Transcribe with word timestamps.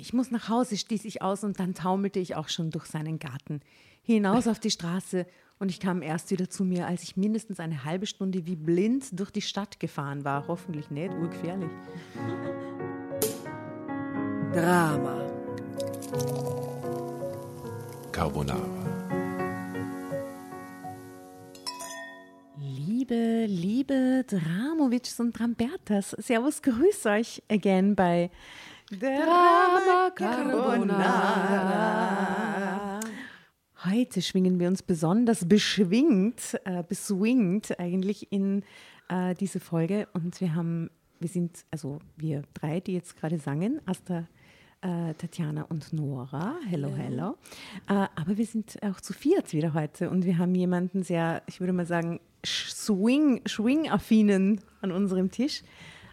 ich 0.00 0.12
muss 0.12 0.30
nach 0.30 0.48
Hause, 0.48 0.76
stieß 0.76 1.04
ich 1.04 1.22
aus 1.22 1.42
und 1.42 1.58
dann 1.58 1.74
taumelte 1.74 2.20
ich 2.20 2.36
auch 2.36 2.48
schon 2.48 2.70
durch 2.70 2.86
seinen 2.86 3.18
Garten 3.18 3.60
hinaus 4.02 4.46
auf 4.46 4.60
die 4.60 4.70
Straße 4.70 5.26
und 5.58 5.70
ich 5.70 5.80
kam 5.80 6.02
erst 6.02 6.30
wieder 6.30 6.48
zu 6.48 6.64
mir, 6.64 6.86
als 6.86 7.02
ich 7.02 7.16
mindestens 7.16 7.58
eine 7.58 7.84
halbe 7.84 8.06
Stunde 8.06 8.46
wie 8.46 8.54
blind 8.54 9.18
durch 9.18 9.32
die 9.32 9.42
Stadt 9.42 9.80
gefahren 9.80 10.24
war. 10.24 10.46
Hoffentlich 10.46 10.88
nicht, 10.92 11.12
urgefährlich. 11.14 11.68
Drama. 14.54 15.26
Carbonara. 18.12 18.64
Liebe, 22.56 23.46
liebe 23.48 24.24
Dramovics 24.28 25.18
und 25.18 25.36
Drambertas, 25.36 26.10
Servus, 26.10 26.62
grüß 26.62 27.06
euch 27.06 27.42
again 27.48 27.96
bei 27.96 28.30
Drama 28.90 30.10
Carbonara. 30.14 31.60
Heute 33.84 34.22
schwingen 34.22 34.58
wir 34.58 34.66
uns 34.68 34.82
besonders 34.82 35.46
beschwingt, 35.46 36.58
äh, 36.64 36.82
beswingt 36.88 37.78
eigentlich 37.78 38.32
in 38.32 38.62
äh, 39.10 39.34
diese 39.34 39.60
Folge 39.60 40.08
und 40.14 40.40
wir 40.40 40.54
haben, 40.54 40.88
wir 41.20 41.28
sind, 41.28 41.66
also 41.70 41.98
wir 42.16 42.44
drei, 42.54 42.80
die 42.80 42.94
jetzt 42.94 43.14
gerade 43.20 43.38
sangen, 43.38 43.82
Asta, 43.84 44.26
äh, 44.80 45.12
Tatjana 45.12 45.64
und 45.64 45.92
Nora, 45.92 46.56
hello, 46.66 46.88
hello. 46.96 47.36
Äh, 47.88 48.06
aber 48.16 48.38
wir 48.38 48.46
sind 48.46 48.82
auch 48.82 49.02
zu 49.02 49.12
viert 49.12 49.52
wieder 49.52 49.74
heute 49.74 50.08
und 50.08 50.24
wir 50.24 50.38
haben 50.38 50.54
jemanden 50.54 51.02
sehr, 51.02 51.42
ich 51.46 51.60
würde 51.60 51.74
mal 51.74 51.84
sagen, 51.84 52.20
swing, 52.46 53.42
swing-affinen 53.46 54.62
an 54.80 54.92
unserem 54.92 55.30
Tisch. 55.30 55.62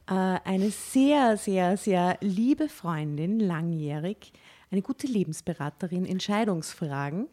Äh, 0.08 0.14
eine 0.44 0.70
sehr, 0.70 1.36
sehr, 1.38 1.78
sehr 1.78 2.18
liebe 2.22 2.70
Freundin, 2.70 3.40
langjährig, 3.40 4.34
eine 4.70 4.84
gute 4.84 5.08
Lebensberaterin 5.08 6.06
in 6.06 6.20
Scheidungsfragen, 6.20 7.28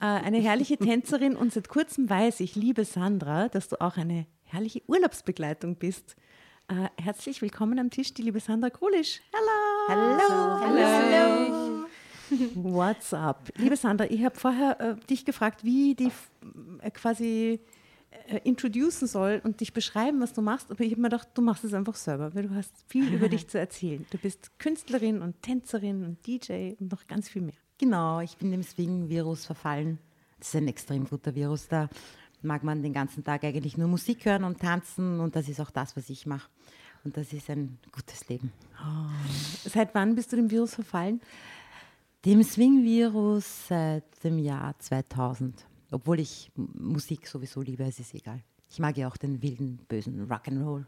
äh, 0.00 0.04
eine 0.04 0.38
herrliche 0.38 0.76
Tänzerin 0.78 1.34
und 1.34 1.52
seit 1.52 1.68
kurzem 1.68 2.10
weiß 2.10 2.40
ich, 2.40 2.56
liebe 2.56 2.84
Sandra, 2.84 3.48
dass 3.48 3.68
du 3.68 3.80
auch 3.80 3.96
eine 3.96 4.26
herrliche 4.44 4.82
Urlaubsbegleitung 4.86 5.76
bist. 5.76 6.14
Äh, 6.68 6.88
herzlich 7.02 7.40
willkommen 7.40 7.78
am 7.78 7.90
Tisch, 7.90 8.12
die 8.12 8.22
liebe 8.22 8.40
Sandra 8.40 8.68
Krulisch. 8.68 9.22
Hello! 9.32 10.20
Hallo. 10.20 10.60
Hello! 10.60 11.86
What's 12.54 13.14
up? 13.14 13.50
Liebe 13.56 13.76
Sandra, 13.76 14.06
ich 14.08 14.22
habe 14.22 14.38
vorher 14.38 14.78
äh, 14.80 15.06
dich 15.06 15.24
gefragt, 15.24 15.64
wie 15.64 15.94
die 15.94 16.12
äh, 16.82 16.90
quasi 16.90 17.60
äh, 18.10 18.40
introducen 18.44 19.06
soll 19.06 19.40
und 19.44 19.60
dich 19.60 19.72
beschreiben, 19.72 20.20
was 20.20 20.32
du 20.32 20.42
machst, 20.42 20.70
aber 20.70 20.82
ich 20.82 20.92
habe 20.92 21.00
mir 21.00 21.08
gedacht, 21.08 21.28
du 21.34 21.42
machst 21.42 21.64
es 21.64 21.74
einfach 21.74 21.94
selber, 21.94 22.34
weil 22.34 22.48
du 22.48 22.54
hast 22.54 22.72
viel 22.88 23.12
über 23.12 23.28
dich 23.30 23.48
zu 23.48 23.58
erzählen. 23.58 24.04
Du 24.10 24.18
bist 24.18 24.58
Künstlerin 24.58 25.22
und 25.22 25.40
Tänzerin 25.42 26.04
und 26.04 26.26
DJ 26.26 26.74
und 26.80 26.90
noch 26.90 27.06
ganz 27.06 27.28
viel 27.28 27.42
mehr. 27.42 27.54
Genau, 27.78 28.20
ich 28.20 28.36
bin 28.36 28.50
dem 28.50 28.62
Swing-Virus 28.62 29.46
verfallen. 29.46 29.98
Das 30.38 30.48
ist 30.48 30.56
ein 30.56 30.68
extrem 30.68 31.08
guter 31.08 31.34
Virus. 31.34 31.68
Da 31.68 31.88
mag 32.42 32.64
man 32.64 32.82
den 32.82 32.92
ganzen 32.92 33.24
Tag 33.24 33.44
eigentlich 33.44 33.76
nur 33.76 33.88
Musik 33.88 34.24
hören 34.24 34.44
und 34.44 34.60
tanzen 34.60 35.20
und 35.20 35.36
das 35.36 35.48
ist 35.48 35.60
auch 35.60 35.70
das, 35.70 35.96
was 35.96 36.10
ich 36.10 36.26
mache. 36.26 36.50
Und 37.04 37.16
das 37.16 37.32
ist 37.32 37.48
ein 37.48 37.78
gutes 37.92 38.28
Leben. 38.28 38.52
Seit 39.64 39.94
wann 39.94 40.14
bist 40.14 40.32
du 40.32 40.36
dem 40.36 40.50
Virus 40.50 40.74
verfallen? 40.74 41.20
Dem 42.24 42.42
Swing-Virus 42.42 43.68
seit 43.68 44.04
dem 44.22 44.38
Jahr 44.38 44.78
2000. 44.78 45.64
Obwohl 45.90 46.20
ich 46.20 46.50
Musik 46.54 47.26
sowieso 47.26 47.62
liebe, 47.62 47.84
es 47.84 47.98
ist 47.98 48.14
egal. 48.14 48.40
Ich 48.70 48.78
mag 48.78 48.96
ja 48.96 49.08
auch 49.08 49.16
den 49.16 49.42
wilden, 49.42 49.78
bösen 49.88 50.28
Rock'n'Roll. 50.28 50.84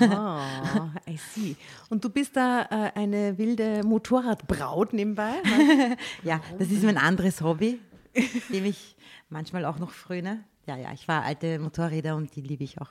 Ah, 0.00 0.90
I 1.08 1.16
see. 1.16 1.56
Und 1.90 2.04
du 2.04 2.08
bist 2.08 2.36
da 2.36 2.62
äh, 2.62 2.92
eine 2.94 3.36
wilde 3.36 3.82
Motorradbraut 3.84 4.92
nebenbei? 4.92 5.34
Ja, 6.22 6.40
das 6.58 6.70
ist 6.70 6.84
mein 6.84 6.96
anderes 6.98 7.40
Hobby, 7.40 7.80
dem 8.50 8.64
ich 8.64 8.96
manchmal 9.28 9.64
auch 9.64 9.78
noch 9.78 9.90
fröne. 9.90 10.44
Ja, 10.66 10.76
ja, 10.76 10.92
ich 10.92 11.06
fahre 11.06 11.24
alte 11.24 11.58
Motorräder 11.58 12.14
und 12.14 12.34
die 12.36 12.40
liebe 12.40 12.62
ich 12.64 12.80
auch. 12.80 12.90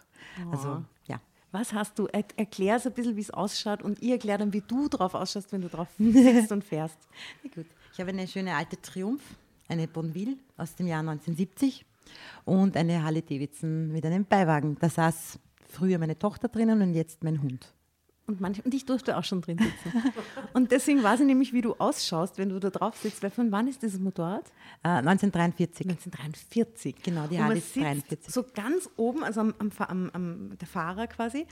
Also, 0.52 0.84
ja. 1.08 1.22
Was 1.52 1.74
hast 1.74 1.98
du? 2.00 2.08
Er, 2.08 2.24
erklär 2.36 2.80
so 2.80 2.90
ein 2.90 2.96
bisschen, 2.96 3.16
wie 3.16 3.22
es 3.22 3.32
ausschaut 3.32 3.82
und 3.82 4.02
ich 4.02 4.10
erkläre 4.10 4.40
dann, 4.40 4.54
wie 4.54 4.62
du 4.62 4.88
drauf 4.90 5.14
ausschaust, 5.14 5.52
wenn 5.52 5.62
du 5.62 5.70
drauf 5.70 5.88
sitzt 5.98 6.52
und 6.52 6.64
fährst. 6.64 6.98
Gut. 7.56 7.66
Ich 7.94 8.00
habe 8.00 8.10
eine 8.10 8.28
schöne 8.28 8.56
alte 8.56 8.82
Triumph, 8.82 9.22
eine 9.72 9.88
Bonville 9.88 10.38
aus 10.58 10.76
dem 10.76 10.88
Jahr 10.88 11.00
1970 11.00 11.86
und 12.46 12.76
eine 12.78 13.04
Harley 13.04 13.22
Davidson 13.22 13.92
mit 13.92 14.06
einem 14.06 14.26
Beiwagen. 14.26 14.78
Da 14.80 14.90
saß 14.90 15.40
früher 15.68 15.98
meine 15.98 16.20
Tochter 16.20 16.50
drinnen 16.50 16.82
und 16.82 16.94
jetzt 16.94 17.24
mein 17.24 17.42
Hund. 17.42 17.74
Und, 18.32 18.40
manch, 18.42 18.64
und 18.64 18.74
ich 18.74 18.86
durfte 18.86 19.18
auch 19.18 19.24
schon 19.26 19.42
drin 19.42 19.58
sitzen. 19.58 20.14
Und 20.54 20.72
deswegen 20.72 21.04
weiß 21.04 21.20
ich 21.20 21.26
nämlich, 21.26 21.52
wie 21.52 21.62
du 21.62 21.76
ausschaust, 21.78 22.38
wenn 22.38 22.48
du 22.48 22.60
da 22.60 22.70
drauf 22.70 22.96
sitzt. 22.96 23.22
Weil 23.24 23.30
von 23.30 23.52
wann 23.52 23.68
ist 23.68 23.82
dieses 23.82 24.00
Motorrad? 24.00 24.46
Äh, 24.84 24.90
1943. 24.90 25.88
1943. 25.90 26.96
Genau, 27.04 27.28
die 27.28 27.42
Harley 27.42 27.58
ist 27.58 27.74
sitzt 27.74 27.86
43. 27.86 28.34
So 28.34 28.46
ganz 28.56 28.90
oben, 28.96 29.24
also 29.24 29.42
am, 29.42 29.54
am, 29.60 29.72
am, 29.78 30.10
am 30.14 30.58
der 30.58 30.68
Fahrer 30.68 31.08
quasi. 31.08 31.46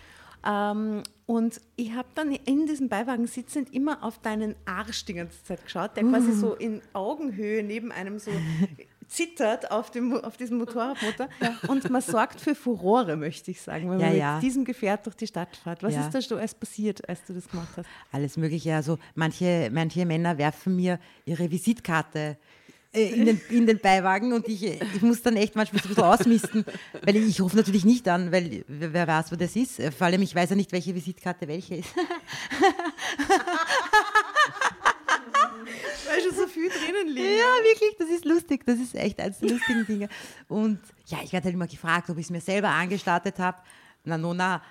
Ähm, 0.45 1.03
und 1.25 1.59
ich 1.75 1.93
habe 1.93 2.07
dann 2.15 2.31
in 2.31 2.65
diesem 2.65 2.87
Beiwagen 2.87 3.27
sitzend 3.27 3.73
immer 3.73 4.03
auf 4.03 4.19
deinen 4.19 4.55
Arsch 4.65 5.03
die 5.03 5.15
ganze 5.15 5.43
Zeit 5.43 5.63
geschaut, 5.65 5.97
der 5.97 6.03
quasi 6.05 6.31
so 6.31 6.53
in 6.53 6.81
Augenhöhe 6.93 7.61
neben 7.61 7.91
einem 7.91 8.19
so 8.19 8.31
zittert 9.09 9.71
auf, 9.71 9.91
dem, 9.91 10.13
auf 10.13 10.37
diesem 10.37 10.57
Motorradmotor. 10.59 11.27
Und 11.67 11.89
man 11.89 12.01
sorgt 12.01 12.39
für 12.39 12.55
Furore, 12.55 13.15
möchte 13.17 13.51
ich 13.51 13.61
sagen, 13.61 13.89
wenn 13.91 13.99
Ja, 13.99 14.07
man 14.07 14.15
ja. 14.17 14.33
mit 14.35 14.43
diesem 14.43 14.63
Gefährt 14.63 15.05
durch 15.05 15.15
die 15.15 15.27
Stadt 15.27 15.55
fährt. 15.57 15.81
Was 15.83 15.93
Ja. 15.95 16.01
ist 16.05 16.13
da 16.13 16.21
so 16.21 16.35
alles 16.37 16.53
passiert, 16.53 17.07
als 17.09 17.23
du 17.25 17.33
das 17.33 17.47
gemacht 17.49 17.69
hast? 17.75 17.87
Alles 18.11 18.37
Mögliche. 18.37 18.75
Also 18.75 18.99
manche, 19.15 19.69
manche 19.73 20.05
Männer 20.05 20.37
werfen 20.37 20.75
mir 20.75 20.99
ihre 21.25 21.49
Visitkarte 21.49 22.37
äh, 22.93 23.09
in 23.13 23.25
den, 23.25 23.41
in 23.49 23.65
den 23.67 23.79
Beiwagen 23.79 24.33
und 24.33 24.47
ich, 24.47 24.63
ich 24.63 25.01
muss 25.01 25.21
dann 25.21 25.35
echt 25.35 25.55
manchmal 25.55 25.81
so 25.81 25.87
ein 25.89 25.95
bisschen 25.95 26.03
ausmisten, 26.03 26.65
weil 27.03 27.15
ich, 27.17 27.27
ich 27.27 27.41
rufe 27.41 27.55
natürlich 27.57 27.85
nicht 27.85 28.07
an, 28.07 28.31
weil 28.31 28.63
wer 28.67 29.07
weiß, 29.07 29.31
wo 29.31 29.35
das 29.35 29.55
ist. 29.55 29.81
Vor 29.97 30.07
allem, 30.07 30.21
ich 30.21 30.33
weiß 30.35 30.51
ja 30.51 30.55
nicht, 30.55 30.71
welche 30.71 30.93
Visitkarte 30.95 31.47
welche 31.47 31.75
ist. 31.75 31.89
Weil 36.07 36.21
schon 36.21 36.35
so 36.35 36.47
viel 36.47 36.69
drinnen 36.69 37.07
liegt. 37.07 37.39
Ja, 37.39 37.63
wirklich, 37.63 37.95
das 37.97 38.09
ist 38.09 38.25
lustig. 38.25 38.65
Das 38.65 38.79
ist 38.79 38.95
echt 38.95 39.19
eines 39.19 39.39
der 39.39 39.49
lustigen 39.49 39.85
Dinge. 39.85 40.09
Und 40.47 40.79
ja, 41.07 41.19
ich 41.23 41.33
werde 41.33 41.45
halt 41.45 41.55
immer 41.55 41.67
gefragt, 41.67 42.09
ob 42.09 42.17
ich 42.17 42.25
es 42.25 42.29
mir 42.29 42.41
selber 42.41 42.69
angestartet 42.69 43.39
habe. 43.39 43.57
Na, 44.03 44.17
no, 44.17 44.33
na. 44.33 44.61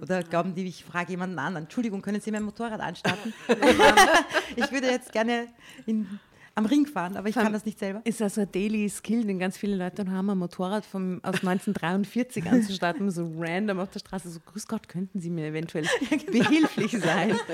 Oder 0.00 0.22
glauben 0.22 0.54
die, 0.54 0.66
ich 0.66 0.84
frage 0.84 1.10
jemanden 1.10 1.38
an, 1.38 1.56
Entschuldigung, 1.56 2.02
können 2.02 2.20
Sie 2.20 2.30
mein 2.30 2.42
Motorrad 2.42 2.80
anstarten? 2.80 3.32
ich 4.56 4.70
würde 4.70 4.88
jetzt 4.88 5.10
gerne 5.12 5.48
in, 5.86 6.20
am 6.54 6.66
Ring 6.66 6.86
fahren, 6.86 7.16
aber 7.16 7.28
ich 7.28 7.34
kann 7.34 7.52
das 7.52 7.64
nicht 7.64 7.78
selber. 7.78 8.02
Ist 8.04 8.20
also 8.20 8.42
ein 8.42 8.52
Daily 8.52 8.88
Skill, 8.88 9.24
den 9.24 9.38
ganz 9.38 9.56
viele 9.56 9.76
Leute 9.76 10.08
haben, 10.10 10.28
ein 10.28 10.38
Motorrad 10.38 10.84
vom, 10.84 11.20
aus 11.22 11.36
1943 11.36 12.46
anzustarten, 12.46 13.10
so 13.10 13.30
random 13.38 13.80
auf 13.80 13.90
der 13.90 14.00
Straße. 14.00 14.30
So, 14.30 14.40
grüß 14.40 14.66
Gott, 14.66 14.88
könnten 14.88 15.20
Sie 15.20 15.30
mir 15.30 15.46
eventuell 15.46 15.86
behilflich 16.30 16.98
sein? 16.98 17.38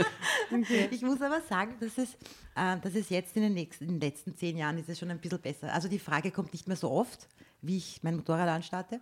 Ich 0.91 1.03
muss 1.03 1.21
aber 1.21 1.43
sagen, 1.43 1.75
dass 1.79 1.99
es, 1.99 2.15
äh, 2.57 2.79
dass 2.81 2.95
es 2.95 3.11
jetzt 3.11 3.37
in 3.37 3.43
den, 3.43 3.53
nächsten, 3.53 3.85
in 3.85 3.91
den 3.91 4.01
letzten 4.01 4.35
zehn 4.35 4.57
Jahren 4.57 4.79
ist 4.79 4.89
es 4.89 4.99
schon 4.99 5.11
ein 5.11 5.19
bisschen 5.19 5.41
besser. 5.41 5.73
Also 5.75 5.89
die 5.89 5.99
Frage 5.99 6.31
kommt 6.31 6.55
nicht 6.55 6.67
mehr 6.67 6.77
so 6.77 6.91
oft, 6.91 7.29
wie 7.61 7.77
ich 7.77 8.01
mein 8.03 8.17
Motorrad 8.17 8.49
anstarte. 8.49 9.01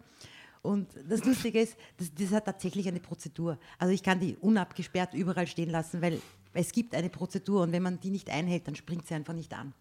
Und 0.63 0.89
das 1.09 1.25
Lustige 1.25 1.61
ist, 1.61 1.77
das, 1.99 2.13
das 2.13 2.33
hat 2.33 2.47
tatsächlich 2.47 2.89
eine 2.89 2.99
Prozedur. 2.99 3.59
Also 3.79 3.95
ich 3.95 4.03
kann 4.03 4.19
die 4.19 4.37
unabgesperrt 4.37 5.15
überall 5.15 5.47
stehen 5.47 5.71
lassen, 5.71 6.03
weil 6.03 6.21
es 6.53 6.73
gibt 6.73 6.95
eine 6.95 7.11
Prozedur 7.11 7.63
und 7.63 7.73
wenn 7.73 7.83
man 7.83 8.01
die 8.01 8.11
nicht 8.11 8.29
einhält, 8.29 8.67
dann 8.67 8.75
springt 8.75 9.07
sie 9.07 9.15
einfach 9.15 9.35
nicht 9.35 9.55
an. 9.55 9.73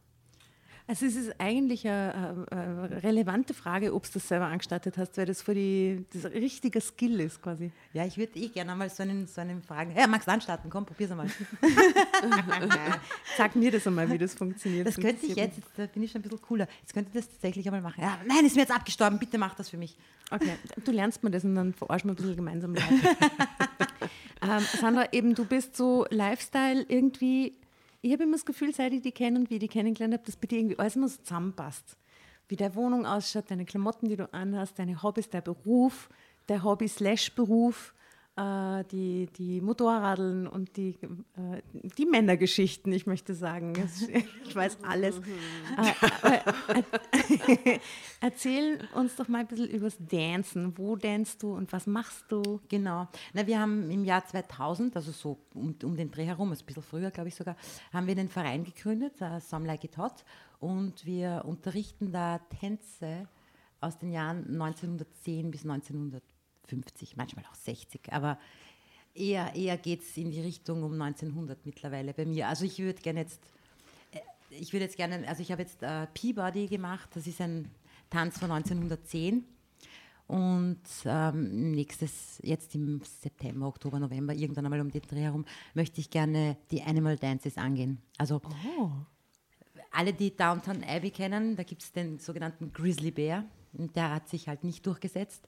Also 0.88 1.06
es 1.06 1.16
ist 1.16 1.34
eigentlich 1.40 1.88
eine, 1.88 2.46
eine 2.52 3.04
relevante 3.04 3.54
Frage, 3.54 3.94
ob 3.94 4.04
du 4.04 4.10
das 4.14 4.28
selber 4.28 4.46
angestartet 4.46 4.98
hast, 4.98 5.18
weil 5.18 5.26
das 5.26 5.42
für 5.42 5.56
die 5.56 6.06
das 6.14 6.26
ein 6.26 6.34
richtiger 6.34 6.82
Skill 6.82 7.22
ist 7.22 7.42
quasi. 7.42 7.72
Ja, 7.94 8.06
ich 8.06 8.18
würde 8.18 8.38
eh 8.38 8.50
gerne 8.50 8.76
mal 8.76 8.90
so 8.90 9.02
einen, 9.02 9.26
so 9.26 9.42
einen 9.42 9.64
fragen. 9.64 9.96
Ja, 9.96 10.06
magst 10.06 10.28
du 10.28 10.32
anstarten? 10.32 10.70
Komm, 10.70 10.86
probier's 10.86 11.12
einmal. 11.12 11.28
Sag 13.38 13.56
mir 13.56 13.72
das 13.72 13.88
einmal, 13.88 14.12
wie 14.12 14.18
das 14.18 14.36
funktioniert. 14.36 14.88
Das 14.88 14.98
könnte 14.98 15.26
ich 15.26 15.36
jetzt, 15.36 15.60
da 15.76 15.88
bin 15.88 16.04
ich 16.04 16.12
schon 16.12 16.20
ein 16.20 16.24
bisschen 16.24 16.42
cooler. 16.42 16.68
Jetzt 16.82 16.94
könnte 16.94 17.10
ich 17.14 17.22
das 17.22 17.32
tatsächlich 17.32 17.66
einmal 17.66 17.82
machen. 17.82 18.02
Ja, 18.02 18.20
nein, 18.28 18.46
ist 18.46 18.56
mir 18.56 18.62
jetzt 18.62 18.76
abgestorben, 18.76 19.18
bitte 19.18 19.38
mach 19.38 19.56
das 19.56 19.70
für 19.70 19.78
mich. 19.78 19.86
mich. 19.86 19.98
Okay, 20.32 20.58
du 20.84 20.92
lernst 20.92 21.24
mir 21.24 21.32
das 21.32 21.44
und 21.44 21.56
dann 21.56 21.74
verarschen 21.74 22.10
wir 22.10 22.14
ein 22.14 22.16
bisschen 22.16 22.36
gemeinsam 22.36 22.74
live. 22.74 22.90
ähm, 24.42 24.66
Sandra, 24.80 25.14
eben 25.14 25.36
du 25.36 25.46
bist 25.46 25.76
so 25.76 26.06
Lifestyle 26.10 26.86
irgendwie, 26.88 27.54
ich 28.06 28.14
habe 28.14 28.24
immer 28.24 28.34
das 28.34 28.46
Gefühl, 28.46 28.72
seit 28.72 28.94
ich 28.94 29.02
die 29.02 29.12
kenne 29.12 29.40
und 29.40 29.50
wie 29.50 29.56
ich 29.56 29.60
die 29.60 29.68
kennengelernt 29.68 30.14
habe, 30.14 30.24
dass 30.24 30.36
bei 30.36 30.46
dir 30.46 30.60
irgendwie 30.60 30.78
alles 30.78 30.96
immer 30.96 31.08
so 31.08 31.18
zusammenpasst. 31.24 31.98
Wie 32.48 32.56
deine 32.56 32.76
Wohnung 32.76 33.08
ausschaut, 33.08 33.50
deine 33.50 33.66
Klamotten, 33.66 34.10
die 34.10 34.16
du 34.16 34.32
anhast, 34.32 34.78
deine 34.78 35.02
Hobbys, 35.02 35.32
dein 35.32 35.44
Beruf, 35.44 36.10
der 36.48 36.62
Hobby 36.64 36.88
slash 36.88 37.34
Beruf. 37.34 37.96
äh, 37.96 38.05
die, 38.38 39.30
die 39.38 39.62
Motorradeln 39.62 40.46
und 40.46 40.76
die, 40.76 40.98
äh, 41.38 41.62
die 41.98 42.06
Männergeschichten, 42.06 42.92
ich 42.92 43.08
möchte 43.08 43.34
sagen. 43.34 43.74
Ich 44.46 44.54
weiß 44.54 44.80
alles. 44.84 45.22
äh, 46.24 47.72
äh, 47.74 47.80
erzähl 48.22 48.80
uns 48.94 49.16
doch 49.16 49.30
mal 49.30 49.40
ein 49.40 49.48
bisschen 49.48 49.70
übers 49.70 49.98
Dancen. 50.00 50.78
Wo 50.78 50.98
danst 50.98 51.44
du 51.44 51.54
und 51.54 51.72
was 51.72 51.88
machst 51.88 52.26
du? 52.30 52.60
Genau. 52.68 53.08
Na, 53.34 53.48
wir 53.48 53.60
haben 53.60 53.90
im 53.90 54.04
Jahr 54.04 54.26
2000, 54.26 54.96
also 54.98 55.12
so 55.12 55.38
um, 55.54 55.76
um 55.84 55.96
den 55.96 56.12
Dreh 56.12 56.26
herum, 56.26 56.50
also 56.50 56.64
ein 56.64 56.66
bisschen 56.66 56.84
früher, 56.84 57.12
glaube 57.12 57.30
ich 57.30 57.36
sogar, 57.36 57.56
haben 57.94 58.08
wir 58.08 58.16
den 58.16 58.30
Verein 58.30 58.66
gegründet, 58.66 59.14
uh, 59.22 59.40
Some 59.40 59.66
Like 59.66 59.86
It 59.86 59.98
Hot. 59.98 60.26
Und 60.60 61.06
wir 61.06 61.44
unterrichten 61.46 62.12
da 62.12 62.40
Tänze 62.60 63.30
aus 63.80 63.98
den 63.98 64.12
Jahren 64.12 64.46
1910 64.62 65.52
bis 65.52 65.64
1950, 66.66 67.16
manchmal 67.18 67.46
auch 67.46 67.56
60. 67.56 68.12
Aber 68.12 68.38
eher, 69.14 69.56
eher 69.56 69.78
geht 69.78 70.02
es 70.02 70.18
in 70.18 70.32
die 70.32 70.42
Richtung 70.42 70.84
um 70.84 71.00
1900 71.02 71.66
mittlerweile 71.66 72.14
bei 72.14 72.26
mir. 72.26 72.48
Also 72.48 72.66
ich 72.66 72.80
würde 72.80 73.02
gerne 73.02 73.22
jetzt, 73.22 73.42
äh, 74.12 74.20
ich 74.50 74.74
würde 74.74 74.86
jetzt 74.86 74.98
gerne, 74.98 75.28
also 75.28 75.42
ich 75.42 75.52
habe 75.52 75.62
jetzt 75.62 75.82
äh, 75.84 76.08
Peabody 76.14 76.68
gemacht, 76.68 77.10
das 77.14 77.28
ist 77.28 77.42
ein 77.42 77.70
Tanz 78.10 78.38
von 78.38 78.52
1910. 78.52 79.46
Und 80.28 80.82
ähm, 81.06 81.72
nächstes, 81.72 82.40
jetzt 82.42 82.74
im 82.74 83.00
September, 83.04 83.68
Oktober, 83.68 84.00
November, 84.00 84.34
irgendwann 84.34 84.66
einmal 84.66 84.82
um 84.82 84.90
den 84.90 85.04
Dreh 85.04 85.22
herum, 85.22 85.46
möchte 85.76 86.02
ich 86.02 86.10
gerne 86.10 86.58
die 86.72 86.82
Animal 86.82 87.16
Dances 87.16 87.58
angehen. 87.58 88.02
Also 88.18 88.42
Oh. 88.80 88.90
alle, 89.92 90.14
die 90.14 90.36
Downtown 90.36 90.84
Abbey 90.84 91.12
kennen, 91.12 91.56
da 91.56 91.62
gibt 91.62 91.84
es 91.84 91.92
den 91.92 92.18
sogenannten 92.18 92.74
Grizzly 92.74 93.12
Bear. 93.12 93.46
Und 93.74 93.96
der 93.96 94.16
hat 94.16 94.28
sich 94.28 94.48
halt 94.48 94.64
nicht 94.64 94.86
durchgesetzt. 94.88 95.48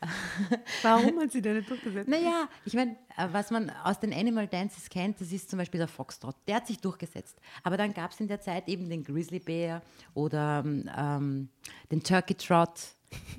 Warum 0.82 1.18
hat 1.20 1.32
sie 1.32 1.40
denn 1.40 1.56
nicht 1.56 1.70
durchgesetzt? 1.70 2.08
Naja, 2.08 2.48
ich 2.64 2.74
meine, 2.74 2.92
äh, 3.16 3.28
was 3.32 3.50
man 3.50 3.70
aus 3.84 3.98
den 3.98 4.12
Animal 4.12 4.46
Dances 4.46 4.88
kennt, 4.88 5.20
das 5.20 5.32
ist 5.32 5.48
zum 5.50 5.58
Beispiel 5.58 5.78
der 5.78 5.88
Foxtrot. 5.88 6.36
Der 6.46 6.56
hat 6.56 6.66
sich 6.66 6.78
durchgesetzt. 6.78 7.38
Aber 7.62 7.76
dann 7.76 7.94
gab 7.94 8.12
es 8.12 8.20
in 8.20 8.28
der 8.28 8.40
Zeit 8.40 8.68
eben 8.68 8.88
den 8.88 9.02
Grizzly 9.04 9.38
Bear 9.38 9.82
oder 10.14 10.62
ähm, 10.66 11.48
den 11.90 12.02
Turkey 12.02 12.34
Trot. 12.34 12.70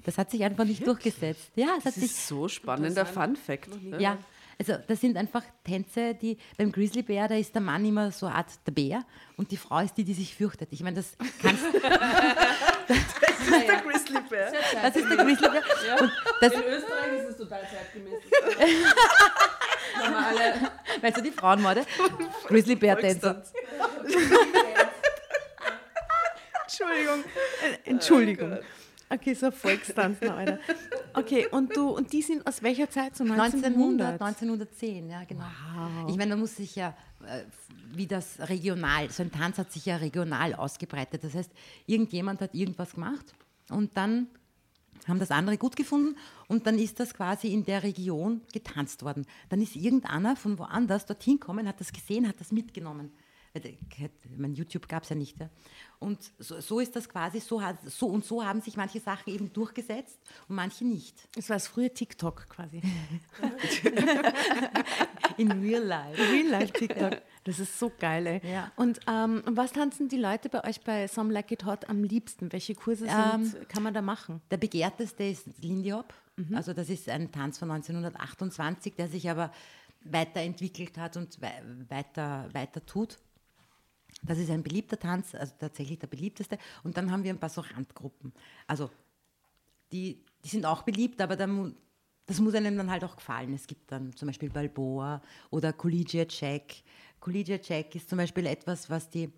Das 0.06 0.18
hat 0.18 0.32
sich 0.32 0.44
einfach 0.44 0.66
nicht 0.66 0.86
durchgesetzt. 0.88 1.52
Ja, 1.56 1.76
es 1.78 1.86
hat 1.86 1.86
Das 1.88 1.96
sich 1.96 2.06
ist 2.06 2.28
so 2.28 2.48
spannender 2.48 3.06
Fun 3.06 3.36
Fact. 3.36 3.70
Ja, 4.00 4.18
also 4.60 4.76
das 4.88 5.02
sind 5.02 5.18
einfach 5.18 5.44
Tänze, 5.64 6.16
die 6.16 6.38
beim 6.58 6.72
Grizzlybär, 6.72 7.28
da 7.28 7.36
ist 7.36 7.54
der 7.54 7.62
Mann 7.62 7.86
immer 7.86 8.12
so 8.12 8.26
eine 8.26 8.36
Art 8.36 8.48
der 8.66 8.72
Bär 8.72 9.04
und 9.36 9.52
die 9.52 9.58
Frau 9.58 9.80
ist 9.80 9.96
die, 9.96 10.04
die 10.04 10.14
sich 10.14 10.34
fürchtet. 10.36 10.70
Ich 10.72 10.82
meine, 10.82 10.96
das 10.96 11.16
kannst 11.42 11.64
Der 11.74 11.82
Grizzly 13.82 14.20
Bear. 14.30 14.52
das 14.82 14.96
ist 14.96 15.10
der 15.10 15.18
Grizzlybär. 15.18 15.62
Und 16.00 16.12
das, 16.42 16.54
In 16.54 16.64
Österreich 16.64 17.14
ist 17.20 17.30
es 17.30 17.38
total 17.38 17.62
zeitgemäß. 17.70 18.22
weißt 21.02 21.18
du, 21.18 21.22
die 21.22 21.32
Frauenmorde? 21.32 21.86
Grizzlybär-Tänzer. 22.48 23.44
Entschuldigung. 26.64 27.24
Äh, 27.24 27.90
Entschuldigung. 27.90 28.60
Okay, 29.10 29.34
so 29.34 29.52
Volkstanz 29.52 30.20
noch, 30.22 30.36
Alter. 30.36 30.60
Okay, 31.14 31.48
und 31.50 31.76
du, 31.76 31.90
und 31.90 32.12
die 32.12 32.22
sind 32.22 32.46
aus 32.46 32.62
welcher 32.62 32.90
Zeit? 32.90 33.16
So 33.16 33.24
1900, 33.24 34.22
1900? 34.22 34.22
1910, 34.22 35.10
ja, 35.10 35.24
genau. 35.24 35.46
Ich 36.10 36.18
meine, 36.18 36.32
da 36.32 36.38
muss 36.38 36.58
sich 36.58 36.76
ja, 36.76 36.96
äh, 37.26 37.44
wie 37.94 38.06
das 38.06 38.38
regional, 38.50 39.10
so 39.10 39.24
ein 39.24 39.32
Tanz 39.32 39.58
hat 39.58 39.72
sich 39.72 39.86
ja 39.86 39.96
regional 39.96 40.54
ausgebreitet. 40.54 41.24
Das 41.24 41.34
heißt, 41.34 41.52
irgendjemand 41.86 42.42
hat 42.42 42.54
irgendwas 42.54 42.94
gemacht 42.94 43.34
und 43.70 43.96
dann 43.96 44.28
haben 45.08 45.20
das 45.20 45.32
andere 45.32 45.58
gut 45.58 45.76
gefunden 45.76 46.18
und 46.48 46.68
dann 46.68 46.78
ist 46.78 47.00
das 47.00 47.14
quasi 47.14 47.48
in 47.48 47.64
der 47.64 47.84
Region 47.84 48.42
getanzt 48.52 49.04
worden. 49.04 49.26
Dann 49.50 49.62
ist 49.62 49.76
irgendeiner 49.76 50.36
von 50.36 50.60
woanders 50.60 51.06
dorthin 51.06 51.40
gekommen, 51.40 51.68
hat 51.68 51.80
das 51.80 51.94
gesehen, 51.94 52.28
hat 52.28 52.40
das 52.40 52.52
mitgenommen. 52.52 53.14
Äh, 53.54 53.70
Ich 53.70 54.38
meine, 54.38 54.54
YouTube 54.54 54.88
gab 54.88 55.04
es 55.04 55.10
ja 55.10 55.16
nicht. 55.16 55.40
Ja. 55.40 55.50
Und 56.00 56.20
so, 56.40 56.60
so 56.60 56.80
ist 56.80 56.96
das 56.96 57.10
quasi, 57.10 57.40
so, 57.40 57.62
hat, 57.62 57.78
so 57.86 58.08
und 58.08 58.24
so 58.24 58.44
haben 58.46 58.62
sich 58.62 58.78
manche 58.78 59.00
Sachen 59.00 59.34
eben 59.34 59.52
durchgesetzt 59.52 60.20
und 60.48 60.56
manche 60.56 60.86
nicht. 60.86 61.28
Das 61.36 61.50
war 61.50 61.56
das 61.56 61.68
frühe 61.68 61.92
TikTok 61.94 62.48
quasi. 62.50 62.82
In 65.38 65.52
real 65.62 65.84
life. 65.84 66.20
Real 66.32 66.48
Life 66.48 66.74
TikTok. 66.74 67.22
Das 67.44 67.60
ist 67.60 67.78
so 67.78 67.92
geil, 68.00 68.26
ey. 68.28 68.42
Ja. 68.52 68.72
Und 68.76 69.00
ähm, 69.08 69.44
was 69.46 69.72
tanzen 69.72 70.08
die 70.10 70.18
Leute 70.18 70.50
bei 70.50 70.64
euch 70.68 70.82
bei 70.82 71.08
Some 71.08 71.32
Like 71.32 71.52
It 71.52 71.66
Hot 71.66 71.88
am 71.90 72.04
liebsten? 72.04 72.52
Welche 72.52 72.74
Kurse 72.76 73.06
sind, 73.08 73.70
kann 73.70 73.84
man 73.84 73.94
da 73.94 74.02
machen? 74.02 74.42
Der 74.52 74.58
begehrteste 74.58 75.24
ist 75.24 75.46
Lindy 75.62 75.90
Hop. 75.92 76.14
Also 76.54 76.74
das 76.74 76.90
ist 76.90 77.10
ein 77.10 77.32
Tanz 77.32 77.58
von 77.58 77.72
1928, 77.72 78.94
der 78.96 79.08
sich 79.08 79.28
aber 79.30 79.52
weiterentwickelt 80.02 80.98
hat 80.98 81.18
und 81.18 81.42
wei- 81.42 81.64
weiter, 81.90 82.48
weiter 82.54 82.86
tut. 82.86 83.18
Das 84.24 84.38
ist 84.38 84.50
ein 84.50 84.64
beliebter 84.64 85.00
Tanz, 85.00 85.36
also 85.36 85.54
tatsächlich 85.60 86.00
der 86.00 86.08
beliebteste. 86.08 86.58
Und 86.84 86.98
dann 86.98 87.12
haben 87.12 87.24
wir 87.24 87.32
ein 87.32 87.40
paar 87.40 87.50
so 87.50 87.62
Randgruppen. 87.62 88.34
Also 88.66 88.90
die, 89.92 90.24
die 90.44 90.50
sind 90.50 90.66
auch 90.66 90.84
beliebt, 90.84 91.22
aber 91.22 91.36
da 91.36 91.48
mu- 91.48 91.72
das 92.26 92.40
muss 92.40 92.56
einem 92.56 92.76
dann 92.78 92.92
halt 92.92 93.04
auch 93.06 93.16
gefallen. 93.16 93.54
Es 93.54 93.68
gibt 93.68 93.92
dann 93.92 94.14
zum 94.16 94.28
Beispiel 94.28 94.50
Balboa 94.50 95.22
oder 95.50 95.72
Collegiate 95.72 96.36
Jack. 96.38 96.76
Collegiate 97.20 97.74
Jack 97.74 97.96
ist 97.96 98.10
zum 98.10 98.18
Beispiel 98.18 98.46
etwas, 98.48 98.90
was 98.90 99.10
die, 99.10 99.32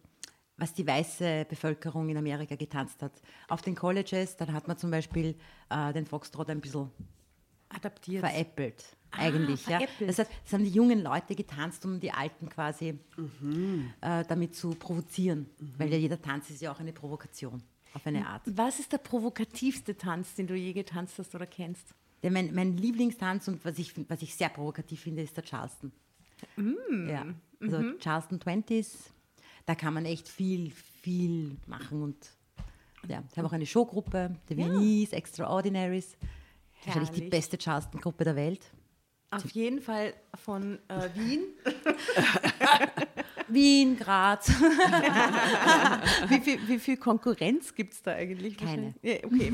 was 0.58 0.74
die 0.74 0.88
weiße 0.88 1.46
Bevölkerung 1.48 2.10
in 2.10 2.18
Amerika 2.18 2.56
getanzt 2.56 3.04
hat. 3.04 3.22
Auf 3.48 3.62
den 3.62 3.76
Colleges, 3.76 4.38
dann 4.38 4.54
hat 4.54 4.68
man 4.68 4.78
zum 4.78 4.90
Beispiel 4.90 5.36
äh, 5.70 5.94
den 5.94 6.06
Foxtrot 6.08 6.50
ein 6.50 6.62
bisschen 6.62 6.90
Adaptiert. 7.70 8.22
veräppelt. 8.22 8.98
Eigentlich, 9.12 9.66
ja. 9.68 9.78
veräppelt. 9.80 10.10
Das, 10.10 10.20
heißt, 10.20 10.32
das 10.44 10.54
haben 10.54 10.64
die 10.64 10.70
jungen 10.70 11.02
Leute 11.02 11.36
getanzt, 11.36 11.84
um 11.86 12.00
die 12.00 12.12
Alten 12.12 12.48
quasi 12.50 12.98
Mhm. 13.18 13.92
äh, 14.02 14.24
damit 14.26 14.56
zu 14.56 14.72
provozieren. 14.76 15.48
Weil 15.78 15.92
ja 15.92 15.98
jeder 15.98 16.22
Tanz 16.22 16.50
ist 16.50 16.62
ja 16.62 16.72
auch 16.72 16.80
eine 16.80 16.94
Provokation 16.94 17.62
auf 17.94 18.06
eine 18.06 18.26
Art. 18.28 18.44
Was 18.46 18.80
ist 18.80 18.92
der 18.92 19.00
provokativste 19.00 19.98
Tanz, 19.98 20.36
den 20.36 20.48
du 20.48 20.56
je 20.56 20.74
getanzt 20.74 21.18
hast 21.18 21.34
oder 21.34 21.48
kennst? 21.48 21.96
Der, 22.22 22.32
mein, 22.32 22.54
mein 22.54 22.78
Lieblingstanz 22.78 23.48
und 23.48 23.64
was 23.66 23.80
ich, 23.80 23.94
was 24.10 24.22
ich 24.22 24.36
sehr 24.36 24.50
provokativ 24.50 25.02
finde, 25.02 25.22
ist 25.24 25.36
der 25.38 25.44
Charleston. 25.44 25.92
Mm. 26.58 27.10
Ja, 27.10 27.26
also 27.62 27.80
Mhm. 27.80 27.98
Charleston 28.00 28.40
20s, 28.40 29.10
da 29.66 29.76
kann 29.76 29.94
man 29.94 30.06
echt 30.06 30.28
viel, 30.30 30.72
viel 30.72 31.58
machen. 31.66 32.02
Und 32.04 32.18
ja, 33.08 33.24
ich 33.32 33.38
habe 33.38 33.48
auch 33.48 33.54
eine 33.54 33.66
Showgruppe, 33.66 34.36
The 34.50 34.56
Viennese, 34.58 35.16
Extraordinaries. 35.16 36.16
Wahrscheinlich 36.86 37.10
die 37.12 37.16
Herrlich. 37.18 37.30
beste 37.32 37.58
Charleston-Gruppe 37.58 38.24
der 38.24 38.36
Welt. 38.36 38.72
Auf 39.32 39.52
jeden 39.52 39.82
Fall 39.82 40.14
von 40.44 40.80
äh, 40.88 41.10
Wien. 41.16 41.42
Wien, 43.48 43.98
Graz. 43.98 44.50
Wie 46.28 46.40
viel, 46.40 46.60
wie 46.68 46.78
viel 46.78 46.98
Konkurrenz 46.98 47.74
gibt 47.74 47.94
es 47.94 48.04
da 48.04 48.12
eigentlich? 48.12 48.58
Keine. 48.58 48.94
Ja, 49.02 49.16
okay. 49.24 49.52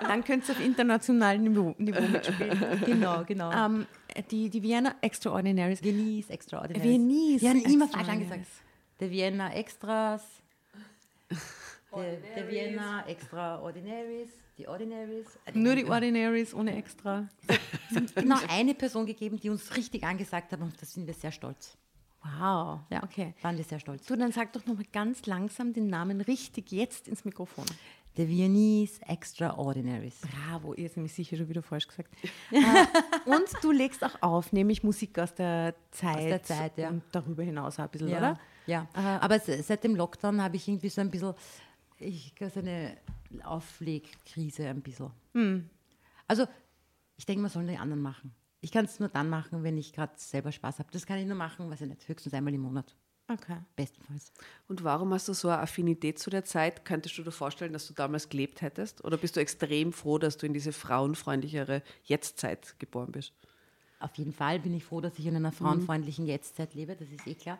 Dann 0.00 0.24
könnt 0.24 0.48
ihr 0.48 0.54
auf 0.54 0.60
internationalem 0.60 1.42
Niveau, 1.42 1.74
Niveau 1.76 2.00
mitspielen. 2.00 2.82
genau, 2.86 3.24
genau. 3.26 3.52
Ähm, 3.52 3.86
die, 4.30 4.48
die 4.48 4.62
Vienna 4.62 4.94
Extraordinaries. 5.02 5.82
Viennese, 5.82 6.32
Extraordinaries. 6.32 6.82
Viennese, 6.82 7.46
haben 7.46 7.62
immer 7.62 7.88
falsch 7.88 8.08
angesagt. 8.08 8.46
Der 9.00 9.10
Vienna 9.10 9.52
Extras. 9.52 10.22
Der, 11.94 12.16
der 12.36 12.48
Vienna 12.48 13.04
Extraordinaries. 13.06 14.30
Die 14.58 14.68
Ordinaries. 14.68 15.26
Nur 15.54 15.74
die 15.74 15.86
Ordinaries 15.86 16.54
ohne 16.54 16.76
Extra. 16.76 17.28
genau 18.14 18.36
eine 18.48 18.74
Person 18.74 19.06
gegeben, 19.06 19.38
die 19.40 19.48
uns 19.50 19.74
richtig 19.76 20.04
angesagt 20.04 20.52
hat 20.52 20.60
und 20.60 20.80
da 20.80 20.86
sind 20.86 21.06
wir 21.06 21.14
sehr 21.14 21.32
stolz. 21.32 21.76
Wow. 22.22 22.80
Ja, 22.90 23.02
Okay. 23.02 23.34
Waren 23.42 23.56
wir 23.56 23.64
sehr 23.64 23.80
stolz. 23.80 24.04
Du, 24.06 24.14
dann 24.16 24.30
sag 24.32 24.52
doch 24.52 24.66
nochmal 24.66 24.84
ganz 24.92 25.24
langsam 25.26 25.72
den 25.72 25.86
Namen 25.88 26.20
richtig 26.20 26.70
jetzt 26.70 27.08
ins 27.08 27.24
Mikrofon. 27.24 27.64
The 28.16 28.28
Viennese 28.28 29.00
Extraordinaries. 29.06 30.18
Bravo, 30.20 30.74
ihr 30.74 30.88
seid 30.88 30.98
nämlich 30.98 31.14
sicher 31.14 31.36
schon 31.36 31.48
wieder 31.48 31.62
falsch 31.62 31.88
gesagt. 31.88 32.12
Äh, 32.52 32.86
und 33.30 33.44
du 33.62 33.70
legst 33.70 34.04
auch 34.04 34.20
auf, 34.20 34.52
nämlich 34.52 34.82
Musik 34.82 35.18
aus 35.18 35.32
der 35.34 35.74
Zeit, 35.92 36.24
der 36.28 36.42
Zeit, 36.42 36.76
ja. 36.76 36.88
und 36.90 37.02
darüber 37.12 37.42
hinaus 37.44 37.78
auch 37.78 37.84
ein 37.84 37.90
bisschen, 37.90 38.08
Ja, 38.08 38.18
oder? 38.18 38.40
ja. 38.66 38.86
aber 39.20 39.38
se- 39.38 39.62
seit 39.62 39.84
dem 39.84 39.94
Lockdown 39.94 40.42
habe 40.42 40.56
ich 40.56 40.66
irgendwie 40.66 40.88
so 40.88 41.00
ein 41.00 41.10
bisschen, 41.10 41.32
ich 42.00 42.34
so 42.38 42.60
eine 42.60 42.96
Auflegkrise 43.42 44.68
ein 44.68 44.82
bisschen. 44.82 45.10
Hm. 45.34 45.68
Also, 46.26 46.46
ich 47.16 47.26
denke, 47.26 47.42
man 47.42 47.50
soll 47.50 47.66
die 47.66 47.76
anderen 47.76 48.02
machen. 48.02 48.34
Ich 48.60 48.72
kann 48.72 48.84
es 48.84 49.00
nur 49.00 49.08
dann 49.08 49.28
machen, 49.28 49.62
wenn 49.62 49.78
ich 49.78 49.92
gerade 49.92 50.12
selber 50.16 50.52
Spaß 50.52 50.78
habe. 50.78 50.90
Das 50.92 51.06
kann 51.06 51.18
ich 51.18 51.26
nur 51.26 51.36
machen, 51.36 51.70
weiß 51.70 51.80
ich 51.82 51.88
nicht, 51.88 52.08
höchstens 52.08 52.34
einmal 52.34 52.52
im 52.54 52.60
Monat. 52.60 52.94
Okay. 53.28 53.58
Bestenfalls. 53.76 54.32
Und 54.66 54.82
warum 54.82 55.14
hast 55.14 55.28
du 55.28 55.34
so 55.34 55.48
eine 55.48 55.60
Affinität 55.60 56.18
zu 56.18 56.30
der 56.30 56.44
Zeit? 56.44 56.84
Könntest 56.84 57.16
du 57.16 57.22
dir 57.22 57.30
vorstellen, 57.30 57.72
dass 57.72 57.86
du 57.86 57.94
damals 57.94 58.28
gelebt 58.28 58.60
hättest? 58.60 59.04
Oder 59.04 59.16
bist 59.16 59.36
du 59.36 59.40
extrem 59.40 59.92
froh, 59.92 60.18
dass 60.18 60.36
du 60.36 60.46
in 60.46 60.52
diese 60.52 60.72
frauenfreundlichere 60.72 61.82
Jetztzeit 62.04 62.74
geboren 62.80 63.12
bist? 63.12 63.32
Auf 64.00 64.16
jeden 64.16 64.32
Fall 64.32 64.58
bin 64.58 64.74
ich 64.74 64.84
froh, 64.84 65.00
dass 65.00 65.18
ich 65.18 65.26
in 65.26 65.36
einer 65.36 65.52
frauenfreundlichen 65.52 66.26
Jetztzeit 66.26 66.74
lebe, 66.74 66.96
das 66.96 67.08
ist 67.10 67.26
eh 67.26 67.34
klar. 67.34 67.58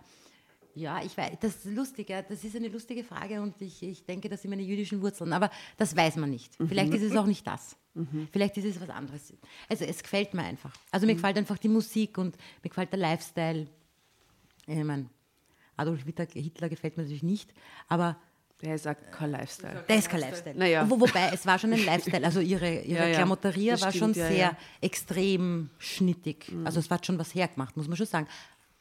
Ja, 0.75 1.03
ich 1.03 1.17
weiß, 1.17 1.33
das 1.41 1.57
ist 1.57 1.75
lustig, 1.75 2.09
das 2.09 2.45
ist 2.45 2.55
eine 2.57 2.69
lustige 2.69 3.03
Frage 3.05 3.41
und 3.43 3.61
ich, 3.61 3.83
ich 3.83 4.05
denke, 4.05 4.29
das 4.29 4.43
sind 4.43 4.51
meine 4.51 4.63
jüdischen 4.63 5.03
Wurzeln, 5.03 5.33
aber 5.33 5.51
das 5.77 5.97
weiß 5.97 6.17
man 6.17 6.31
nicht. 6.31 6.53
Vielleicht 6.57 6.95
ist 6.95 7.03
es 7.03 7.17
auch 7.17 7.27
nicht 7.27 7.47
das. 7.47 7.77
Vielleicht 8.31 8.57
ist 8.57 8.65
es 8.65 8.81
was 8.81 8.89
anderes. 8.89 9.35
Also 9.69 9.85
es 9.85 10.03
gefällt 10.03 10.33
mir 10.33 10.43
einfach. 10.45 10.73
Also 10.91 11.07
mir 11.07 11.15
gefällt 11.15 11.37
einfach 11.37 11.59
die 11.59 11.69
Musik 11.69 12.19
und 12.19 12.37
mir 12.63 12.69
gefällt 12.69 12.93
der 12.93 13.01
Lifestyle. 13.01 13.67
Ich 14.67 14.85
meine, 14.85 15.07
Adolf 15.77 16.03
Hitler, 16.05 16.69
gefällt 16.69 16.97
mir 16.97 17.03
natürlich 17.03 17.23
nicht, 17.25 17.53
aber 17.89 18.17
Der 18.63 18.77
ist 18.77 18.87
auch 18.87 18.95
kein 19.11 19.33
Lifestyle. 19.33 19.85
der 19.89 19.97
ist 19.97 20.09
kein 20.09 20.21
Lifestyle. 20.21 20.57
Naja. 20.57 20.89
Wo, 20.89 21.01
wobei, 21.01 21.31
es 21.33 21.45
war 21.47 21.59
schon 21.59 21.73
ein 21.73 21.85
Lifestyle. 21.85 22.25
Also 22.25 22.41
ihre, 22.41 22.83
ihre 22.83 23.11
Ja, 23.13 23.27
Das 23.27 23.83
war 23.83 23.93
schon 23.93 24.15
stimmt, 24.15 24.17
ja, 24.17 24.29
sehr 24.29 24.37
ja. 24.37 24.51
Mhm. 24.53 24.57
extrem 24.83 25.71
schnittig. 25.79 26.53
Also 26.65 26.79
es 26.79 26.89
hat 26.91 27.05
schon 27.05 27.19
was 27.19 27.35
hergemacht, 27.35 27.77
muss 27.77 27.89
man 27.89 27.97
schon 27.97 28.07
sagen. 28.07 28.29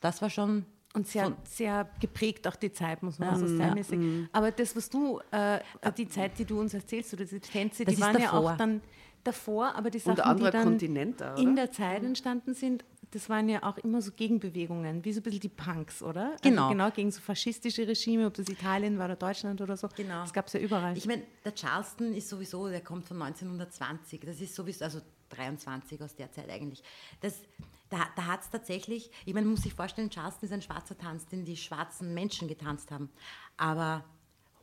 Das 0.02 0.22
war 0.22 0.30
schon... 0.30 0.66
Und 1.00 1.08
sehr, 1.08 1.24
Von- 1.24 1.36
sehr 1.46 1.90
geprägt 2.02 2.46
auch 2.48 2.56
die 2.58 2.72
Zeit, 2.74 3.02
muss 3.04 3.20
man 3.20 3.30
Ja. 3.30 3.36
auch 3.36 3.40
so 3.40 3.46
Mhm. 3.46 3.56
stylmäßig. 3.56 4.00
Aber 4.34 4.52
das, 4.52 4.76
was 4.76 4.90
du, 4.90 5.20
äh, 5.32 5.60
die 5.98 6.08
Zeit, 6.10 6.38
die 6.38 6.44
du 6.46 6.60
uns 6.60 6.74
erzählst, 6.74 7.14
oder 7.14 7.24
diese 7.24 7.40
Tänze, 7.40 7.86
Das 7.86 7.96
die 7.96 8.02
waren 8.02 8.16
ja 8.20 8.32
davor. 8.32 8.52
auch 8.54 8.58
dann 8.58 8.82
davor, 9.24 9.76
aber 9.76 9.90
die 9.90 10.00
Sachen, 10.00 10.38
die 10.38 10.44
dann 10.52 10.64
Kontinent 10.64 11.24
auch, 11.24 11.38
in 11.38 11.56
der 11.56 11.72
Zeit 11.72 12.04
entstanden 12.04 12.54
sind, 12.54 12.84
das 13.12 13.30
waren 13.30 13.48
ja 13.50 13.64
auch 13.64 13.78
immer 13.78 14.02
so 14.02 14.12
Gegenbewegungen, 14.12 15.04
wie 15.06 15.14
so 15.14 15.20
ein 15.22 15.24
bisschen 15.24 15.40
die 15.40 15.50
Punks, 15.50 16.04
oder? 16.04 16.36
Genau. 16.44 16.64
Also 16.64 16.74
genau 16.74 16.92
gegen 16.92 17.12
so 17.12 17.22
faschistische 17.22 17.88
Regime, 17.88 18.28
ob 18.28 18.34
das 18.34 18.48
Italien 18.50 18.98
war 19.00 19.06
oder 19.06 19.16
Deutschland 19.16 19.62
oder 19.62 19.78
so. 19.78 19.88
Genau. 19.96 20.22
Das 20.22 20.34
gab 20.34 20.48
es 20.48 20.54
ja 20.54 20.60
überall. 20.60 20.98
Ich 20.98 21.08
meine, 21.08 21.24
der 21.46 21.54
Charleston 21.56 22.14
ist 22.14 22.28
sowieso, 22.30 22.68
der 22.68 22.82
kommt 22.82 23.06
von 23.06 23.18
1920. 23.18 24.22
Das 24.26 24.40
ist 24.42 24.54
sowieso, 24.54 24.84
also 24.84 25.00
23 25.30 26.02
aus 26.02 26.16
der 26.16 26.32
Zeit 26.32 26.50
eigentlich. 26.50 26.84
Das, 27.22 27.42
da 27.90 28.08
da 28.16 28.26
hat 28.26 28.42
es 28.42 28.50
tatsächlich, 28.50 29.12
ich 29.26 29.34
meine, 29.34 29.46
man 29.46 29.56
muss 29.56 29.64
sich 29.64 29.74
vorstellen, 29.74 30.10
Charleston 30.10 30.48
ist 30.48 30.54
ein 30.54 30.62
schwarzer 30.62 30.98
Tanz, 30.98 31.28
den 31.28 31.46
die 31.46 31.58
schwarzen 31.58 32.14
Menschen 32.14 32.48
getanzt 32.48 32.92
haben. 32.92 33.10
Aber 33.58 34.04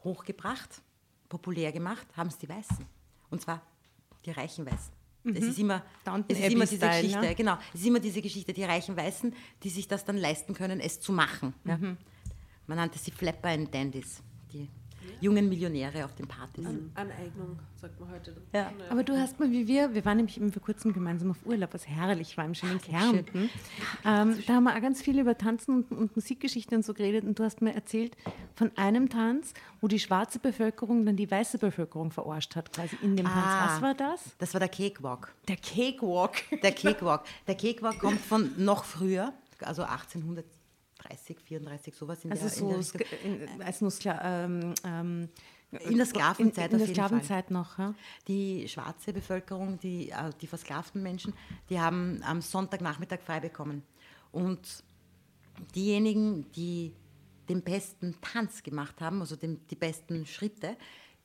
hochgebracht, 0.05 0.83
populär 1.29 1.73
gemacht, 1.73 2.07
haben 2.17 2.29
es 2.29 2.39
die 2.39 2.49
Weißen. 2.49 2.87
Und 3.31 3.41
zwar 3.41 3.63
die 4.25 4.31
reichen 4.31 4.67
Weißen. 4.67 4.93
Es 5.35 5.45
ist 5.45 5.59
immer, 5.59 5.83
es 6.29 6.39
ist 6.39 6.53
immer 6.53 6.67
diese 6.67 6.87
Geschichte, 6.87 7.21
ne? 7.21 7.35
genau, 7.35 7.59
es 7.75 7.81
ist 7.81 7.87
immer 7.87 7.99
diese 7.99 8.23
Geschichte, 8.23 8.53
die 8.53 8.63
reichen 8.63 8.97
Weißen, 8.97 9.35
die 9.63 9.71
sich 9.71 9.89
das 9.89 10.05
dann 10.05 10.17
leisten 10.17 10.55
können, 10.55 10.79
es 10.79 11.01
zu 11.01 11.13
machen. 11.13 11.53
Ja. 11.65 11.79
Man 11.79 12.79
nannte 12.79 12.99
sie 12.99 13.11
Flapper 13.11 13.49
and 13.49 13.75
Dandies, 13.75 14.23
die 14.53 14.69
jungen 15.21 15.49
Millionäre 15.49 16.05
auf 16.05 16.15
den 16.15 16.27
Partys. 16.27 16.67
Aneignung, 16.95 17.59
sagt 17.81 17.99
man 18.01 18.11
heute. 18.11 18.37
Ja. 18.53 18.71
Aber 18.91 19.03
du 19.03 19.17
hast 19.19 19.39
mal, 19.41 19.51
wie 19.51 19.67
wir, 19.67 19.95
wir 19.95 20.05
waren 20.05 20.19
nämlich 20.19 20.37
eben 20.37 20.53
vor 20.53 20.63
kurzem 20.63 20.93
gemeinsam 20.93 21.31
auf 21.31 21.39
Urlaub, 21.45 21.73
was 21.75 21.87
herrlich 21.89 22.37
war 22.37 22.45
im 22.45 22.55
schönen 22.55 22.81
Kärnten. 22.81 23.49
Ähm, 24.05 24.39
da 24.47 24.55
haben 24.55 24.65
wir 24.65 24.77
auch 24.77 24.81
ganz 24.81 25.01
viel 25.03 25.19
über 25.19 25.37
Tanzen 25.39 25.77
und, 25.77 25.91
und 25.93 26.15
Musikgeschichte 26.17 26.75
und 26.77 26.85
so 26.85 26.95
geredet 26.95 27.25
und 27.25 27.39
du 27.39 27.45
hast 27.45 27.63
mir 27.63 27.75
erzählt 27.75 28.17
von 28.55 28.71
einem 28.77 29.09
Tanz, 29.09 29.55
wo 29.81 29.89
die 29.89 29.99
schwarze 29.99 30.39
Bevölkerung 30.39 31.05
dann 31.07 31.17
die 31.17 31.31
weiße 31.31 31.59
Bevölkerung 31.59 32.11
verarscht 32.11 32.57
hat, 32.57 32.73
quasi 32.73 32.97
in 33.03 33.17
dem 33.17 33.27
Ah. 33.27 33.31
Tanz. 33.31 33.73
Was 33.73 33.83
war 33.83 33.95
das? 33.95 34.21
Das 34.39 34.53
war 34.55 34.61
der 34.61 34.69
Cakewalk. 34.69 35.35
Der 35.49 35.57
Cakewalk. 35.57 36.43
Der 36.63 36.73
Cakewalk. 36.73 37.23
Der 37.47 37.55
Cakewalk 37.57 37.99
kommt 37.99 38.21
von 38.21 38.51
noch 38.57 38.85
früher, 38.85 39.33
also 39.61 39.83
1830, 41.11 41.41
34, 41.45 41.95
sowas 41.95 42.25
in 42.25 42.33
Also 42.33 42.43
der, 42.45 42.51
so 42.51 42.69
in 42.69 42.75
der 42.75 42.83
Sk- 42.83 43.25
in, 43.57 43.63
als 43.63 43.81
nur 43.81 43.91
Skla 43.91 44.45
ähm, 44.45 44.75
ähm, 44.85 45.29
In 45.81 45.97
der 45.97 46.07
Sklavenzeit 46.07 46.73
in, 46.73 46.73
in 46.73 46.79
der 46.79 46.87
jeden 46.87 46.95
Fall. 46.97 47.09
Sklavenzeit 47.09 47.51
noch, 47.51 47.79
ja. 47.79 47.95
Die 48.29 48.69
schwarze 48.69 49.13
Bevölkerung, 49.13 49.79
die, 49.81 50.11
äh, 50.11 50.31
die 50.41 50.47
versklavten 50.47 51.03
Menschen, 51.03 51.35
die 51.71 51.81
haben 51.81 52.23
am 52.25 52.41
Sonntagnachmittag 52.41 53.21
frei 53.21 53.41
bekommen. 53.41 53.83
Und 54.33 54.85
diejenigen, 55.75 56.51
die 56.53 56.93
den 57.49 57.63
besten 57.63 58.17
Tanz 58.21 58.63
gemacht 58.63 59.01
haben, 59.01 59.21
also 59.21 59.37
den, 59.37 59.67
die 59.69 59.77
besten 59.77 60.27
Schritte, 60.27 60.77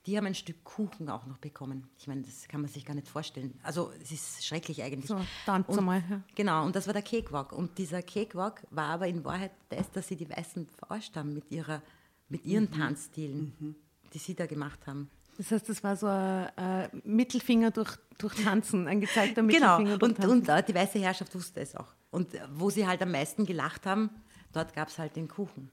die 0.06 0.18
haben 0.18 0.26
ein 0.26 0.36
Stück 0.36 0.64
Kuchen 0.64 1.10
auch 1.10 1.26
noch 1.28 1.38
bekommen. 1.38 1.88
Ich 1.98 2.08
meine, 2.08 2.22
das 2.24 2.48
kann 2.48 2.62
man 2.62 2.70
sich 2.70 2.86
gar 2.86 2.96
nicht 2.96 3.08
vorstellen. 3.08 3.60
Also 3.64 3.92
es 4.02 4.12
ist 4.12 4.46
schrecklich 4.46 4.82
eigentlich. 4.82 5.08
So, 5.08 5.20
tanz 5.46 5.68
Und- 5.68 5.86
mal, 5.86 6.04
ja. 6.10 6.22
Genau, 6.36 6.66
und 6.66 6.76
das 6.76 6.88
war 6.88 6.94
der 6.94 7.04
Cakewalk. 7.04 7.52
Und 7.54 7.78
dieser 7.78 8.02
Cakewalk 8.02 8.64
war 8.72 8.90
aber 8.90 9.08
in 9.08 9.24
Wahrheit 9.24 9.52
das, 9.70 9.92
dass 9.92 10.08
sie 10.08 10.16
die 10.16 10.30
Weißen 10.30 10.68
verarscht 10.70 11.16
haben 11.16 11.34
mit, 11.34 11.52
ihrer, 11.52 11.82
mit 12.30 12.46
ihren 12.46 12.66
Mhm. 12.66 12.72
Tanzstilen, 12.72 13.76
die 14.14 14.18
sie 14.18 14.34
da 14.34 14.46
gemacht 14.48 14.80
haben. 14.88 15.10
Das 15.38 15.52
heißt, 15.52 15.70
das 15.70 15.84
war 15.84 15.96
so 15.96 16.08
ein 16.08 16.50
äh, 16.58 16.90
Mittelfinger 17.04 17.72
durch, 17.72 17.96
durch 18.18 18.36
Tanzen, 18.44 18.88
ein 18.88 19.02
gezeigter 19.02 19.42
Genau, 19.44 19.78
Mittelfinger 19.78 19.98
durch 19.98 20.10
und, 20.12 20.18
Tanzen. 20.18 20.32
und 20.42 20.50
äh, 20.50 20.64
die 20.64 20.76
weiße 20.76 21.00
Herrschaft 21.00 21.34
wusste 21.36 21.62
es 21.62 21.76
auch. 21.76 21.94
Und 22.12 22.34
äh, 22.34 22.42
wo 22.54 22.70
sie 22.70 22.86
halt 22.86 23.02
am 23.02 23.12
meisten 23.12 23.46
gelacht 23.46 23.86
haben, 23.86 24.10
dort 24.52 24.74
gab 24.74 24.90
es 24.90 24.98
halt 25.00 25.16
den 25.16 25.28
Kuchen. 25.28 25.72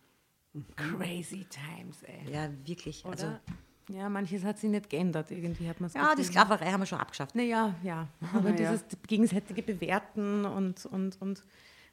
Crazy 0.77 1.45
times, 1.47 2.03
ey. 2.03 2.33
Ja, 2.33 2.49
wirklich. 2.65 3.05
Oder? 3.05 3.13
Also, 3.13 3.27
ja, 3.91 4.09
manches 4.09 4.45
hat 4.45 4.59
sich 4.59 4.71
nicht 4.71 4.91
geändert, 4.91 5.31
irgendwie 5.31 5.69
hat 5.69 5.81
man 5.81 5.89
es 5.89 5.95
ja, 5.95 6.15
die 6.15 6.25
Sklaverei 6.25 6.71
haben 6.71 6.81
wir 6.81 6.87
schon 6.87 6.99
abgeschafft. 7.01 7.35
Naja, 7.35 7.75
ja. 7.83 8.09
Aber 8.35 8.51
Naja. 8.51 8.73
dieses 8.73 8.85
gegenseitige 9.07 9.63
Bewerten 9.63 10.45
und, 10.45 10.87
und, 10.87 11.21
und 11.21 11.43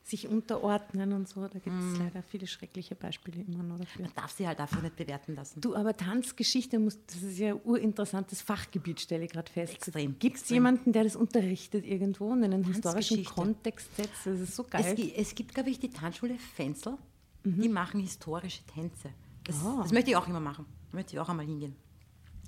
sich 0.03 0.27
unterordnen 0.27 1.13
und 1.13 1.27
so, 1.27 1.41
da 1.47 1.57
gibt 1.57 1.75
Mm. 1.75 1.93
es 1.93 1.97
leider 1.97 2.21
viele 2.21 2.45
schreckliche 2.45 2.93
Beispiele 2.93 3.41
immer 3.41 3.63
noch 3.63 3.79
dafür. 3.79 4.03
Man 4.03 4.13
darf 4.15 4.29
sie 4.31 4.47
halt 4.47 4.59
einfach 4.59 4.79
nicht 4.83 4.95
bewerten 4.95 5.33
lassen. 5.33 5.61
Du, 5.61 5.75
aber 5.75 5.97
Tanzgeschichte, 5.97 6.77
muss, 6.77 6.99
das 7.07 7.23
ist 7.23 7.39
ja 7.39 7.55
ein 7.55 7.61
urinteressantes 7.63 8.41
Fachgebiet, 8.43 8.99
stelle 9.01 9.25
ich 9.25 9.31
gerade 9.31 9.51
fest. 9.51 9.73
Extrem, 9.73 10.19
Gibt 10.19 10.37
es 10.37 10.47
jemanden, 10.49 10.91
der 10.91 11.05
das 11.05 11.15
unterrichtet 11.15 11.85
irgendwo 11.87 12.27
und 12.27 12.43
in 12.43 12.53
einen 12.53 12.63
historischen. 12.65 13.25
Kontext 13.25 13.95
setzt? 13.95 14.25
Das 14.27 14.39
ist 14.39 14.55
so 14.55 14.63
Es, 14.63 14.69
geil. 14.69 14.93
gi- 14.95 15.13
es 15.15 15.33
gibt, 15.33 15.55
glaube 15.55 15.71
ich, 15.71 15.79
die 15.79 15.89
Tanzschule 15.89 16.35
Fenzel, 16.55 16.99
die 17.43 17.69
machen 17.69 17.99
historische 17.99 18.63
Tänze. 18.67 19.09
Das, 19.43 19.55
Ah. 19.65 19.79
das 19.81 19.91
möchte 19.91 20.11
ich 20.11 20.15
auch 20.17 20.27
immer 20.27 20.39
machen. 20.39 20.65
Da 20.91 20.97
möchte 20.97 21.13
ich 21.15 21.19
auch 21.19 21.29
einmal 21.29 21.47
hingehen. 21.47 21.75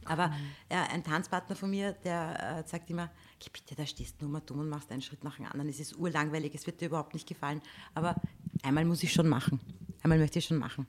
Aber 0.10 0.32
äh, 0.70 0.76
ein 0.76 1.04
Tanzpartner 1.04 1.56
von 1.56 1.70
mir, 1.70 1.94
der 1.94 2.64
äh, 2.66 2.68
sagt 2.68 2.90
immer, 2.90 3.10
"Geh 3.40 3.50
bitte, 3.52 3.76
da 3.76 3.86
stehst 3.86 4.20
du 4.22 4.26
nur 4.26 4.34
mal 4.34 4.40
dumm 4.42 4.60
und 4.60 4.70
machst 4.70 4.92
einen 4.92 5.02
Schritt 5.02 5.24
nach 5.24 5.36
dem 5.38 5.46
anderen. 5.46 5.70
Es 5.70 5.80
ist 5.80 5.96
urlangweilig, 5.98 6.54
es 6.56 6.66
wird 6.66 6.82
dir 6.82 6.88
überhaupt 6.88 7.14
nicht 7.14 7.28
gefallen. 7.28 7.62
Aber 7.94 8.16
einmal 8.64 8.86
muss 8.86 9.04
ich 9.04 9.12
schon 9.14 9.28
machen. 9.28 9.60
Einmal 10.04 10.20
möchte 10.20 10.40
ich 10.40 10.46
schon 10.46 10.58
machen. 10.58 10.88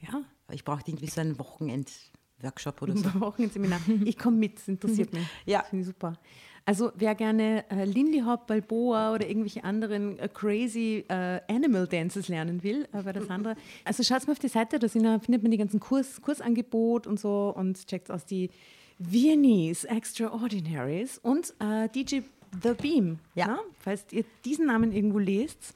Ja, 0.00 0.22
Aber 0.46 0.54
ich 0.54 0.64
brauche 0.64 0.82
irgendwie 0.86 1.06
so 1.08 1.20
einen 1.20 1.38
Wochenend-Workshop 1.38 2.82
oder 2.82 2.96
so. 2.96 3.08
Ein 3.08 3.20
Wochenendseminar. 3.20 3.80
Ich 4.04 4.18
komme 4.18 4.36
mit, 4.36 4.58
das 4.58 4.68
interessiert 4.68 5.12
mich. 5.14 5.26
Ja. 5.46 5.62
Finde 5.62 5.82
ich 5.82 5.86
super. 5.86 6.18
Also 6.64 6.92
wer 6.94 7.14
gerne 7.14 7.64
äh, 7.70 7.84
Lindy 7.84 8.20
Hop, 8.20 8.46
Balboa 8.46 9.14
oder 9.14 9.26
irgendwelche 9.26 9.64
anderen 9.64 10.18
äh, 10.18 10.28
crazy 10.28 11.04
äh, 11.08 11.40
Animal 11.48 11.86
Dances 11.86 12.28
lernen 12.28 12.62
will, 12.62 12.86
äh, 12.92 13.02
bei 13.02 13.12
der 13.12 13.24
Sandra, 13.24 13.54
also 13.84 14.02
schaut 14.02 14.26
mal 14.26 14.32
auf 14.32 14.38
die 14.38 14.48
Seite, 14.48 14.78
da 14.78 14.86
äh, 14.86 15.18
findet 15.18 15.42
man 15.42 15.50
die 15.50 15.56
ganzen 15.56 15.80
Kurs, 15.80 16.22
Kursangebot 16.22 17.06
und 17.06 17.18
so 17.18 17.52
und 17.56 17.86
checkt 17.86 18.10
aus 18.10 18.24
die 18.24 18.50
Viennese 18.98 19.88
Extraordinaries 19.88 21.18
und 21.18 21.52
äh, 21.58 21.88
DJ 21.88 22.20
The 22.62 22.74
Beam. 22.74 23.18
Ja. 23.34 23.46
ne? 23.48 23.58
Falls 23.80 24.04
ihr 24.12 24.24
diesen 24.44 24.66
Namen 24.66 24.92
irgendwo 24.92 25.18
lest, 25.18 25.74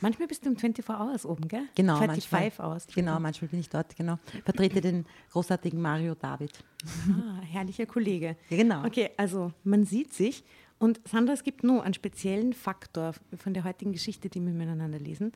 manchmal 0.00 0.28
bist 0.28 0.44
du 0.44 0.50
im 0.50 0.56
24 0.56 0.88
Hours 0.94 1.26
oben, 1.26 1.48
gell? 1.48 1.68
Genau, 1.74 1.96
25 1.96 2.32
manchmal. 2.32 2.68
Hours. 2.68 2.86
Genau, 2.94 3.20
manchmal 3.20 3.48
bin 3.48 3.60
ich 3.60 3.68
dort, 3.68 3.96
genau. 3.96 4.18
Vertrete 4.44 4.80
den 4.80 5.06
großartigen 5.32 5.80
Mario 5.80 6.14
David. 6.14 6.52
Ah, 7.10 7.40
herrlicher 7.42 7.86
Kollege. 7.86 8.36
Ja, 8.50 8.56
genau. 8.56 8.84
Okay, 8.84 9.10
also 9.16 9.52
man 9.64 9.84
sieht 9.84 10.12
sich. 10.14 10.44
Und 10.78 11.00
Sandra, 11.08 11.32
es 11.32 11.42
gibt 11.42 11.64
nur 11.64 11.82
einen 11.82 11.94
speziellen 11.94 12.52
Faktor 12.52 13.12
von 13.36 13.52
der 13.52 13.64
heutigen 13.64 13.92
Geschichte, 13.92 14.28
die 14.28 14.40
wir 14.40 14.52
miteinander 14.52 14.98
lesen. 14.98 15.32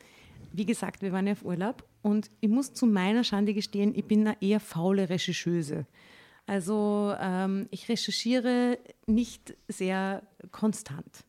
Wie 0.53 0.65
gesagt, 0.65 1.01
wir 1.01 1.11
waren 1.11 1.27
ja 1.27 1.33
auf 1.33 1.43
Urlaub 1.43 1.83
und 2.01 2.31
ich 2.39 2.49
muss 2.49 2.73
zu 2.73 2.85
meiner 2.85 3.23
Schande 3.23 3.53
gestehen, 3.53 3.93
ich 3.95 4.05
bin 4.05 4.27
eine 4.27 4.41
eher 4.41 4.59
faule 4.59 5.09
Rechercheuse. 5.09 5.85
Also 6.45 7.15
ähm, 7.19 7.67
ich 7.71 7.89
recherchiere 7.89 8.77
nicht 9.07 9.55
sehr 9.67 10.23
konstant. 10.51 11.25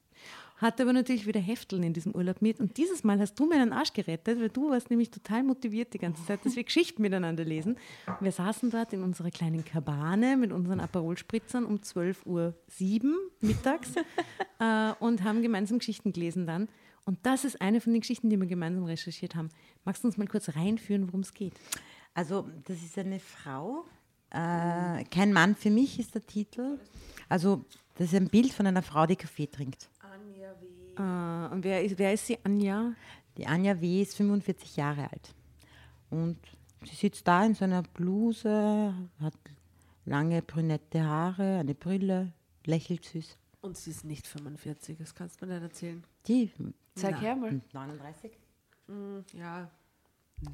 Hatte 0.57 0.85
aber 0.85 0.93
natürlich 0.93 1.27
wieder 1.27 1.41
Hefteln 1.41 1.83
in 1.83 1.93
diesem 1.93 2.15
Urlaub 2.15 2.41
mit. 2.41 2.61
Und 2.61 2.77
dieses 2.77 3.03
Mal 3.03 3.19
hast 3.19 3.35
du 3.35 3.47
mir 3.47 3.59
den 3.59 3.73
Arsch 3.73 3.93
gerettet, 3.93 4.41
weil 4.41 4.51
du 4.51 4.71
warst 4.71 4.89
nämlich 4.89 5.11
total 5.11 5.43
motiviert 5.43 5.93
die 5.95 5.99
ganze 5.99 6.25
Zeit, 6.25 6.45
dass 6.47 6.55
wir 6.55 6.63
Geschichten 6.63 7.03
miteinander 7.03 7.45
lesen. 7.45 7.77
Wir 8.21 8.31
saßen 8.31 8.71
dort 8.71 8.93
in 8.93 9.03
unserer 9.03 9.31
kleinen 9.31 9.65
Kabane 9.65 10.37
mit 10.37 10.53
unseren 10.53 10.79
Aperol-Spritzern 10.79 11.65
um 11.65 11.79
12.07 11.79 12.25
Uhr 12.27 12.55
mittags 13.41 13.95
äh, 14.61 14.93
und 15.01 15.25
haben 15.25 15.43
gemeinsam 15.43 15.79
Geschichten 15.79 16.13
gelesen 16.13 16.47
dann. 16.47 16.69
Und 17.05 17.19
das 17.25 17.45
ist 17.45 17.61
eine 17.61 17.81
von 17.81 17.93
den 17.93 18.01
Geschichten, 18.01 18.31
die 18.31 18.39
wir 18.39 18.47
gemeinsam 18.47 18.85
recherchiert 18.85 19.35
haben. 19.35 19.51
Magst 19.85 20.05
du 20.05 20.09
uns 20.09 20.17
mal 20.17 20.27
kurz 20.27 20.55
reinführen, 20.57 21.09
worum 21.09 21.21
es 21.21 21.35
geht? 21.35 21.55
Also, 22.15 22.49
das 22.65 22.79
ist 22.79 22.97
eine 22.97 23.19
Frau. 23.19 23.85
Äh, 24.31 25.05
Kein 25.11 25.33
Mann 25.33 25.55
für 25.55 25.71
mich 25.71 25.99
ist 25.99 26.15
der 26.15 26.25
Titel. 26.25 26.79
Also, 27.29 27.65
das 27.97 28.09
ist 28.09 28.15
ein 28.15 28.29
Bild 28.29 28.53
von 28.53 28.67
einer 28.67 28.83
Frau, 28.83 29.07
die 29.07 29.17
Kaffee 29.17 29.47
trinkt. 29.47 29.89
Äh, 30.97 31.53
und 31.55 31.65
wer 31.65 31.83
ist, 31.85 31.99
wer 31.99 32.13
ist 32.15 32.27
sie? 32.27 32.39
Anja? 32.45 32.93
Die 33.37 33.47
Anja 33.47 33.81
W. 33.81 34.03
ist 34.03 34.17
45 34.17 34.77
Jahre 34.77 35.11
alt. 35.11 35.35
Und 36.11 36.39
sie 36.85 36.95
sitzt 36.95 37.27
da 37.27 37.45
in 37.45 37.55
so 37.55 37.65
einer 37.65 37.83
Bluse, 37.83 38.95
hat 39.21 39.35
lange 40.05 40.43
brünette 40.43 41.03
Haare, 41.05 41.59
eine 41.59 41.75
Brille, 41.75 42.33
lächelt 42.65 43.05
süß. 43.05 43.37
Und 43.63 43.77
sie 43.77 43.91
ist 43.91 44.05
nicht 44.05 44.27
45, 44.27 44.99
das 44.99 45.15
kannst 45.15 45.41
du 45.41 45.47
mir 45.47 45.55
nicht 45.55 45.63
erzählen. 45.63 46.05
Die 46.29 46.51
Zeig 46.95 47.21
her 47.21 47.35
mal. 47.35 47.61
39? 47.73 48.31
Ja, 49.33 49.71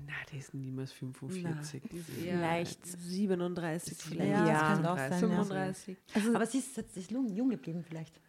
Na, 0.06 0.12
die 0.32 0.38
ist 0.38 0.54
niemals 0.54 0.92
45. 0.92 1.82
die 1.90 1.96
ist 1.98 2.08
Die- 2.08 2.26
eher 2.26 2.36
Vielleicht. 2.38 2.86
37 2.86 3.98
vielleicht. 3.98 4.30
Ja, 4.30 4.46
Ja, 4.46 4.52
das 4.52 4.72
könnte 4.74 4.90
auch 4.92 4.96
sein. 4.96 5.10
Ja. 5.10 5.18
35. 5.18 5.96
Aber 6.34 6.46
sie 6.46 6.58
ist, 6.58 6.74
sie 6.94 7.00
ist 7.00 7.10
jung 7.10 7.48
geblieben 7.50 7.82
vielleicht. 7.86 8.20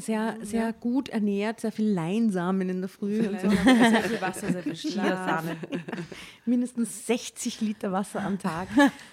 Sehr, 0.00 0.36
sehr 0.42 0.72
gut 0.72 1.08
ernährt, 1.08 1.60
sehr 1.60 1.72
viel 1.72 1.88
Leinsamen 1.90 2.68
in 2.68 2.80
der 2.80 2.88
Früh. 2.88 3.26
Und 3.26 3.40
so. 3.40 3.50
Sehr 3.50 4.02
viel 4.02 4.20
Wasser, 4.20 4.52
sehr 4.52 4.62
viel. 4.62 4.72
Chiasamen. 4.74 5.56
Mindestens 6.46 7.06
60 7.06 7.60
Liter 7.60 7.92
Wasser 7.92 8.22
am 8.22 8.38
Tag. 8.38 8.68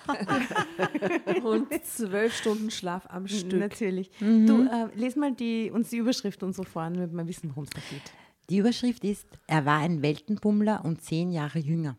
Und 1.44 1.68
zwölf 1.84 2.34
Stunden 2.36 2.72
Schlaf 2.72 3.08
am 3.10 3.28
Stück. 3.28 3.60
Natürlich. 3.60 4.12
Du, 4.20 4.64
äh, 4.64 4.88
les 4.96 5.16
mal 5.16 5.34
die, 5.34 5.72
uns 5.72 5.90
die 5.90 5.98
Überschrift 5.98 6.42
und 6.44 6.56
so 6.56 6.64
vor, 6.64 6.90
damit 6.90 7.12
wir 7.12 7.28
wissen, 7.28 7.50
worum 7.50 7.66
es 7.66 7.70
da 7.72 7.82
geht. 7.90 8.12
Die 8.50 8.58
Überschrift 8.58 9.04
ist, 9.04 9.28
er 9.48 9.66
war 9.66 9.80
ein 9.80 10.02
Weltenbummler 10.02 10.86
und 10.86 11.02
zehn 11.02 11.32
Jahre 11.32 11.60
jünger. 11.60 11.98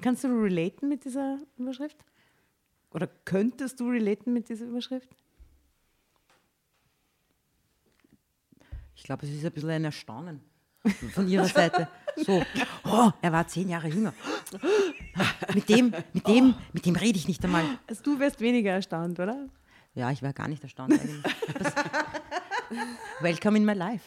Kannst 0.00 0.24
du 0.24 0.28
relaten 0.28 0.88
mit 0.88 1.04
dieser 1.04 1.38
Überschrift? 1.58 1.98
Oder 2.90 3.08
könntest 3.24 3.80
du 3.80 3.88
relaten 3.88 4.32
mit 4.32 4.48
dieser 4.48 4.66
Überschrift? 4.66 5.08
Ich 8.94 9.02
glaube, 9.04 9.26
es 9.26 9.32
ist 9.32 9.44
ein 9.44 9.52
bisschen 9.52 9.70
ein 9.70 9.84
Erstaunen 9.84 10.40
von 11.12 11.28
ihrer 11.28 11.46
Seite. 11.46 11.88
So, 12.16 12.44
oh, 12.84 13.10
er 13.20 13.32
war 13.32 13.46
zehn 13.48 13.68
Jahre 13.68 13.88
jünger. 13.88 14.14
Mit 15.54 15.68
dem, 15.68 15.94
mit 16.12 16.26
dem, 16.28 16.54
mit 16.72 16.86
dem 16.86 16.96
rede 16.96 17.18
ich 17.18 17.28
nicht 17.28 17.44
einmal. 17.44 17.64
Also 17.86 18.02
du 18.02 18.18
wärst 18.18 18.40
weniger 18.40 18.72
erstaunt, 18.72 19.18
oder? 19.18 19.48
Ja, 19.94 20.10
ich 20.10 20.22
war 20.22 20.32
gar 20.32 20.48
nicht 20.48 20.62
erstaunt 20.62 20.92
eigentlich. 20.92 21.22
Das, 21.58 21.72
welcome 23.20 23.56
in 23.56 23.64
my 23.64 23.72
life. 23.72 24.04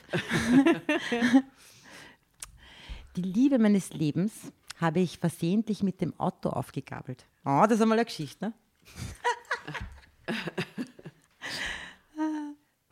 Die 3.15 3.21
Liebe 3.21 3.57
meines 3.57 3.93
Lebens 3.93 4.31
habe 4.79 4.99
ich 4.99 5.17
versehentlich 5.17 5.83
mit 5.83 6.01
dem 6.01 6.17
Auto 6.19 6.49
aufgegabelt. 6.49 7.25
Oh, 7.45 7.63
das 7.63 7.73
ist 7.73 7.81
einmal 7.81 7.97
eine 7.97 8.05
Geschichte, 8.05 8.45
ne? 8.45 8.53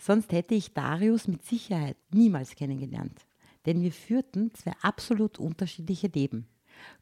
Sonst 0.06 0.32
hätte 0.32 0.54
ich 0.54 0.72
Darius 0.72 1.28
mit 1.28 1.44
Sicherheit 1.44 1.98
niemals 2.14 2.54
kennengelernt. 2.56 3.26
Denn 3.66 3.82
wir 3.82 3.92
führten 3.92 4.54
zwei 4.54 4.74
absolut 4.84 5.40
unterschiedliche 5.40 6.06
Leben. 6.10 6.46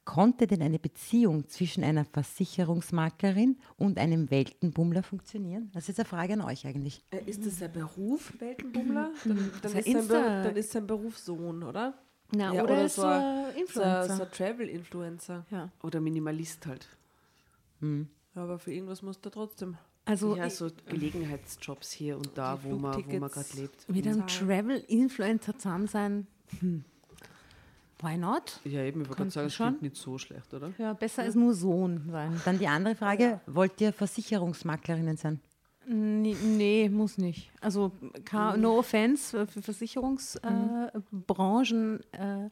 Konnte 0.05 0.47
denn 0.47 0.61
eine 0.61 0.79
Beziehung 0.79 1.49
zwischen 1.49 1.83
einer 1.83 2.05
Versicherungsmaklerin 2.05 3.57
und 3.75 3.97
einem 3.97 4.31
Weltenbummler 4.31 5.03
funktionieren? 5.03 5.69
Das 5.73 5.89
ist 5.89 5.99
eine 5.99 6.05
Frage 6.07 6.31
an 6.33 6.41
euch 6.41 6.65
eigentlich. 6.65 7.03
Äh, 7.11 7.23
Ist 7.29 7.45
das 7.45 7.59
sein 7.59 7.73
Beruf, 7.73 8.31
Weltenbummler? 8.39 9.11
Dann, 9.25 9.35
dann, 9.35 9.51
Das 9.61 9.73
ist 9.73 9.83
sein 9.85 9.95
Insta. 9.97 10.19
Be 10.19 10.43
dann 10.47 10.55
ist 10.55 10.71
sein 10.71 10.87
Beruf 10.87 11.17
Sohn, 11.17 11.61
oder? 11.63 11.97
Na, 12.31 12.53
Ja, 12.53 12.63
oder, 12.63 12.73
oder 12.73 12.85
ist 12.85 12.95
so 12.95 13.01
ein- 13.03 13.21
ein 13.21 13.43
So 13.43 13.49
ein, 13.51 13.57
Influencer. 13.57 14.15
so 14.15 14.23
ein 14.23 14.31
Travel-Influencer. 14.31 15.45
ja. 15.51 15.71
Oder 15.81 15.99
Minimalist 15.99 16.65
halt. 16.67 16.87
Aber 18.35 18.59
für 18.59 18.71
irgendwas 18.71 19.01
muss 19.01 19.19
der 19.19 19.31
trotzdem. 19.33 19.75
Also 20.05 20.35
ja, 20.35 20.49
so 20.49 20.69
Gelegenheitsjobs 20.89 21.91
hier 21.91 22.17
und 22.17 22.31
da, 22.35 22.59
wo 22.63 22.75
man, 22.75 22.95
wo 23.05 23.19
man 23.19 23.29
gerade 23.29 23.47
lebt. 23.55 23.87
mit 23.89 24.05
einem 24.05 24.27
Zahlen. 24.27 24.47
Travel-Influencer 24.49 25.57
zusammen 25.57 25.87
sein, 25.87 26.27
hm. 26.59 26.83
why 28.01 28.17
not? 28.17 28.59
Ja, 28.65 28.81
eben, 28.81 29.01
ich 29.03 29.07
wollte 29.07 29.17
gerade 29.21 29.31
sagen, 29.31 29.47
es 29.47 29.55
klingt 29.55 29.81
nicht 29.81 29.95
so 29.95 30.17
schlecht, 30.17 30.53
oder? 30.53 30.73
Ja, 30.77 30.91
besser 30.93 31.21
als 31.23 31.35
nur 31.35 31.53
Sohn 31.53 32.09
sein. 32.11 32.39
Dann 32.43 32.59
die 32.59 32.67
andere 32.67 32.95
Frage, 32.95 33.39
wollt 33.45 33.79
ihr 33.79 33.93
Versicherungsmaklerinnen 33.93 35.15
sein? 35.15 35.39
Nee, 35.87 36.35
nee, 36.41 36.89
muss 36.89 37.17
nicht. 37.17 37.49
Also 37.61 37.91
ka- 38.25 38.55
no 38.57 38.79
offense 38.79 39.37
äh, 39.39 39.45
für 39.47 39.61
Versicherungsbranchen. 39.61 40.91
Branchen, 41.27 41.99
äh, 42.13 42.49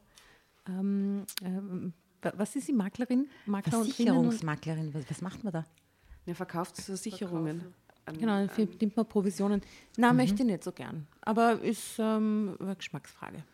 ähm, 0.68 1.24
ähm, 1.42 1.92
wa- 2.22 2.32
was 2.36 2.56
ist 2.56 2.68
die 2.68 2.72
Maklerin? 2.74 3.28
Makler 3.46 3.72
Versicherungsmaklerin, 3.72 4.94
was 5.08 5.20
macht 5.22 5.44
man 5.44 5.52
da? 5.52 5.64
Ja, 6.26 6.34
verkauft 6.34 6.80
Versicherungen. 6.80 7.74
An, 8.04 8.18
Genau, 8.18 8.32
an, 8.32 8.50
dann 8.56 8.68
nimmt 8.80 8.96
man 8.96 9.06
Provisionen. 9.06 9.62
Na, 9.96 10.12
möchte 10.12 10.42
ich 10.42 10.48
nicht 10.48 10.64
so 10.64 10.72
gern. 10.72 11.06
Aber 11.20 11.60
ist 11.60 11.96
ähm, 11.98 12.56
eine 12.60 12.74
Geschmacksfrage. 12.76 13.44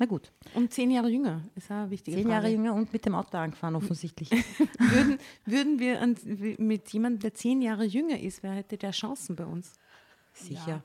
Na 0.00 0.06
gut, 0.06 0.30
Und 0.54 0.72
zehn 0.72 0.90
Jahre 0.92 1.08
jünger 1.08 1.42
ist 1.56 1.70
eine 1.72 1.90
wichtige 1.90 2.16
zehn 2.16 2.22
Frage. 2.26 2.34
Jahre 2.34 2.48
jünger 2.50 2.74
und 2.74 2.92
mit 2.92 3.04
dem 3.04 3.16
Auto 3.16 3.36
angefahren 3.36 3.74
offensichtlich. 3.74 4.30
Würden, 4.78 5.18
würden 5.44 5.78
wir 5.80 6.00
an, 6.00 6.16
mit 6.58 6.88
jemandem, 6.90 7.18
der 7.20 7.34
zehn 7.34 7.60
Jahre 7.60 7.84
jünger 7.84 8.20
ist, 8.20 8.44
wer 8.44 8.52
hätte 8.52 8.78
der 8.78 8.92
Chancen 8.92 9.34
bei 9.34 9.44
uns? 9.44 9.72
Sicher. 10.32 10.84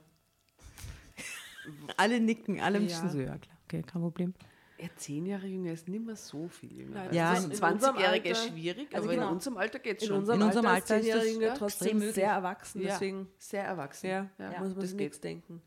Alle 1.98 2.20
nicken, 2.20 2.60
alle 2.60 2.80
Ja. 2.80 2.84
müssen 2.84 3.10
so, 3.12 3.20
ja 3.20 3.38
klar, 3.38 3.56
okay, 3.66 3.84
kein 3.84 4.02
Problem. 4.02 4.34
Ja, 4.84 4.90
zehn 4.98 5.26
Jahre 5.26 5.48
jünger 5.48 5.72
ist 5.72 5.88
nicht 5.88 6.06
mehr 6.06 6.16
so 6.16 6.48
viel 6.48 6.72
jünger. 6.78 6.96
Nein, 6.96 7.04
Also 7.08 7.16
Ja. 7.18 7.36
so 7.36 7.48
in 7.48 7.64
ein 7.64 7.74
unserem 7.74 7.96
20-Jährige 7.96 8.30
ist 8.30 8.48
schwierig, 8.48 8.88
also 8.94 9.06
aber 9.08 9.16
genau. 9.16 9.28
in 9.30 9.34
unserem 9.36 9.58
Alter 9.58 9.80
geht 9.80 9.98
es 9.98 10.04
In 10.04 10.08
schon. 10.10 10.18
unserem, 10.20 10.42
In 10.42 10.48
unserem 10.48 10.66
Alter, 10.66 10.96
Alter 10.96 11.08
ist 11.22 11.26
extrem 11.26 11.56
trotzdem 11.56 11.98
möglich. 11.98 12.16
sehr 12.16 12.30
erwachsen, 12.32 12.82
Ja. 12.82 12.88
deswegen 12.90 13.28
Sehr 13.38 13.64
erwachsen. 13.64 14.08
ja, 14.10 14.30
Ja, 14.38 14.50
muss 14.60 14.70
man 14.76 14.80
das 14.80 14.94
nichts 14.94 15.20
denken. 15.22 15.62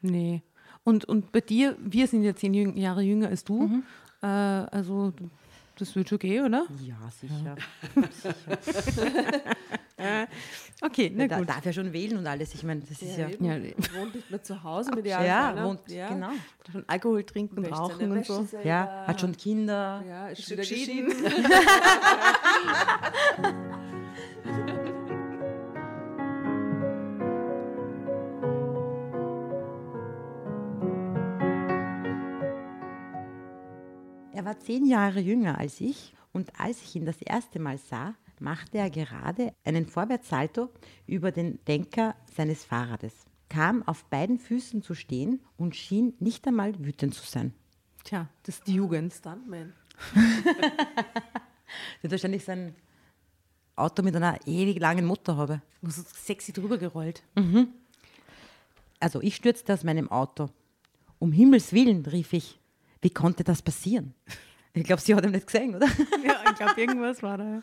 Nee. 0.00 0.42
Und, 0.84 1.04
und 1.04 1.30
bei 1.32 1.40
dir, 1.40 1.76
wir 1.78 2.06
sind 2.08 2.24
ja 2.24 2.34
zehn 2.34 2.54
Jahre 2.76 3.02
jünger 3.02 3.28
als 3.28 3.44
du. 3.44 3.82
Äh, 4.20 4.26
also, 4.26 5.10
du- 5.12 5.30
das 5.82 5.94
wird 5.96 6.08
schon 6.08 6.18
gehen, 6.18 6.46
oder? 6.46 6.66
Ja, 6.82 6.96
sicher. 7.20 7.56
Okay, 10.84 11.12
na 11.14 11.28
Da 11.28 11.38
gut. 11.38 11.48
darf 11.48 11.64
ja 11.64 11.72
schon 11.72 11.92
wählen 11.92 12.18
und 12.18 12.26
alles. 12.26 12.54
Ich 12.54 12.64
meine, 12.64 12.80
das 12.80 13.00
ist 13.00 13.16
ja. 13.16 13.28
eben. 13.28 13.44
Ja, 13.44 13.56
nee. 13.56 13.72
Wohnt 13.96 14.16
nicht 14.16 14.28
mehr 14.30 14.42
zu 14.42 14.60
Hause 14.64 14.90
mit 14.92 15.06
Ja, 15.06 15.20
Idealfall, 15.20 15.64
wohnt, 15.64 15.80
ja. 15.88 16.08
genau. 16.08 16.30
Schon 16.72 16.84
Alkohol 16.88 17.22
trinken 17.22 17.58
und 17.58 17.66
rauchen 17.66 18.10
und 18.10 18.26
so. 18.26 18.42
selber. 18.42 18.66
Ja, 18.66 19.04
hat 19.06 19.20
schon 19.20 19.36
Kinder. 19.36 20.02
Ja, 20.08 20.28
ist, 20.28 20.40
Ist 20.40 20.50
wieder 20.50 20.62
geschieden. 20.62 21.12
Er 34.42 34.46
war 34.46 34.58
zehn 34.58 34.86
Jahre 34.86 35.20
jünger 35.20 35.58
als 35.58 35.80
ich 35.80 36.14
und 36.32 36.58
als 36.58 36.82
ich 36.82 36.96
ihn 36.96 37.06
das 37.06 37.22
erste 37.22 37.60
Mal 37.60 37.78
sah, 37.78 38.16
machte 38.40 38.76
er 38.76 38.90
gerade 38.90 39.54
einen 39.62 39.86
Vorwärtssalto 39.86 40.68
über 41.06 41.30
den 41.30 41.64
Denker 41.66 42.16
seines 42.34 42.64
Fahrrades, 42.64 43.14
kam 43.48 43.84
auf 43.84 44.04
beiden 44.06 44.40
Füßen 44.40 44.82
zu 44.82 44.96
stehen 44.96 45.44
und 45.56 45.76
schien 45.76 46.14
nicht 46.18 46.44
einmal 46.48 46.76
wütend 46.84 47.14
zu 47.14 47.24
sein. 47.24 47.54
Tja, 48.02 48.28
das 48.42 48.56
ist 48.56 48.66
die 48.66 48.74
Jugend. 48.74 49.14
Stuntman. 49.14 49.74
Der 50.16 50.72
hat 52.02 52.10
wahrscheinlich 52.10 52.44
sein 52.44 52.74
Auto 53.76 54.02
mit 54.02 54.16
einer 54.16 54.44
ewig 54.44 54.80
langen 54.80 55.06
Motorhaube. 55.06 55.62
So 55.82 56.02
sexy 56.02 56.52
drüber 56.52 56.78
gerollt. 56.78 57.22
Also 58.98 59.22
ich 59.22 59.36
stürzte 59.36 59.72
aus 59.72 59.84
meinem 59.84 60.10
Auto. 60.10 60.50
Um 61.20 61.30
Himmels 61.30 61.72
Willen, 61.72 62.04
rief 62.06 62.32
ich. 62.32 62.58
Wie 63.02 63.10
konnte 63.10 63.44
das 63.44 63.60
passieren? 63.60 64.14
Ich 64.72 64.84
glaube, 64.84 65.02
sie 65.02 65.14
hat 65.14 65.24
ihn 65.24 65.32
nicht 65.32 65.46
gesehen, 65.46 65.74
oder? 65.74 65.86
ja, 66.24 66.42
ich 66.50 66.56
glaube, 66.56 66.80
irgendwas 66.80 67.22
war 67.22 67.36
da. 67.36 67.60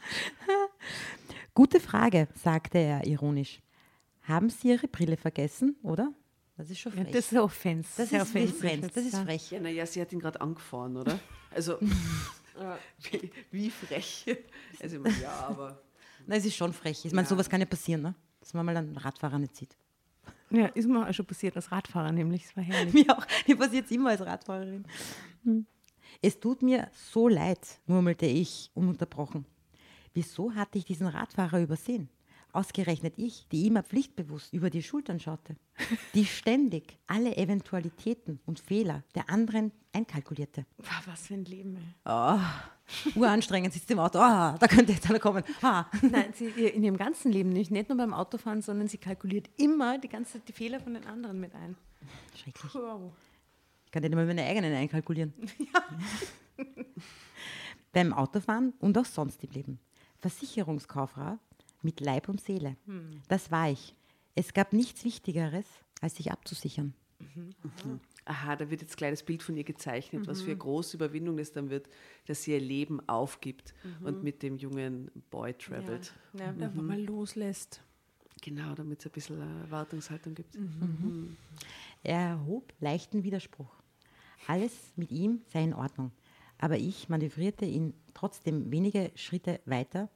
Gute 1.55 1.79
Frage, 1.79 2.27
sagte 2.35 2.77
er 2.77 3.07
ironisch. 3.07 3.59
Haben 4.23 4.49
Sie 4.51 4.69
Ihre 4.69 4.87
Brille 4.87 5.17
vergessen, 5.17 5.75
oder? 5.81 6.13
Das 6.55 6.69
ist 6.69 6.79
schon 6.79 6.91
Ja, 6.95 7.01
frech. 7.03 7.13
das 7.13 7.25
ist 7.25 7.31
eine 7.31 7.43
Offense. 7.43 7.89
das, 7.97 8.09
Sehr 8.09 8.21
ist 8.21 8.31
frech. 8.31 8.81
das 8.81 9.03
ist 9.05 9.13
ja. 9.13 9.23
frech. 9.23 9.51
Ja, 9.51 9.59
naja, 9.59 9.85
sie 9.85 10.01
hat 10.01 10.11
ihn 10.13 10.19
gerade 10.19 10.39
angefahren, 10.39 10.95
oder? 10.97 11.19
Also, 11.51 11.79
wie, 13.09 13.31
wie 13.49 13.69
frech. 13.71 14.23
Also, 14.79 14.97
ich 14.97 15.01
meine, 15.01 15.19
ja, 15.19 15.31
aber. 15.47 15.81
Na, 16.27 16.35
es 16.35 16.45
ist 16.45 16.55
schon 16.55 16.73
frech. 16.73 17.05
Ich 17.05 17.11
meine, 17.11 17.27
sowas 17.27 17.49
kann 17.49 17.59
ja 17.59 17.65
passieren, 17.65 18.03
ne? 18.03 18.13
dass 18.39 18.53
man 18.53 18.67
mal 18.67 18.77
einen 18.77 18.95
Radfahrer 18.95 19.39
nicht 19.39 19.55
sieht. 19.55 19.75
Ja, 20.51 20.67
ist 20.67 20.87
mir 20.87 21.07
auch 21.07 21.13
schon 21.13 21.25
passiert 21.25 21.55
als 21.55 21.71
Radfahrer 21.71 22.11
nämlich. 22.11 22.43
Das 22.43 22.57
war 22.57 22.63
herrlich. 22.63 22.93
Mir 22.93 23.17
auch. 23.17 23.25
Mir 23.47 23.55
passiert 23.57 23.85
es 23.85 23.91
immer 23.91 24.09
als 24.11 24.21
Radfahrerin. 24.21 24.85
Hm. 25.49 25.65
Es 26.21 26.39
tut 26.39 26.61
mir 26.61 26.89
so 26.93 27.27
leid, 27.27 27.59
murmelte 27.85 28.25
ich 28.25 28.71
ununterbrochen. 28.73 29.45
Wieso 30.13 30.53
hatte 30.55 30.77
ich 30.77 30.85
diesen 30.85 31.07
Radfahrer 31.07 31.61
übersehen? 31.61 32.09
Ausgerechnet 32.51 33.13
ich, 33.17 33.47
die 33.51 33.67
immer 33.67 33.83
pflichtbewusst 33.83 34.53
über 34.53 34.71
die 34.71 34.81
Schultern 34.81 35.19
schaute, 35.19 35.55
die 36.15 36.25
ständig 36.25 36.97
alle 37.05 37.37
Eventualitäten 37.37 38.39
und 38.47 38.59
Fehler 38.59 39.03
der 39.13 39.29
anderen 39.29 39.71
einkalkulierte. 39.93 40.65
Was 41.05 41.27
für 41.27 41.35
ein 41.35 41.45
Leben, 41.45 41.77
ey. 41.77 42.39
Uranstrengend 43.15 43.71
sitzt 43.71 43.91
im 43.91 43.99
Auto, 43.99 44.17
ah, 44.17 44.57
da 44.59 44.67
könnte 44.67 44.93
jetzt 44.93 45.07
einer 45.07 45.19
kommen. 45.19 45.43
Ah. 45.61 45.85
Nein, 46.01 46.33
sie, 46.33 46.45
in 46.47 46.83
ihrem 46.83 46.97
ganzen 46.97 47.31
Leben 47.31 47.49
nicht. 47.49 47.69
Nicht 47.69 47.87
nur 47.89 47.97
beim 47.99 48.15
Autofahren, 48.15 48.63
sondern 48.63 48.87
sie 48.87 48.97
kalkuliert 48.97 49.47
immer 49.57 49.99
die 49.99 50.09
ganze 50.09 50.33
Zeit 50.33 50.47
die 50.47 50.53
Fehler 50.53 50.79
von 50.79 50.95
den 50.95 51.05
anderen 51.05 51.39
mit 51.39 51.53
ein. 51.53 51.77
Schrecklich. 52.35 52.73
Wow. 52.73 53.11
Ich 53.89 53.91
kann 53.91 54.03
nicht 54.03 54.11
immer 54.11 54.23
meine 54.23 54.45
eigenen 54.45 54.71
einkalkulieren. 54.75 55.33
Beim 57.91 58.13
Autofahren 58.13 58.73
und 58.77 58.95
auch 58.99 59.05
sonst 59.05 59.43
im 59.43 59.49
Leben. 59.49 59.79
Versicherungskauffrau 60.19 61.39
mit 61.81 61.99
Leib 61.99 62.29
und 62.29 62.39
Seele. 62.39 62.77
Das 63.27 63.49
war 63.49 63.71
ich. 63.71 63.95
Es 64.35 64.53
gab 64.53 64.73
nichts 64.73 65.03
Wichtigeres, 65.05 65.65
als 66.01 66.17
sich 66.17 66.31
abzusichern. 66.31 66.93
aha, 68.25 68.55
da 68.57 68.69
wird 68.69 68.81
jetzt 68.81 68.93
ein 68.93 68.97
kleines 68.97 69.23
Bild 69.23 69.41
von 69.41 69.57
ihr 69.57 69.63
gezeichnet, 69.63 70.27
was 70.27 70.41
für 70.41 70.51
eine 70.51 70.59
große 70.59 70.95
Überwindung 70.95 71.39
es 71.39 71.51
dann 71.51 71.71
wird, 71.71 71.89
dass 72.27 72.43
sie 72.43 72.51
ihr 72.51 72.59
Leben 72.59 72.99
aufgibt 73.09 73.73
und 74.03 74.21
mit 74.23 74.43
dem 74.43 74.55
jungen 74.57 75.09
Boy 75.31 75.55
travelt. 75.55 76.13
Ja, 76.33 76.53
der 76.53 76.67
einfach 76.67 76.83
mal 76.83 77.01
loslässt. 77.01 77.81
Genau, 78.41 78.73
damit 78.73 78.99
es 78.99 79.05
ein 79.07 79.11
bisschen 79.11 79.41
äh, 79.41 79.61
Erwartungshaltung 79.63 80.35
gibt. 80.35 80.55
Er 82.03 82.19
erhob 82.19 82.73
leichten 82.79 83.23
Widerspruch. 83.23 83.81
Alles 84.47 84.93
mit 84.95 85.11
ihm 85.11 85.41
sei 85.47 85.63
in 85.63 85.73
Ordnung. 85.73 86.11
Aber 86.57 86.77
ich 86.77 87.09
manövrierte 87.09 87.65
ihn 87.65 87.93
trotzdem 88.13 88.71
wenige 88.71 89.11
Schritte 89.15 89.59
weiter 89.65 90.09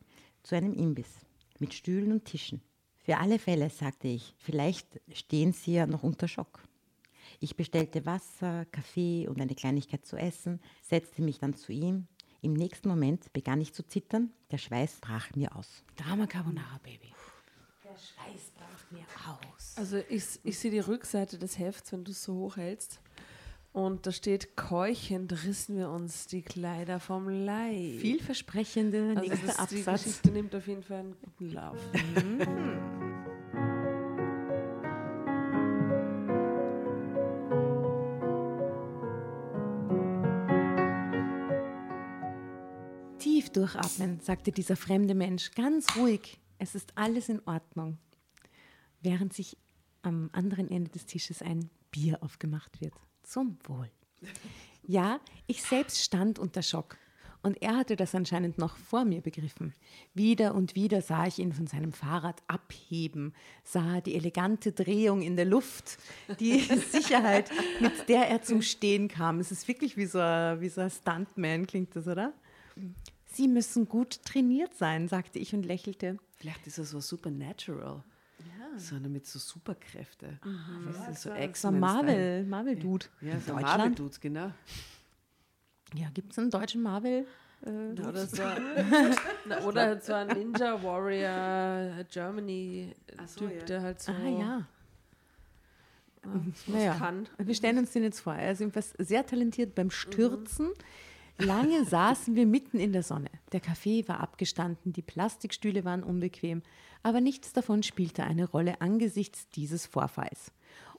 zu 0.44 0.56
einem 0.56 0.74
Imbiss 0.74 1.26
mit 1.60 1.74
Stühlen 1.74 2.12
und 2.12 2.26
Tischen. 2.26 2.62
Für 2.98 3.18
alle 3.18 3.40
Fälle, 3.40 3.70
sagte 3.70 4.08
ich, 4.08 4.34
vielleicht 4.38 5.02
stehen 5.14 5.52
Sie 5.52 5.74
ja 5.74 5.86
noch 5.86 6.04
unter 6.04 6.28
Schock. 6.28 6.64
Ich 7.40 7.56
bestellte 7.56 8.06
Wasser, 8.06 8.66
Kaffee 8.66 9.28
und 9.28 9.42
eine 9.42 9.56
Kleinigkeit 9.56 10.06
zu 10.06 10.18
essen, 10.18 10.62
setzte 10.82 11.22
mich 11.22 11.40
dann 11.40 11.54
zu 11.54 11.72
ihm. 11.72 12.08
Im 12.42 12.54
nächsten 12.54 12.90
Moment 12.90 13.32
begann 13.34 13.62
ich 13.62 13.74
zu 13.74 13.84
zittern, 13.84 14.32
der 14.52 14.58
Schweiß 14.58 15.00
brach 15.00 15.34
mir 15.36 15.56
aus. 15.56 15.84
Drama 15.96 16.28
Carbonara, 16.28 16.80
Baby. 16.84 17.14
Der 17.94 18.00
Schweiß 18.00 18.52
brach 18.58 18.92
mir 18.92 19.06
aus. 19.28 19.74
Also 19.76 19.98
ich, 20.10 20.40
ich 20.44 20.58
sehe 20.58 20.72
die 20.72 20.80
Rückseite 20.80 21.38
des 21.38 21.60
Hefts, 21.60 21.92
wenn 21.92 22.04
du 22.04 22.10
es 22.10 22.24
so 22.24 22.34
hochhältst. 22.34 23.00
Und 23.72 24.08
da 24.08 24.12
steht, 24.12 24.56
keuchend 24.56 25.32
rissen 25.46 25.78
wir 25.78 25.90
uns 25.90 26.26
die 26.26 26.42
Kleider 26.42 27.00
vom 27.00 27.30
Leib. 27.30 28.00
Vielversprechende 28.00 29.14
also 29.16 29.30
nächster 29.30 29.46
das, 29.46 29.68
die 29.68 29.78
Absatz. 29.78 30.04
Geschichte 30.06 30.32
nimmt 30.32 30.56
auf 30.56 30.68
jeden 30.68 30.82
Fall 30.82 31.02
einen 31.02 31.16
guten 31.20 31.52
Lauf. 31.52 31.78
Tief 43.20 43.52
durchatmen, 43.52 44.20
sagte 44.20 44.52
dieser 44.52 44.76
fremde 44.76 45.14
Mensch, 45.14 45.52
ganz 45.52 45.96
ruhig. 45.96 46.40
Es 46.64 46.76
ist 46.76 46.94
alles 46.96 47.28
in 47.28 47.42
Ordnung. 47.46 47.98
Während 49.02 49.34
sich 49.34 49.58
am 50.02 50.30
anderen 50.32 50.72
Ende 50.72 50.92
des 50.92 51.06
Tisches 51.06 51.42
ein 51.42 51.70
Bier 51.92 52.24
aufgemacht 52.24 52.80
wird. 52.80 52.94
Zum 53.22 53.58
Wohl. 53.66 53.92
Ja, 54.82 55.20
ich 55.46 55.62
selbst 55.62 56.02
stand 56.02 56.40
unter 56.40 56.62
Schock. 56.62 56.96
Und 57.42 57.62
er 57.62 57.76
hatte 57.76 57.98
das 57.98 58.16
anscheinend 58.16 58.58
noch 58.60 58.78
vor 58.78 59.04
mir 59.04 59.20
begriffen. 59.20 59.74
Wieder 60.14 60.56
und 60.56 60.74
wieder 60.76 61.02
sah 61.02 61.28
ich 61.28 61.40
ihn 61.40 61.52
von 61.52 61.68
seinem 61.68 61.92
Fahrrad 61.92 62.42
abheben, 62.48 63.34
sah 63.66 64.00
die 64.00 64.16
elegante 64.16 64.72
Drehung 64.72 65.22
in 65.22 65.36
der 65.36 65.44
Luft, 65.44 65.98
die 66.40 66.60
Sicherheit, 66.92 67.52
mit 67.82 68.08
der 68.08 68.30
er 68.30 68.42
zum 68.42 68.62
Stehen 68.62 69.10
kam. 69.10 69.42
Es 69.42 69.52
ist 69.52 69.68
wirklich 69.68 69.98
wie 69.98 70.06
so 70.06 70.20
ein, 70.20 70.62
wie 70.62 70.70
so 70.70 70.80
ein 70.80 70.90
Stuntman, 70.90 71.68
klingt 71.68 71.94
das, 71.94 72.08
oder? 72.08 72.32
Sie 73.34 73.48
müssen 73.48 73.88
gut 73.90 74.24
trainiert 74.24 74.74
sein, 74.76 75.08
sagte 75.08 75.40
ich 75.40 75.54
und 75.54 75.66
lächelte. 75.66 76.18
Vielleicht 76.38 76.68
ist 76.68 76.78
er 76.78 76.86
so 76.86 77.00
supernatural. 77.00 78.04
So 78.78 78.96
einer 78.96 79.10
mit 79.10 79.28
so 79.28 79.38
Superkräfte. 79.38 80.40
Weißt 80.86 81.08
du, 81.10 81.14
so 81.14 81.22
So 81.22 81.32
ein 81.32 81.44
X-Men-Style. 81.50 81.80
Marvel, 81.80 82.46
Marvel-Dude. 82.46 83.06
Ja, 83.22 83.40
so. 83.40 83.54
Marvel-Dudes, 83.54 84.20
genau. 84.20 84.52
Ja, 85.94 86.10
gibt 86.14 86.32
es 86.32 86.40
einen 86.40 86.50
deutschen 86.50 86.82
Marvel? 86.82 87.28
Oder 87.62 88.28
so, 88.28 88.42
na, 89.46 89.62
oder 89.64 90.02
so 90.02 90.14
ein 90.14 90.28
Ninja 90.28 90.82
Warrior 90.84 92.04
Germany 92.12 92.94
Ach 93.18 93.28
so, 93.28 93.42
Typ, 93.42 93.54
ja. 93.60 93.66
der 93.66 93.82
halt 93.84 94.02
so 94.02 94.12
Ah 94.12 94.28
ja. 94.28 94.68
was 96.24 96.68
Naja, 96.68 96.96
kann. 96.96 97.28
wir 97.38 97.56
stellen 97.56 97.78
uns 97.78 97.92
den 97.92 98.04
jetzt 98.04 98.20
vor. 98.22 98.36
Er 98.36 98.52
ist 98.52 98.60
jedenfalls 98.60 98.94
sehr 98.98 99.26
talentiert 99.26 99.76
beim 99.76 99.92
Stürzen. 99.92 100.72
Lange 101.40 101.84
saßen 101.86 102.36
wir 102.36 102.46
mitten 102.46 102.80
in 102.80 102.94
der 102.94 103.04
Sonne. 103.04 103.30
Der 103.52 103.60
Kaffee 103.60 104.08
war 104.08 104.20
abgestanden, 104.20 104.94
die 104.94 105.02
Plastikstühle 105.02 105.84
waren 105.84 106.04
unbequem, 106.04 106.62
aber 107.02 107.22
nichts 107.22 107.54
davon 107.54 107.84
spielte 107.84 108.24
eine 108.24 108.46
Rolle 108.46 108.82
angesichts 108.82 109.50
dieses 109.50 109.86
Vorfalls. 109.86 110.52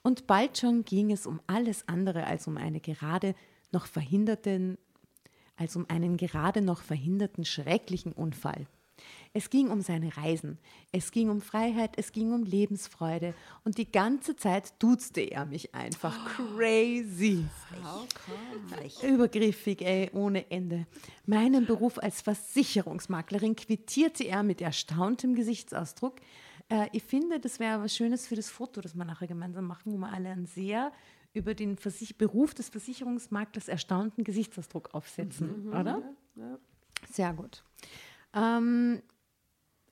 Und 0.02 0.26
bald 0.26 0.58
schon 0.58 0.84
ging 0.84 1.12
es 1.12 1.26
um 1.26 1.40
alles 1.46 1.88
andere 1.88 2.26
als 2.26 2.46
um 2.46 2.56
eine 2.56 2.80
gerade 2.80 3.34
noch 3.72 3.86
verhinderten, 3.86 4.76
als 5.56 5.76
um 5.76 5.86
einen 5.88 6.16
gerade 6.16 6.60
noch 6.60 6.82
verhinderten 6.82 7.44
schrecklichen 7.44 8.12
Unfall. 8.12 8.66
Es 9.36 9.50
ging 9.50 9.68
um 9.68 9.80
seine 9.80 10.16
Reisen, 10.16 10.58
es 10.92 11.10
ging 11.10 11.28
um 11.28 11.40
Freiheit, 11.40 11.94
es 11.96 12.12
ging 12.12 12.32
um 12.32 12.44
Lebensfreude 12.44 13.34
und 13.64 13.78
die 13.78 13.90
ganze 13.90 14.36
Zeit 14.36 14.80
duzte 14.80 15.22
er 15.22 15.44
mich 15.44 15.74
einfach 15.74 16.16
crazy. 16.36 17.44
Übergriffig, 19.02 19.82
ey, 19.82 20.08
ohne 20.12 20.48
Ende. 20.52 20.86
Meinen 21.26 21.66
Beruf 21.66 21.98
als 21.98 22.20
Versicherungsmaklerin 22.22 23.56
quittierte 23.56 24.22
er 24.22 24.44
mit 24.44 24.60
erstauntem 24.60 25.34
Gesichtsausdruck. 25.34 26.20
Äh, 26.68 26.86
ich 26.92 27.02
finde, 27.02 27.40
das 27.40 27.58
wäre 27.58 27.82
was 27.82 27.96
Schönes 27.96 28.28
für 28.28 28.36
das 28.36 28.48
Foto, 28.50 28.80
das 28.80 28.94
wir 28.94 29.04
nachher 29.04 29.26
gemeinsam 29.26 29.66
machen, 29.66 29.92
wo 29.92 29.96
wir 29.96 30.12
alle 30.12 30.28
einen 30.28 30.46
sehr 30.46 30.92
über 31.32 31.54
den 31.54 31.76
Versich 31.76 32.16
Beruf 32.16 32.54
des 32.54 32.68
Versicherungsmaklers 32.68 33.66
erstaunten 33.66 34.22
Gesichtsausdruck 34.22 34.94
aufsetzen, 34.94 35.70
oder? 35.70 36.02
Sehr 37.10 37.32
gut. 37.32 37.64
Ähm, 38.32 39.02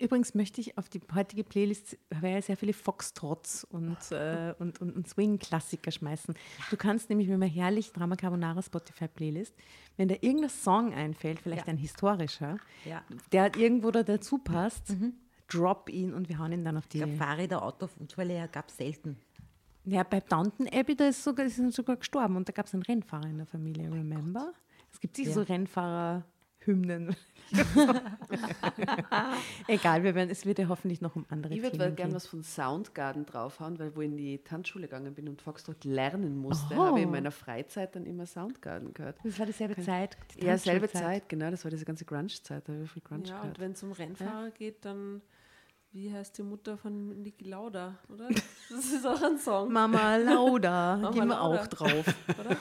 übrigens 0.02 0.34
möchte 0.34 0.60
ich 0.60 0.76
auf 0.76 0.88
die 0.88 1.00
heutige 1.14 1.44
Playlist 1.44 1.96
ja 2.22 2.42
sehr 2.42 2.56
viele 2.56 2.72
Foxtrots 2.72 3.64
und, 3.64 3.96
äh, 4.10 4.54
und, 4.58 4.80
und, 4.80 4.94
und 4.96 5.08
Swing-Klassiker 5.08 5.90
schmeißen. 5.90 6.34
Du 6.70 6.76
kannst 6.76 7.08
nämlich 7.08 7.28
mit 7.28 7.36
einer 7.36 7.46
herrlich 7.46 7.92
Drama 7.92 8.16
Carbonara 8.16 8.60
Spotify-Playlist, 8.62 9.54
wenn 9.96 10.08
da 10.08 10.16
irgendein 10.20 10.50
Song 10.50 10.92
einfällt, 10.92 11.40
vielleicht 11.40 11.66
Ja. 11.66 11.72
ein 11.72 11.76
historischer, 11.78 12.56
Ja. 12.84 13.02
der 13.32 13.54
irgendwo 13.56 13.90
da 13.90 14.02
dazu 14.02 14.38
passt, 14.38 14.94
drop 15.48 15.88
ihn 15.88 16.12
und 16.14 16.28
wir 16.28 16.38
hauen 16.38 16.52
ihn 16.52 16.64
dann 16.64 16.76
auf 16.76 16.86
die. 16.86 16.98
Ich 16.98 17.04
glaube, 17.04 17.18
Fahrräder, 17.18 17.62
Autounfälle 17.62 18.48
gab 18.50 18.68
es 18.68 18.76
selten. 18.76 19.16
Ja, 19.84 20.02
bei 20.04 20.20
Downton 20.20 20.68
Abbey, 20.72 20.94
da 20.94 21.08
ist, 21.08 21.24
sogar, 21.24 21.44
ist 21.46 21.56
sogar 21.72 21.96
gestorben 21.96 22.36
und 22.36 22.48
da 22.48 22.52
gab 22.52 22.66
es 22.66 22.74
einen 22.74 22.82
Rennfahrer 22.84 23.26
in 23.28 23.38
der 23.38 23.46
Familie, 23.46 23.90
remember? 23.90 24.52
Es 24.92 25.00
gibt 25.00 25.16
sicher 25.16 25.32
so 25.32 25.40
Rennfahrer-Hymnen. 26.66 27.16
Egal, 29.68 30.02
wir 30.02 30.14
werden, 30.14 30.30
es 30.30 30.46
wird 30.46 30.58
ja 30.58 30.68
hoffentlich 30.68 31.00
noch 31.00 31.16
um 31.16 31.26
andere 31.28 31.54
Ich 31.54 31.62
würde 31.62 31.76
gerne 31.78 31.94
gehen. 31.94 32.14
was 32.14 32.26
von 32.26 32.42
Soundgarden 32.42 33.26
draufhauen, 33.26 33.78
weil 33.78 33.94
wo 33.94 34.00
ich 34.00 34.08
in 34.08 34.16
die 34.16 34.38
Tanzschule 34.38 34.86
gegangen 34.86 35.14
bin 35.14 35.28
und 35.28 35.42
Foxtrot 35.42 35.84
lernen 35.84 36.36
musste, 36.38 36.74
Oh. 36.74 36.84
habe 36.86 36.98
ich 36.98 37.04
in 37.04 37.10
meiner 37.10 37.30
Freizeit 37.30 37.94
dann 37.94 38.06
immer 38.06 38.26
Soundgarden 38.26 38.94
gehört. 38.94 39.18
Das 39.24 39.38
war 39.38 39.46
dieselbe 39.46 39.80
Zeit. 39.82 40.16
die 40.40 40.46
Ja, 40.46 40.56
selbe. 40.58 40.88
Zeit, 40.90 41.28
genau, 41.28 41.50
das 41.50 41.64
war 41.64 41.70
diese 41.70 41.84
ganze 41.84 42.04
Grunge-Zeit, 42.04 42.68
da 42.68 42.72
habe 42.72 42.84
ich 42.84 42.90
viel 42.90 43.02
Grunge 43.02 43.24
Ja, 43.26 43.36
und 43.36 43.40
gehört. 43.42 43.60
wenn 43.60 43.72
es 43.72 43.82
um 43.82 43.92
Rennfahrer 43.92 44.50
geht, 44.50 44.84
dann 44.84 45.20
wie 45.94 46.10
heißt 46.10 46.38
die 46.38 46.42
Mutter 46.42 46.78
von 46.78 47.20
Niki 47.22 47.44
Lauda, 47.44 47.98
oder? 48.08 48.26
Das 48.70 48.86
ist 48.92 49.06
auch 49.06 49.20
ein 49.22 49.36
Song. 49.36 49.70
Mama 49.70 50.16
Lauda, 50.16 50.96
Mama 50.96 51.10
gehen 51.10 51.28
wir 51.28 51.34
Lauda. 51.36 51.60
auch 51.62 51.66
drauf. 51.66 52.14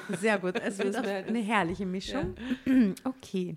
Sehr 0.20 0.38
gut, 0.38 0.60
es 0.60 0.78
wird 0.80 0.98
eine 0.98 1.40
herrliche 1.40 1.86
Mischung. 1.86 2.36
Okay, 3.06 3.56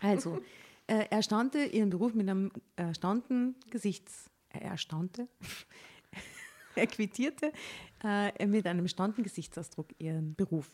also, 0.00 0.40
äh, 0.86 1.06
er 1.10 1.22
staunte 1.22 1.64
ihren 1.64 1.90
Beruf 1.90 2.14
mit 2.14 2.28
einem 2.28 2.50
erstaunten 2.76 3.56
Gesichts... 3.70 4.30
Er 4.50 4.62
erstaunte? 4.62 5.28
er 6.74 6.86
quittierte 6.86 7.52
äh, 8.02 8.46
mit 8.46 8.66
einem 8.66 8.86
erstaunten 8.86 9.22
Gesichtsausdruck 9.22 9.88
ihren 9.98 10.34
Beruf. 10.34 10.70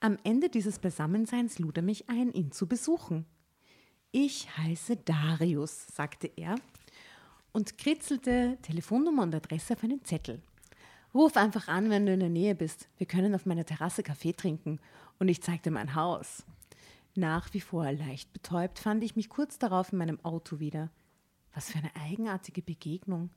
Am 0.00 0.18
Ende 0.24 0.50
dieses 0.50 0.78
Beisammenseins 0.78 1.58
lud 1.58 1.76
er 1.76 1.82
mich 1.82 2.10
ein, 2.10 2.32
ihn 2.32 2.52
zu 2.52 2.66
besuchen. 2.66 3.24
Ich 4.10 4.54
heiße 4.58 4.96
Darius, 4.96 5.86
sagte 5.86 6.30
er 6.36 6.56
und 7.52 7.78
kritzelte 7.78 8.58
Telefonnummer 8.60 9.22
und 9.22 9.34
Adresse 9.34 9.74
auf 9.74 9.84
einen 9.84 10.04
Zettel. 10.04 10.42
Ruf 11.14 11.36
einfach 11.36 11.68
an, 11.68 11.88
wenn 11.90 12.06
du 12.06 12.12
in 12.12 12.20
der 12.20 12.30
Nähe 12.30 12.54
bist. 12.54 12.88
Wir 12.98 13.06
können 13.06 13.34
auf 13.34 13.46
meiner 13.46 13.64
Terrasse 13.64 14.02
Kaffee 14.02 14.32
trinken 14.32 14.80
und 15.18 15.28
ich 15.28 15.42
zeigte 15.42 15.70
mein 15.70 15.94
Haus. 15.94 16.44
Nach 17.14 17.52
wie 17.52 17.60
vor 17.60 17.92
leicht 17.92 18.32
betäubt 18.32 18.78
fand 18.78 19.04
ich 19.04 19.16
mich 19.16 19.28
kurz 19.28 19.58
darauf 19.58 19.92
in 19.92 19.98
meinem 19.98 20.24
Auto 20.24 20.60
wieder. 20.60 20.90
Was 21.54 21.70
für 21.70 21.78
eine 21.78 21.94
eigenartige 21.96 22.62
Begegnung. 22.62 23.30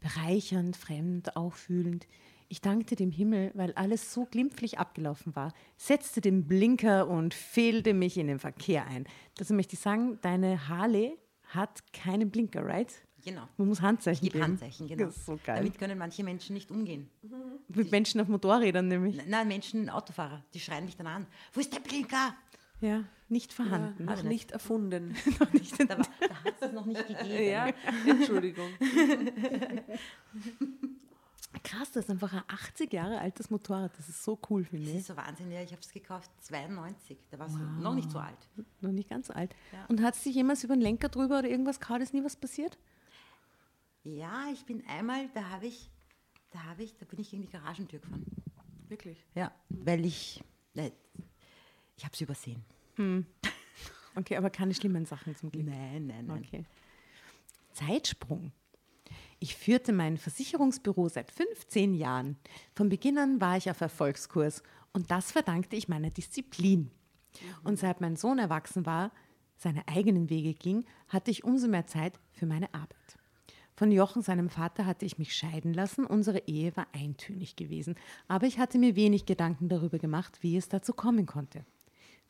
Bereichernd, 0.00 0.76
fremd, 0.76 1.36
auffühlend. 1.36 2.06
Ich 2.48 2.60
dankte 2.60 2.96
dem 2.96 3.10
Himmel, 3.10 3.50
weil 3.54 3.72
alles 3.72 4.12
so 4.12 4.26
glimpflich 4.26 4.78
abgelaufen 4.78 5.34
war, 5.34 5.54
setzte 5.78 6.20
den 6.20 6.46
Blinker 6.46 7.08
und 7.08 7.32
fehlte 7.32 7.94
mich 7.94 8.18
in 8.18 8.26
den 8.26 8.38
Verkehr 8.38 8.86
ein. 8.86 9.06
Dazu 9.36 9.54
möchte 9.54 9.74
ich 9.74 9.80
sagen, 9.80 10.18
deine 10.20 10.68
Harley 10.68 11.16
hat 11.44 11.92
keinen 11.94 12.30
Blinker, 12.30 12.66
right? 12.66 12.92
Genau. 13.24 13.48
Man 13.56 13.68
muss 13.68 13.80
Handzeichen 13.80 14.28
geben. 14.28 14.42
Handzeichen, 14.42 14.88
genau. 14.88 15.06
Das 15.06 15.16
ist 15.16 15.26
so 15.26 15.38
geil. 15.42 15.56
Damit 15.58 15.78
können 15.78 15.96
manche 15.96 16.24
Menschen 16.24 16.54
nicht 16.54 16.70
umgehen. 16.70 17.08
Mit 17.68 17.90
Menschen 17.90 18.20
auf 18.20 18.28
Motorrädern 18.28 18.88
nämlich. 18.88 19.18
Nein, 19.26 19.48
Menschen, 19.48 19.88
Autofahrer, 19.88 20.44
die 20.52 20.60
schreien 20.60 20.84
mich 20.84 20.96
dann 20.96 21.06
an. 21.06 21.26
Wo 21.52 21.60
ist 21.60 21.72
der 21.72 21.80
Blinker? 21.80 22.34
Ja, 22.82 23.04
nicht 23.28 23.52
vorhanden. 23.54 24.04
Noch 24.04 24.22
nicht 24.24 24.50
erfunden. 24.52 25.16
Da, 25.88 25.98
war- 25.98 26.06
da 26.20 26.44
hat 26.44 26.54
es 26.60 26.72
noch 26.72 26.84
nicht 26.84 27.06
gegeben. 27.06 27.48
ja, 27.48 27.68
Entschuldigung. 28.06 28.68
krass, 31.62 31.92
das 31.92 32.04
ist 32.04 32.10
einfach 32.10 32.32
ein 32.32 32.42
80 32.48 32.92
Jahre 32.92 33.18
altes 33.20 33.50
Motorrad. 33.50 33.96
Das 33.98 34.08
ist 34.08 34.22
so 34.24 34.38
cool, 34.50 34.64
finde 34.64 34.86
Das 34.86 34.94
ich. 34.94 35.00
ist 35.00 35.06
so 35.08 35.16
Wahnsinn. 35.16 35.50
Ja, 35.50 35.62
ich 35.62 35.70
habe 35.72 35.80
es 35.80 35.92
gekauft 35.92 36.30
92. 36.40 37.18
Da 37.30 37.38
war 37.38 37.46
es 37.46 37.54
noch 37.54 37.94
nicht 37.94 38.10
so 38.10 38.18
alt. 38.18 38.48
Noch 38.80 38.92
nicht 38.92 39.08
ganz 39.08 39.28
so 39.28 39.34
alt. 39.34 39.54
Ja. 39.72 39.84
Und 39.88 40.02
hat 40.02 40.14
sich 40.14 40.34
jemals 40.34 40.64
über 40.64 40.74
den 40.74 40.82
Lenker 40.82 41.08
drüber 41.08 41.38
oder 41.40 41.48
irgendwas 41.48 41.80
gehauen? 41.80 42.00
Ist 42.02 42.14
nie 42.14 42.24
was 42.24 42.36
passiert? 42.36 42.78
Ja, 44.04 44.46
ich 44.52 44.64
bin 44.66 44.84
einmal, 44.88 45.28
da 45.34 45.48
habe 45.50 45.66
ich, 45.66 45.90
da 46.50 46.64
habe 46.64 46.82
ich, 46.82 46.96
da 46.96 47.04
bin 47.06 47.20
ich 47.20 47.30
gegen 47.30 47.42
die 47.42 47.48
Garagentür 47.50 48.00
gefahren. 48.00 48.24
Wirklich? 48.88 49.24
Ja, 49.34 49.52
weil 49.68 50.04
ich, 50.04 50.42
äh, 50.74 50.90
ich 52.02 52.04
habe 52.04 52.14
es 52.14 52.20
übersehen. 52.20 52.64
Okay, 54.14 54.36
aber 54.36 54.50
keine 54.50 54.74
schlimmen 54.74 55.06
Sachen 55.06 55.34
zum 55.36 55.50
Glück. 55.50 55.64
Nein, 55.64 56.06
nein, 56.06 56.26
nein. 56.26 56.44
Okay. 56.46 56.66
Zeitsprung. 57.72 58.52
Ich 59.38 59.56
führte 59.56 59.94
mein 59.94 60.18
Versicherungsbüro 60.18 61.08
seit 61.08 61.30
15 61.30 61.94
Jahren. 61.94 62.36
Von 62.74 62.90
Beginn 62.90 63.16
an 63.16 63.40
war 63.40 63.56
ich 63.56 63.70
auf 63.70 63.80
Erfolgskurs 63.80 64.62
und 64.92 65.10
das 65.10 65.32
verdankte 65.32 65.76
ich 65.76 65.88
meiner 65.88 66.10
Disziplin. 66.10 66.90
Und 67.64 67.78
seit 67.78 68.02
mein 68.02 68.16
Sohn 68.16 68.38
erwachsen 68.38 68.84
war, 68.84 69.12
seine 69.56 69.88
eigenen 69.88 70.28
Wege 70.28 70.52
ging, 70.52 70.84
hatte 71.08 71.30
ich 71.30 71.44
umso 71.44 71.68
mehr 71.68 71.86
Zeit 71.86 72.20
für 72.32 72.44
meine 72.44 72.74
Arbeit. 72.74 73.16
Von 73.76 73.90
Jochen, 73.90 74.20
seinem 74.20 74.50
Vater, 74.50 74.84
hatte 74.84 75.06
ich 75.06 75.16
mich 75.16 75.34
scheiden 75.34 75.72
lassen. 75.72 76.04
Unsere 76.04 76.40
Ehe 76.46 76.76
war 76.76 76.86
eintönig 76.92 77.56
gewesen. 77.56 77.94
Aber 78.28 78.46
ich 78.46 78.58
hatte 78.58 78.76
mir 78.76 78.94
wenig 78.94 79.24
Gedanken 79.24 79.70
darüber 79.70 79.98
gemacht, 79.98 80.42
wie 80.42 80.58
es 80.58 80.68
dazu 80.68 80.92
kommen 80.92 81.24
konnte. 81.24 81.64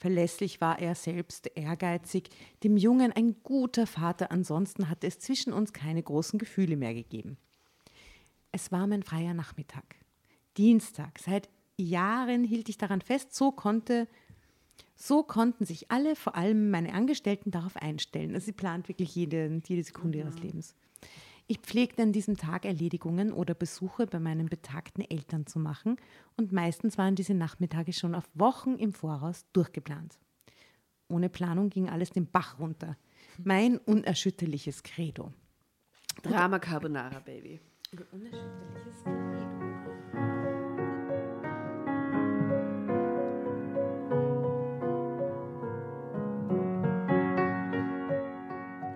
Verlässlich 0.03 0.61
war 0.61 0.81
er 0.81 0.97
selbst, 0.97 1.49
ehrgeizig, 1.55 2.29
dem 2.65 2.77
Jungen 2.77 3.13
ein 3.13 3.37
guter 3.45 3.87
Vater, 3.87 4.33
ansonsten 4.33 4.89
hatte 4.89 5.07
es 5.07 5.21
zwischen 5.21 5.53
uns 5.53 5.73
keine 5.73 6.03
großen 6.03 6.41
Gefühle 6.41 6.77
mehr 6.77 6.93
gegeben. 6.93 7.37
Es 8.51 8.73
war 8.73 8.89
mein 8.89 9.05
freier 9.05 9.33
Nachmittag. 9.33 9.95
Dienstag. 10.57 11.21
Seit 11.21 11.49
Jahren 11.77 12.43
hielt 12.43 12.69
ich 12.69 12.79
daran 12.79 13.01
fest, 13.01 13.33
so 13.33 13.53
konnte, 13.53 14.09
so 14.97 15.23
konnten 15.23 15.67
sich 15.67 15.93
alle, 15.93 16.17
vor 16.17 16.35
allem 16.35 16.73
meine 16.73 16.95
Angestellten, 16.95 17.53
darauf 17.53 17.77
einstellen. 17.77 18.35
Also 18.35 18.47
sie 18.47 18.53
plant 18.53 18.89
wirklich 18.89 19.15
jede, 19.15 19.63
jede 19.69 19.85
Sekunde 19.85 20.19
ihres 20.19 20.41
Lebens. 20.41 20.75
Ich 21.47 21.59
pflegte 21.59 22.03
an 22.03 22.13
diesem 22.13 22.37
Tag 22.37 22.65
Erledigungen 22.65 23.33
oder 23.33 23.55
Besuche 23.55 24.07
bei 24.07 24.19
meinen 24.21 24.49
betagten 24.49 25.03
Eltern 25.03 25.47
zu 25.47 25.59
machen 25.59 25.97
und 26.37 26.53
meistens 26.53 26.99
waren 26.99 27.15
diese 27.15 27.35
Nachmittage 27.35 27.93
schon 27.93 28.15
auf 28.15 28.29
Wochen 28.35 28.77
im 28.77 28.93
Voraus 28.93 29.45
durchgeplant. 29.53 30.19
Ohne 31.09 31.29
Planung 31.29 31.69
ging 31.69 31.91
alles 31.91 32.11
den 32.11 32.27
Bach 32.27 32.59
runter. 32.59 32.97
Mein 33.43 33.79
unerschütterliches 33.79 34.83
Credo. 34.83 35.33
Drama 36.23 36.59
Carbonara, 36.59 37.21
Baby. 37.21 37.61
Unerschütterliches 38.13 39.03
Credo. 39.03 39.23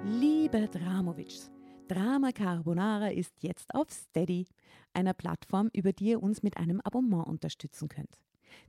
Liebe 0.05 0.69
Dramovics, 0.69 1.51
Drama 1.89 2.33
Carbonara 2.33 3.13
ist 3.13 3.45
jetzt 3.45 3.73
auf 3.73 3.91
Steady, 3.93 4.49
einer 4.93 5.15
Plattform, 5.15 5.71
über 5.73 5.93
die 5.93 6.07
ihr 6.07 6.23
uns 6.23 6.43
mit 6.43 6.57
einem 6.57 6.81
Abonnement 6.81 7.29
unterstützen 7.29 7.89
könnt. 7.89 8.19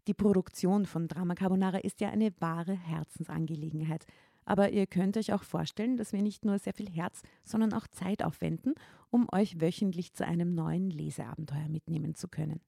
Die 0.06 0.14
Produktion 0.14 0.86
von 0.86 1.08
Drama 1.08 1.34
Carbonara 1.34 1.80
ist 1.80 2.00
ja 2.00 2.10
eine 2.10 2.32
wahre 2.40 2.74
Herzensangelegenheit. 2.74 4.06
Aber 4.46 4.70
ihr 4.70 4.86
könnt 4.86 5.18
euch 5.18 5.34
auch 5.34 5.42
vorstellen, 5.42 5.98
dass 5.98 6.14
wir 6.14 6.22
nicht 6.22 6.46
nur 6.46 6.60
sehr 6.60 6.74
viel 6.74 6.92
Herz, 6.92 7.24
sondern 7.44 7.74
auch 7.74 7.88
Zeit 7.88 8.24
aufwenden, 8.24 8.76
um 9.10 9.28
euch 9.32 9.60
wöchentlich 9.60 10.14
zu 10.14 10.24
einem 10.24 10.54
neuen 10.54 10.92
Leseabenteuer 10.92 11.70
mitnehmen 11.70 12.14
zu 12.14 12.28
können. 12.28 12.62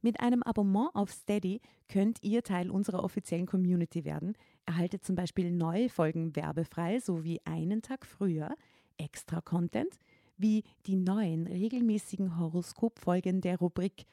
Mit 0.00 0.20
einem 0.20 0.42
Abonnement 0.42 0.94
auf 0.94 1.10
Steady 1.10 1.60
könnt 1.88 2.22
ihr 2.22 2.42
Teil 2.42 2.70
unserer 2.70 3.04
offiziellen 3.04 3.46
Community 3.46 4.04
werden, 4.06 4.32
erhaltet 4.64 5.04
zum 5.04 5.16
Beispiel 5.16 5.50
neue 5.50 5.90
Folgen 5.90 6.34
werbefrei 6.34 6.98
sowie 6.98 7.40
einen 7.44 7.82
Tag 7.82 8.06
früher 8.06 8.56
extra 8.98 9.40
Content 9.40 9.98
wie 10.36 10.64
die 10.86 10.96
neuen 10.96 11.46
regelmäßigen 11.46 12.38
Horoskopfolgen 12.38 13.40
der 13.40 13.58
Rubrik 13.58 14.06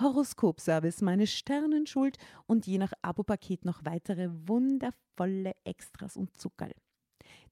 Horoskopservice 0.00 1.02
meine 1.02 1.26
Sternenschuld 1.26 2.18
und 2.46 2.66
je 2.66 2.78
nach 2.78 2.92
Abopaket 3.02 3.64
noch 3.64 3.84
weitere 3.84 4.28
wundervolle 4.46 5.52
Extras 5.64 6.16
und 6.16 6.36
Zuckerl. 6.36 6.72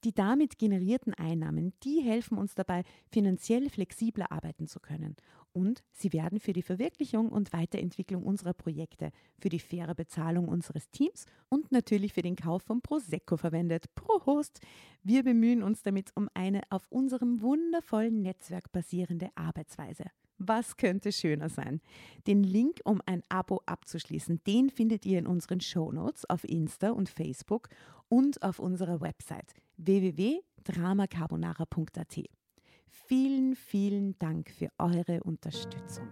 Die 0.05 0.13
damit 0.13 0.59
generierten 0.59 1.15
Einnahmen, 1.15 1.73
die 1.85 2.01
helfen 2.01 2.37
uns 2.37 2.55
dabei, 2.55 2.83
finanziell 3.11 3.71
flexibler 3.71 4.33
arbeiten 4.33 4.67
zu 4.67 4.81
können. 4.81 5.17
Und 5.53 5.83
sie 5.93 6.13
werden 6.13 6.41
für 6.41 6.53
die 6.53 6.63
Verwirklichung 6.63 7.29
und 7.29 7.53
Weiterentwicklung 7.53 8.23
unserer 8.23 8.55
Projekte, 8.55 9.11
für 9.39 9.51
die 9.51 9.59
faire 9.59 9.95
Bezahlung 9.95 10.49
unseres 10.49 10.89
Teams 10.91 11.27
und 11.49 11.71
natürlich 11.73 12.15
für 12.15 12.23
den 12.23 12.37
Kauf 12.37 12.63
von 12.63 12.81
Prosecco 12.81 13.37
verwendet. 13.37 13.95
Prost! 13.95 14.61
Wir 15.03 15.23
bemühen 15.23 15.63
uns 15.63 15.83
damit 15.83 16.11
um 16.15 16.31
eine 16.35 16.63
auf 16.71 16.87
unserem 16.91 17.43
wundervollen 17.43 18.23
Netzwerk 18.23 18.73
basierende 18.73 19.29
Arbeitsweise. 19.35 20.05
Was 20.39 20.77
könnte 20.77 21.13
schöner 21.13 21.49
sein? 21.49 21.81
Den 22.27 22.43
Link, 22.43 22.81
um 22.85 23.01
ein 23.07 23.23
Abo 23.29 23.63
abzuschließen, 23.67 24.43
den 24.45 24.71
findet 24.71 25.07
ihr 25.07 25.21
in 25.21 25.29
unseren 25.29 25.61
Shownotes 25.61 26.29
auf 26.29 26.43
Insta 26.45 26.91
und 26.91 27.09
Facebook 27.09 27.69
und 28.09 28.43
auf 28.43 28.59
unserer 28.59 29.01
Website 29.01 29.55
www.dramacarbonara.at. 29.77 32.42
Vielen, 32.93 33.57
vielen 33.57 34.19
Dank 34.19 34.51
für 34.51 34.71
eure 34.79 35.23
Unterstützung. 35.23 36.07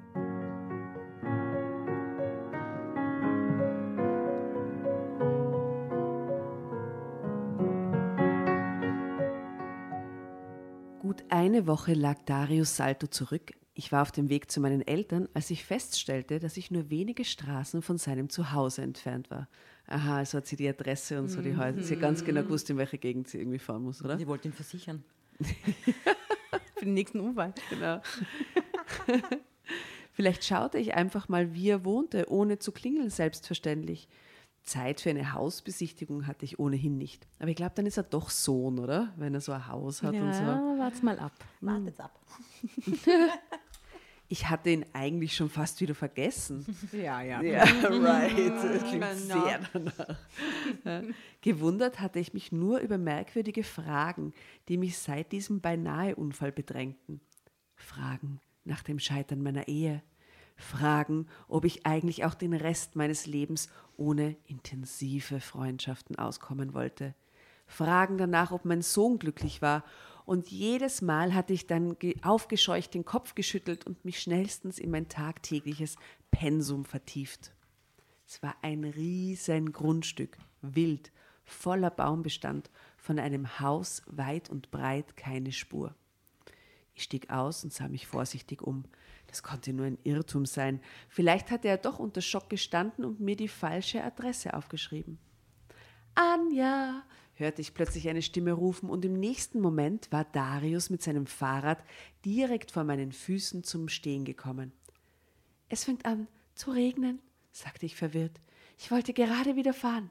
Gut 11.01 11.25
eine 11.29 11.67
Woche 11.67 11.93
lag 11.93 12.19
Darius 12.25 12.77
Salto 12.77 13.07
zurück. 13.07 13.53
Ich 13.75 13.93
war 13.93 14.01
auf 14.01 14.11
dem 14.11 14.31
Weg 14.31 14.51
zu 14.51 14.61
meinen 14.61 14.81
Eltern, 14.81 15.29
als 15.35 15.51
ich 15.51 15.65
feststellte, 15.65 16.39
dass 16.39 16.57
ich 16.57 16.71
nur 16.71 16.89
wenige 16.89 17.27
Straßen 17.27 17.83
von 17.83 17.99
seinem 17.99 18.31
Zuhause 18.31 18.83
entfernt 18.83 19.31
war. 19.31 19.49
Aha, 19.87 20.19
also 20.19 20.39
hat 20.39 20.47
sie 20.47 20.57
die 20.57 20.69
Adresse 20.69 21.19
und 21.19 21.29
so 21.29 21.43
die 21.43 21.57
Häuser. 21.57 21.83
Sie 21.83 21.95
hat 21.95 22.01
ganz 22.01 22.25
genau 22.25 22.43
gewusst, 22.43 22.71
in 22.71 22.79
welche 22.79 22.99
Gegend 22.99 23.29
sie 23.29 23.39
irgendwie 23.39 23.59
fahren 23.59 23.83
muss, 23.83 24.03
oder? 24.03 24.19
Ich 24.19 24.27
wollte 24.27 24.49
ihn 24.49 24.55
versichern. 24.55 25.05
Für 26.81 26.87
den 26.87 26.95
nächsten 26.95 27.21
Unfall. 27.21 27.53
Genau. 27.69 28.01
Vielleicht 30.15 30.45
schaute 30.45 30.79
ich 30.79 30.95
einfach 30.95 31.29
mal, 31.29 31.53
wie 31.55 31.69
er 31.69 31.85
wohnte, 31.85 32.31
ohne 32.31 32.59
zu 32.59 32.73
klingeln, 32.73 33.11
selbstverständlich. 33.11 34.09
Zeit 34.63 35.03
für 35.03 35.11
eine 35.11 35.35
Hausbesichtigung 35.35 36.27
hatte 36.27 36.47
ich 36.47 36.59
ohnehin 36.59 36.97
nicht. 36.97 37.27
Aber 37.39 37.49
ich 37.49 37.57
glaube, 37.57 37.73
dann 37.75 37.85
ist 37.85 37.99
er 37.99 38.03
doch 38.05 38.31
Sohn, 38.31 38.79
oder? 38.79 39.13
Wenn 39.17 39.35
er 39.35 39.41
so 39.41 39.53
ein 39.53 39.67
Haus 39.69 40.03
hat 40.03 40.15
und 40.15 40.33
so. 40.33 40.43
Ja, 40.43 40.79
wart's 40.79 41.03
mal 41.03 41.19
ab. 41.19 41.33
Wartet's 41.61 42.01
ab. 42.01 42.19
Ich 44.33 44.49
hatte 44.49 44.71
ihn 44.71 44.87
eigentlich 44.93 45.35
schon 45.35 45.51
fast 45.51 45.81
wieder 45.81 45.95
vergessen. 45.97 46.65
Ja, 46.93 47.21
ja. 47.21 47.43
Ja, 47.43 47.65
right. 47.65 48.33
Das 48.73 48.85
klingt 48.85 49.05
Genau. 49.29 49.45
sehr 49.45 49.61
danach. 49.73 50.19
Ja. 50.85 51.03
Gewundert 51.41 51.99
hatte 52.01 52.21
ich 52.21 52.33
mich 52.33 52.53
nur 52.53 52.79
über 52.79 52.97
merkwürdige 52.97 53.65
Fragen, 53.65 54.33
die 54.69 54.77
mich 54.79 54.97
seit 54.99 55.33
diesem 55.33 55.61
Beinahe-Unfall 55.61 56.53
bedrängten. 56.53 57.21
Fragen 57.75 58.41
nach 58.65 58.85
dem 58.85 59.01
Scheitern 59.01 59.43
meiner 59.43 59.67
Ehe. 59.67 60.01
Fragen, 60.57 61.27
ob 61.49 61.65
ich 61.65 61.85
eigentlich 61.87 62.25
auch 62.25 62.35
den 62.35 62.53
Rest 62.53 62.95
meines 62.95 63.27
Lebens 63.27 63.69
ohne 63.97 64.37
intensive 64.47 65.41
Freundschaften 65.41 66.17
auskommen 66.17 66.73
wollte. 66.73 67.15
Fragen 67.67 68.17
danach, 68.17 68.53
ob 68.53 68.65
mein 68.65 68.83
Sohn 68.83 69.19
glücklich 69.19 69.61
war. 69.61 69.83
Und 70.31 70.49
jedes 70.49 71.03
Mal 71.03 71.35
hatte 71.35 71.53
ich 71.53 71.67
dann 71.67 71.99
ge- 71.99 72.15
aufgescheucht 72.23 72.95
den 72.95 73.05
Kopf 73.05 73.35
geschüttelt 73.35 73.85
und 73.85 74.05
mich 74.05 74.21
schnellstens 74.21 74.79
in 74.79 74.93
mein 74.93 75.09
tagtägliches 75.09 75.97
Pensum 76.31 76.85
vertieft. 76.85 77.53
Es 78.29 78.41
war 78.41 78.55
ein 78.63 78.85
riesen 78.85 79.73
Grundstück, 79.73 80.39
wild, 80.63 81.11
voller 81.43 81.91
Baumbestand, 81.91 82.71
von 82.97 83.19
einem 83.19 83.59
Haus 83.59 84.03
weit 84.07 84.51
und 84.51 84.71
breit 84.71 85.17
keine 85.17 85.51
Spur. 85.51 85.97
Ich 86.95 87.03
stieg 87.03 87.29
aus 87.31 87.65
und 87.65 87.73
sah 87.73 87.89
mich 87.89 88.07
vorsichtig 88.07 88.63
um. 88.63 88.85
Das 89.27 89.43
konnte 89.43 89.73
nur 89.73 89.87
ein 89.87 89.99
Irrtum 90.05 90.47
sein. 90.47 90.81
Vielleicht 91.09 91.51
hatte 91.51 91.67
er 91.67 91.77
doch 91.77 91.99
unter 91.99 92.21
Schock 92.21 92.49
gestanden 92.49 93.05
und 93.05 93.19
mir 93.19 93.35
die 93.35 93.49
falsche 93.49 94.05
Adresse 94.05 94.55
aufgeschrieben. 94.55 95.19
Anja, 96.15 97.03
hörte 97.41 97.61
ich 97.61 97.75
plötzlich 97.75 98.09
eine 98.09 98.23
Stimme 98.23 98.53
rufen 98.53 98.89
und 98.89 99.05
im 99.05 99.15
nächsten 99.15 99.61
Moment 99.61 100.13
war 100.13 100.25
Darius 100.25 100.91
mit 100.91 101.03
seinem 101.03 101.27
Fahrrad 101.27 101.83
direkt 102.25 102.71
vor 102.71 102.85
meinen 102.85 103.13
Füßen 103.13 103.65
zum 103.65 103.89
Stehen 103.89 104.25
gekommen. 104.25 104.73
Es 105.69 105.85
fängt 105.85 106.05
an 106.07 106.29
zu 106.55 106.71
regnen, 106.71 107.21
sagte 107.53 107.87
ich 107.87 107.97
verwirrt. 107.97 108.41
Ich 108.79 108.91
wollte 108.91 109.13
gerade 109.13 109.57
wieder 109.57 109.73
fahren. 109.73 110.11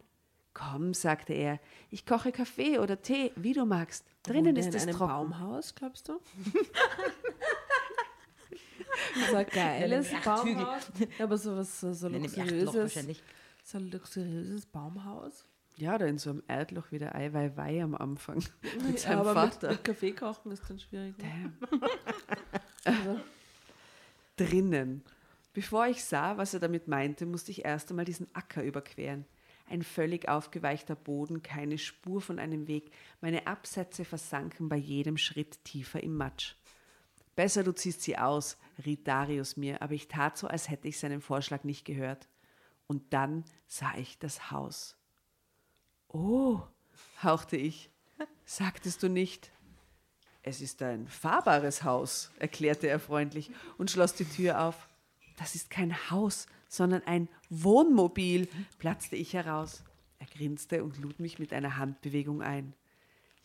Komm, 0.53 0.93
sagte 0.93 1.33
er, 1.33 1.59
ich 1.89 2.05
koche 2.05 2.31
Kaffee 2.31 2.79
oder 2.79 3.01
Tee, 3.01 3.31
wie 3.35 3.53
du 3.53 3.65
magst. 3.65 4.03
Drinnen 4.23 4.55
ist 4.55 4.67
in 4.67 4.73
es 4.73 4.83
einem 4.83 4.95
trocken. 4.95 5.29
Baumhaus, 5.29 5.75
glaubst 5.75 6.09
du? 6.09 6.19
So 9.29 9.35
ein 9.35 9.45
geiles. 9.47 10.09
Baumhaus. 10.23 10.91
Aber 11.19 11.37
so 11.37 11.55
was 11.55 11.79
so, 11.79 12.07
luxuriöses, 12.07 13.21
so 13.63 13.77
ein 13.77 13.91
luxuriöses 13.91 14.65
Baumhaus. 14.65 15.45
Ja, 15.79 15.97
da 15.97 16.05
in 16.05 16.17
so 16.17 16.31
einem 16.31 16.43
Erdloch 16.47 16.91
wie 16.91 16.99
der 16.99 17.15
Eiweiwei 17.15 17.81
am 17.81 17.95
Anfang 17.95 18.43
mit 18.85 18.99
seinem 18.99 19.19
aber 19.19 19.45
mit, 19.45 19.53
Vater. 19.53 19.69
mit 19.69 19.83
Kaffee 19.83 20.11
kochen 20.11 20.51
ist 20.51 20.69
dann 20.69 20.79
schwierig. 20.79 21.17
Ne? 21.17 21.53
Also, 22.85 23.19
drinnen. 24.37 25.03
Bevor 25.53 25.87
ich 25.87 26.03
sah, 26.03 26.37
was 26.37 26.53
er 26.53 26.61
damit 26.61 26.87
meinte, 26.87 27.25
musste 27.25 27.51
ich 27.51 27.65
erst 27.65 27.89
einmal 27.89 28.05
diesen 28.05 28.33
Acker 28.33 28.63
überqueren. 28.63 29.25
Ein 29.67 29.83
völlig 29.83 30.29
aufgeweichter 30.29 30.95
Boden, 30.95 31.43
keine 31.43 31.77
Spur 31.77 32.21
von 32.21 32.39
einem 32.39 32.67
Weg. 32.67 32.91
Meine 33.19 33.47
Absätze 33.47 34.05
versanken 34.05 34.69
bei 34.69 34.77
jedem 34.77 35.17
Schritt 35.17 35.63
tiefer 35.65 36.01
im 36.01 36.15
Matsch. 36.15 36.55
Besser 37.35 37.63
du 37.63 37.73
ziehst 37.73 38.01
sie 38.01 38.17
aus, 38.17 38.57
riet 38.85 39.07
Darius 39.07 39.57
mir, 39.57 39.81
aber 39.81 39.93
ich 39.93 40.07
tat 40.07 40.37
so, 40.37 40.47
als 40.47 40.69
hätte 40.69 40.87
ich 40.87 40.97
seinen 40.97 41.21
Vorschlag 41.21 41.63
nicht 41.65 41.85
gehört. 41.85 42.29
Und 42.87 43.13
dann 43.13 43.43
sah 43.67 43.93
ich 43.97 44.17
das 44.17 44.51
Haus. 44.51 44.98
Oh, 46.11 46.59
hauchte 47.23 47.55
ich. 47.55 47.89
Sagtest 48.45 49.03
du 49.03 49.09
nicht? 49.09 49.51
Es 50.41 50.61
ist 50.61 50.81
ein 50.81 51.07
fahrbares 51.07 51.83
Haus, 51.83 52.31
erklärte 52.39 52.87
er 52.87 52.99
freundlich 52.99 53.51
und 53.77 53.91
schloss 53.91 54.15
die 54.15 54.25
Tür 54.25 54.61
auf. 54.63 54.87
Das 55.37 55.53
ist 55.53 55.69
kein 55.69 56.09
Haus, 56.09 56.47
sondern 56.67 57.03
ein 57.03 57.29
Wohnmobil, 57.49 58.47
platzte 58.79 59.15
ich 59.15 59.33
heraus. 59.33 59.83
Er 60.17 60.25
grinste 60.25 60.83
und 60.83 60.97
lud 60.97 61.19
mich 61.19 61.37
mit 61.37 61.53
einer 61.53 61.77
Handbewegung 61.77 62.41
ein. 62.41 62.73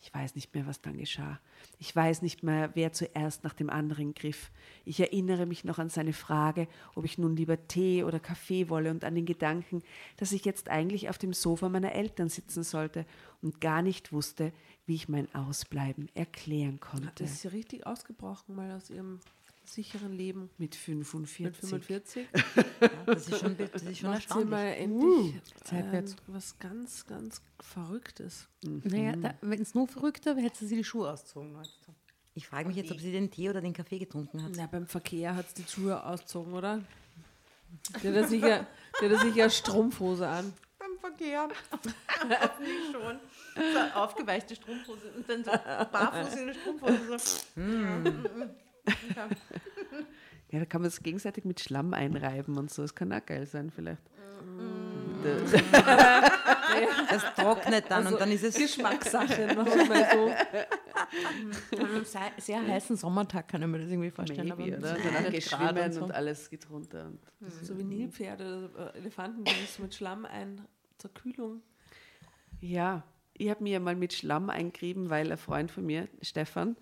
Ich 0.01 0.13
weiß 0.13 0.35
nicht 0.35 0.53
mehr, 0.53 0.67
was 0.67 0.81
dann 0.81 0.97
geschah. 0.97 1.39
Ich 1.79 1.95
weiß 1.95 2.21
nicht 2.21 2.43
mehr, 2.43 2.69
wer 2.75 2.93
zuerst 2.93 3.43
nach 3.43 3.53
dem 3.53 3.69
anderen 3.69 4.13
griff. 4.13 4.51
Ich 4.83 4.99
erinnere 4.99 5.45
mich 5.47 5.63
noch 5.63 5.79
an 5.79 5.89
seine 5.89 6.13
Frage, 6.13 6.67
ob 6.93 7.05
ich 7.05 7.17
nun 7.17 7.35
lieber 7.35 7.67
Tee 7.67 8.03
oder 8.03 8.19
Kaffee 8.19 8.69
wolle 8.69 8.91
und 8.91 9.03
an 9.03 9.15
den 9.15 9.25
Gedanken, 9.25 9.81
dass 10.17 10.31
ich 10.31 10.45
jetzt 10.45 10.69
eigentlich 10.69 11.09
auf 11.09 11.17
dem 11.17 11.33
Sofa 11.33 11.69
meiner 11.69 11.93
Eltern 11.93 12.29
sitzen 12.29 12.63
sollte 12.63 13.05
und 13.41 13.61
gar 13.61 13.81
nicht 13.81 14.11
wusste, 14.11 14.53
wie 14.85 14.95
ich 14.95 15.09
mein 15.09 15.33
Ausbleiben 15.33 16.09
erklären 16.13 16.79
konnte. 16.79 17.11
das 17.15 17.31
ist 17.31 17.43
ja 17.43 17.49
richtig 17.49 17.87
ausgebrochen, 17.87 18.55
mal 18.55 18.71
aus 18.71 18.91
ihrem 18.91 19.19
sicheren 19.67 20.13
Leben 20.13 20.49
Mit 20.57 20.75
45. 20.75 21.39
mit 21.45 21.55
45. 21.57 22.27
Ja, 22.81 22.89
das 23.05 23.27
ist 23.29 23.39
schon, 23.39 23.57
das 23.57 23.81
ist 23.83 23.97
schon 23.99 24.09
Macht 24.09 24.19
erstaunlich. 24.21 24.49
mal 24.49 24.65
endlich 24.67 25.41
seitwärts. 25.63 26.11
ähm, 26.11 26.17
was 26.27 26.59
ganz, 26.59 27.05
ganz 27.07 27.41
Verrücktes. 27.59 28.47
Naja, 28.63 29.13
wenn 29.41 29.61
es 29.61 29.73
nur 29.73 29.87
verrückter 29.87 30.35
wäre, 30.35 30.45
hätte 30.47 30.65
sie 30.65 30.75
die 30.75 30.83
Schuhe 30.83 31.09
ausgezogen. 31.11 31.55
heute. 31.57 31.69
Ich 32.33 32.47
frage 32.47 32.67
mich 32.67 32.75
jetzt, 32.77 32.91
ob 32.91 32.99
sie 32.99 33.11
den 33.13 33.31
Tee 33.31 33.49
oder 33.49 33.61
den 33.61 33.73
Kaffee 33.73 33.97
getrunken 33.99 34.43
hat. 34.43 34.51
Na, 34.55 34.67
beim 34.67 34.85
Verkehr 34.87 35.35
hat 35.35 35.45
sie 35.55 35.63
die 35.63 35.71
Schuhe 35.71 36.03
ausgezogen, 36.03 36.53
oder? 36.53 36.81
Die 38.03 38.07
hat 38.07 38.15
ja 38.15 38.27
sicher, 38.27 38.67
die 39.01 39.05
hat 39.05 39.11
ja 39.11 39.19
sicher 39.19 39.49
Strumpfhose 39.49 40.27
an. 40.27 40.53
Beim 40.77 40.97
Verkehr. 40.99 41.47
Hoffentlich 41.71 42.91
schon. 42.91 43.19
So 43.55 43.79
aufgeweichte 43.99 44.55
Strumpfhose 44.55 45.11
und 45.15 45.29
dann 45.29 45.43
so 45.45 45.51
barfuß 45.51 46.35
in 46.35 46.47
der 46.47 46.53
Strumpfhose. 46.55 47.17
So. 47.17 48.45
Ja, 50.51 50.59
da 50.59 50.65
kann 50.65 50.81
man 50.81 50.89
es 50.89 51.01
gegenseitig 51.01 51.43
mit 51.43 51.59
Schlamm 51.59 51.93
einreiben 51.93 52.57
und 52.57 52.71
so. 52.71 52.83
Das 52.83 52.93
kann 52.93 53.11
auch 53.11 53.25
geil 53.25 53.45
sein, 53.45 53.71
vielleicht. 53.71 54.01
Das 57.09 57.23
trocknet 57.35 57.85
dann 57.89 58.07
und 58.07 58.19
dann 58.19 58.31
ist 58.31 58.43
es. 58.43 58.55
Geschmackssache, 58.55 59.47
so. 59.55 60.31
An 61.77 61.85
einem 61.85 62.05
sehr, 62.37 62.61
heißen 62.67 62.97
Sommertag 62.97 63.47
kann 63.47 63.61
ich 63.61 63.67
mir 63.67 63.79
das 63.79 63.89
irgendwie 63.89 64.11
vorstellen. 64.11 64.49
Maybe, 64.49 64.75
aber 64.75 64.77
oder? 64.77 64.93
mit 64.93 65.05
Danach 65.05 65.15
100 65.15 65.31
gehst 65.33 65.49
Grad 65.49 65.59
schwimmen 65.61 65.85
und 65.85 65.93
so. 65.93 66.03
und 66.03 66.11
alles 66.11 66.49
geht 66.49 66.69
runter. 66.69 67.11
Und 67.39 67.51
So 67.63 67.77
wie 67.77 67.83
Nilpferde, 67.83 68.91
äh, 68.93 68.97
Elefanten, 68.97 69.45
die 69.45 69.51
so 69.65 69.83
mit 69.83 69.95
Schlamm 69.95 70.25
ein 70.25 70.61
zur 70.97 71.13
Kühlung. 71.13 71.61
Ja, 72.59 73.03
ich 73.33 73.49
habe 73.49 73.63
mir 73.63 73.73
ja 73.73 73.79
mal 73.79 73.95
mit 73.95 74.13
Schlamm 74.13 74.49
eingerieben, 74.49 75.09
weil 75.09 75.31
ein 75.31 75.37
Freund 75.37 75.71
von 75.71 75.85
mir, 75.85 76.07
Stefan, 76.21 76.75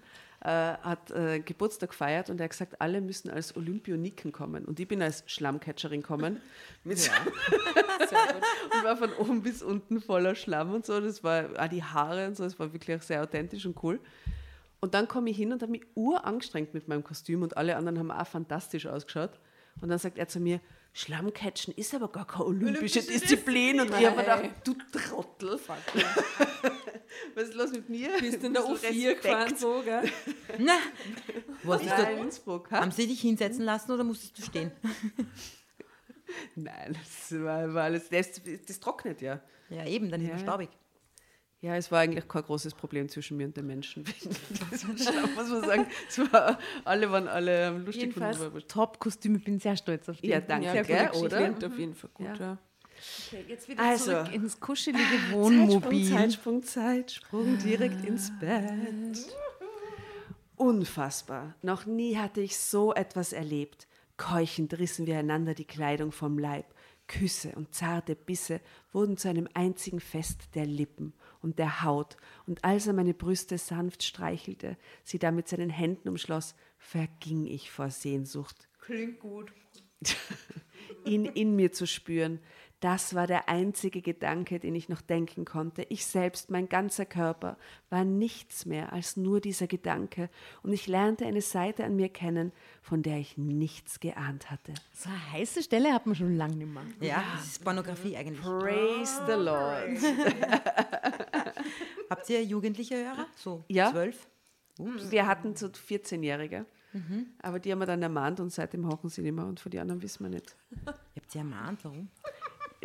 äh, 0.43 0.75
hat 0.82 1.10
äh, 1.12 1.39
Geburtstag 1.39 1.91
gefeiert 1.91 2.29
und 2.29 2.39
er 2.39 2.45
hat 2.45 2.51
gesagt, 2.51 2.82
alle 2.82 2.99
müssen 2.99 3.29
als 3.29 3.56
Olympioniken 3.56 4.34
kommen. 4.34 4.65
Und 4.65 4.77
ich 4.77 4.88
bin 4.88 5.01
als 5.01 5.23
Schlammcatcherin 5.25 6.01
gekommen. 6.01 6.41
Mit 6.84 7.10
und 8.73 8.84
war 8.84 8.97
von 8.97 9.13
oben 9.13 9.41
bis 9.41 9.63
unten 9.63 10.01
voller 10.01 10.36
Schlamm 10.36 10.73
und 10.73 10.86
so. 10.86 10.99
Das 10.99 11.23
war 11.23 11.45
auch 11.58 11.69
die 11.69 11.82
Haare 11.82 12.27
und 12.27 12.36
so, 12.36 12.43
das 12.43 12.60
war 12.60 12.73
wirklich 12.73 13.01
sehr 13.03 13.23
authentisch 13.23 13.65
und 13.65 13.82
cool. 13.84 14.01
Und 14.82 14.93
dann 14.93 15.08
komme 15.08 15.29
ich 15.29 15.38
hin 15.38 15.53
und 15.53 15.62
habe 15.62 15.71
mich 15.71 15.86
urangestrengt 15.95 16.73
mit 16.73 16.89
meinem 16.89 17.06
Kostüm 17.06 17.41
und 17.41 17.56
alle 17.56 17.77
anderen 17.77 17.99
haben 17.99 18.12
auch 18.12 18.27
fantastisch 18.27 18.86
ausgeschaut. 18.86 19.39
Und 19.82 19.88
dann 19.88 19.97
sagt 19.97 20.17
er 20.17 20.27
zu 20.27 20.41
mir, 20.41 20.60
Schlammcatchen 20.95 21.73
ist 21.73 21.93
aber 21.95 22.08
gar 22.12 22.27
keine 22.27 22.45
olympische, 22.45 23.01
Disziplin. 23.01 23.82
Und 23.82 23.89
ich 23.89 24.06
habe 24.06 24.15
mir 24.15 24.21
gedacht, 24.23 24.49
du 24.63 24.75
Trottel. 24.91 25.60
Was 27.36 27.43
ist 27.49 27.56
los 27.56 27.71
mit 27.71 27.89
mir? 27.89 28.10
Bist 28.19 28.43
in 28.43 28.53
der 28.53 28.63
Ein 28.63 28.73
bisschen 28.73 28.93
U4 28.93 29.08
Respekt. 29.08 29.23
gefahren, 29.23 29.56
so, 29.58 29.82
gell? 29.84 30.12
Na, 30.60 30.77
was 31.63 31.82
ist 31.82 31.89
da? 31.91 32.03
Innsbruck. 32.10 32.71
ha? 32.71 32.82
Haben 32.82 32.91
sie 32.91 33.08
dich 33.08 33.21
hinsetzen 33.21 33.63
lassen 33.65 33.91
oder 33.91 34.03
musstest 34.03 34.38
du 34.38 34.43
stehen? 34.43 34.71
Nein, 36.56 36.97
das 37.03 37.39
war, 37.43 37.73
war 37.73 37.84
alles, 37.84 38.10
das, 38.10 38.41
das 38.67 38.79
trocknet 38.79 39.21
ja. 39.21 39.41
Ja, 39.69 39.86
eben, 39.86 40.10
dann 40.10 40.21
ist 40.21 40.27
Ja. 40.29 40.36
es 40.36 40.41
staubig. 40.41 40.69
Ja, 41.63 41.78
es 41.78 41.93
war 41.93 42.02
eigentlich 42.02 42.28
kein 42.28 42.43
großes 42.43 42.73
Problem 42.73 43.08
zwischen 43.08 43.38
mir 43.38 43.45
und 43.47 43.56
den 43.56 43.65
Menschen. 43.65 44.04
Das 44.69 44.84
muss 44.86 45.49
man 45.49 45.63
sagen. 45.63 45.88
Es 46.10 46.19
war, 46.19 46.60
alle 46.84 47.10
waren 47.10 47.30
alle 47.30 47.69
lustig. 47.78 48.04
Jedenfalls 48.15 48.38
Top-Kostüm, 48.67 49.38
ich 49.38 49.45
bin 49.45 49.60
sehr 49.62 49.78
stolz 49.78 50.10
auf 50.10 50.19
die. 50.19 50.28
Ja, 50.28 50.41
danke, 50.41 50.67
Ja, 50.67 50.82
gell, 50.84 51.10
oder? 51.21 51.38
Klingt 51.38 51.63
auf 51.63 51.80
jeden 51.80 51.95
Fall 51.95 52.10
gut, 52.13 52.26
Ja. 52.28 52.36
ja. 52.36 52.58
Okay, 53.30 53.45
jetzt 53.47 53.69
wieder 53.69 53.82
Also. 53.82 54.12
zurück 54.12 54.34
ins 54.34 54.60
kuschelige 54.60 55.06
Wohnmobil. 55.32 56.10
Zeitsprung, 56.12 56.63
Zeitsprung, 56.63 57.58
direkt 57.60 58.06
ins 58.06 58.30
Bett. 58.39 59.26
Unfassbar. 60.58 61.56
Noch 61.62 61.86
nie 61.86 62.17
hatte 62.17 62.41
ich 62.41 62.58
so 62.58 62.93
etwas 62.93 63.32
erlebt. 63.32 63.88
Keuchend 64.17 64.78
rissen 64.80 65.08
wir 65.08 65.17
einander 65.17 65.54
die 65.54 65.65
Kleidung 65.65 66.12
vom 66.12 66.38
Leib. 66.38 66.65
Küsse 67.08 67.54
und 67.56 67.73
zarte 67.73 68.15
Bisse 68.15 68.60
wurden 68.91 69.17
zu 69.17 69.30
einem 69.30 69.47
einzigen 69.54 69.99
Fest 69.99 70.56
der 70.56 70.65
Lippen 70.65 71.13
und 71.43 71.60
der 71.60 71.84
Haut, 71.84 72.17
und 72.47 72.63
als 72.63 72.88
er 72.88 72.93
meine 72.93 73.13
Brüste 73.13 73.58
sanft 73.58 74.03
streichelte, 74.03 74.77
sie 75.03 75.19
da 75.19 75.32
mit 75.32 75.47
seinen 75.47 75.69
Händen 75.69 76.10
umschloss, 76.10 76.56
verging 76.79 77.45
ich 77.45 77.69
vor 77.69 77.91
Sehnsucht. 77.91 78.67
Klingt 78.79 79.19
gut. 79.19 79.53
ihn 81.06 81.25
in 81.25 81.56
mir 81.56 81.71
zu 81.71 81.86
spüren. 81.86 82.39
Das 82.84 83.15
war 83.15 83.28
der 83.28 83.48
einzige 83.48 84.02
Gedanke, 84.02 84.60
den 84.60 84.76
ich 84.76 84.89
noch 84.89 85.00
denken 85.00 85.46
konnte. 85.46 85.84
Ich 85.84 86.06
selbst, 86.06 86.52
mein 86.52 86.67
ganzer 86.67 87.06
Körper, 87.06 87.56
war 87.89 88.04
nichts 88.04 88.65
mehr 88.65 88.91
als 88.91 89.15
nur 89.15 89.39
dieser 89.39 89.67
Gedanke. 89.67 90.30
Und 90.63 90.74
ich 90.74 90.88
lernte 90.88 91.26
eine 91.26 91.39
Seite 91.39 91.86
an 91.86 91.96
mir 91.96 92.10
kennen, 92.10 92.52
von 92.82 93.02
der 93.02 93.19
ich 93.19 93.38
nichts 93.38 94.02
geahnt 94.02 94.52
hatte. 94.52 94.74
So 94.93 95.08
eine 95.08 95.32
heiße 95.32 95.63
Stelle 95.63 95.93
hat 95.93 96.08
man 96.08 96.15
schon 96.15 96.36
lange 96.36 96.58
nicht 96.58 96.67
mehr. 96.74 96.84
Ja, 97.00 97.24
das 97.38 97.46
ist 97.48 97.63
Pornografie 97.63 98.17
eigentlich. 98.17 98.41
Praise 98.41 99.22
the 99.28 99.32
Lord. 99.32 100.00
Habt 102.10 102.30
ihr 102.30 102.43
jugendliche 102.43 102.98
Hörer? 102.98 103.28
So 103.38 103.63
Ja. 103.69 103.91
zwölf? 103.91 104.28
Wir 105.10 105.26
hatten 105.26 105.56
so 105.56 105.67
14-Jährige, 105.67 106.65
aber 107.41 107.60
die 107.60 107.72
haben 107.72 107.80
wir 107.80 107.86
dann 107.86 108.02
ermahnt 108.02 108.41
und 108.41 108.52
seitdem 108.52 108.86
hochen 108.88 109.10
sie 109.10 109.22
nicht 109.22 109.36
mehr 109.36 109.46
und 109.46 109.62
von 109.62 109.72
den 109.72 109.80
anderen 109.80 110.02
wissen 110.02 110.26
wir 110.26 110.32
nicht. 110.32 110.58
Ihr 110.86 110.93
habt 111.22 111.32
sie 111.32 111.38
ermahnt, 111.38 111.80
warum? 111.86 112.10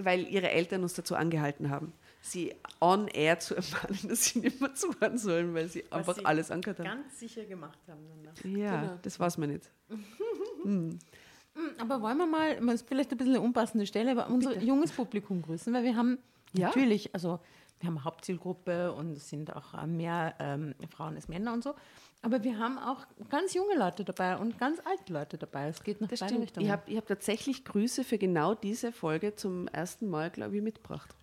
Weil 0.05 0.27
ihre 0.29 0.51
Eltern 0.51 0.83
uns 0.83 0.95
dazu 0.95 1.15
angehalten 1.17 1.71
haben, 1.71 1.93
sie 2.21 2.55
on 2.81 3.09
air 3.09 3.39
zu 3.39 3.55
ermahnen, 3.57 3.99
dass 4.09 4.25
sie 4.27 4.41
nicht 4.41 4.61
mehr 4.61 4.75
zuhören 4.75 5.19
sollen, 5.19 5.55
weil 5.55 5.69
sie 5.69 5.85
einfach 5.91 6.15
sie 6.15 6.25
alles 6.25 6.51
angehört 6.51 6.79
haben. 6.81 6.87
Ganz 6.87 7.19
sicher 7.19 7.45
gemacht 7.45 7.79
haben. 7.89 8.01
Dann. 8.25 8.53
Ja, 8.57 8.99
das 9.03 9.19
weiß 9.19 9.39
man 9.39 9.51
nicht. 9.51 9.71
Aber 11.79 12.01
wollen 12.03 12.19
wir 12.19 12.27
mal, 12.27 12.57
das 12.57 12.75
ist 12.83 12.89
vielleicht 12.89 13.11
ein 13.11 13.19
bisschen 13.19 13.35
eine 13.35 13.41
unpassende 13.45 13.87
Stelle, 13.87 14.13
aber 14.13 14.29
unser 14.29 14.57
junges 14.59 14.93
Publikum 14.93 15.43
grüßen, 15.43 15.73
weil 15.75 15.83
wir 15.83 15.97
haben 15.97 16.19
Ja. 16.53 16.69
natürlich, 16.69 17.13
also 17.15 17.41
wir 17.81 17.89
haben 17.89 17.97
eine 17.97 18.05
Hauptzielgruppe 18.05 18.93
und 18.93 19.17
es 19.17 19.29
sind 19.29 19.55
auch 19.55 19.85
mehr 19.87 20.35
ähm, 20.39 20.75
Frauen 20.91 21.17
als 21.17 21.29
Männer 21.29 21.53
und 21.53 21.65
so, 21.65 21.75
aber 22.23 22.43
wir 22.43 22.59
haben 22.59 22.79
auch 22.79 23.07
ganz 23.31 23.55
junge 23.55 23.77
Leute 23.77 24.05
dabei 24.05 24.37
und 24.37 24.59
ganz 24.59 24.81
alte 24.85 25.13
Leute 25.13 25.39
dabei. 25.39 25.69
Es 25.69 25.83
geht 25.83 26.01
nach 26.01 26.09
Das 26.09 26.21
beide 26.21 26.31
stimmt. 26.33 26.45
Richtungen. 26.45 26.67
Ich 26.67 26.73
habe 26.73 26.97
hab 26.97 27.07
tatsächlich 27.07 27.65
Grüße 27.65 28.05
für 28.05 28.19
genau 28.19 28.55
diese 28.55 28.93
Folge 28.93 29.37
zum 29.37 29.69
ersten 29.69 30.09
Mal, 30.09 30.31
glaube 30.31 30.57
ich, 30.57 30.63
mitgebracht. 30.63 31.15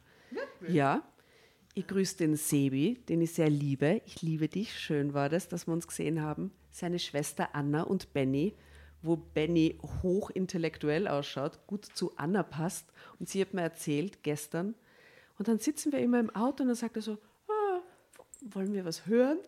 Ja. 0.67 1.03
Ich 1.73 1.87
grüße 1.87 2.17
den 2.17 2.37
Sebi, 2.37 3.03
den 3.09 3.21
ich 3.21 3.33
sehr 3.33 3.49
liebe. 3.49 4.01
Ich 4.05 4.21
liebe 4.21 4.47
dich. 4.47 4.79
Schön 4.79 5.13
war 5.13 5.27
das, 5.27 5.49
dass 5.49 5.67
wir 5.67 5.73
uns 5.73 5.87
gesehen 5.87 6.21
haben. 6.21 6.51
Seine 6.71 6.99
Schwester 6.99 7.49
Anna 7.53 7.83
und 7.83 8.13
Benny, 8.13 8.55
wo 9.01 9.17
Benny 9.17 9.77
hochintellektuell 10.01 11.09
ausschaut, 11.09 11.59
gut 11.67 11.85
zu 11.85 12.13
Anna 12.15 12.43
passt. 12.43 12.93
Und 13.19 13.27
sie 13.27 13.41
hat 13.41 13.53
mir 13.53 13.61
erzählt 13.61 14.23
gestern. 14.23 14.75
Und 15.37 15.49
dann 15.49 15.59
sitzen 15.59 15.91
wir 15.91 15.99
immer 15.99 16.21
im 16.21 16.33
Auto 16.33 16.63
und 16.63 16.69
dann 16.69 16.77
sagt 16.77 16.95
er 16.95 17.01
so, 17.01 17.17
wollen 18.53 18.73
wir 18.73 18.85
was 18.85 19.05
hören? 19.05 19.39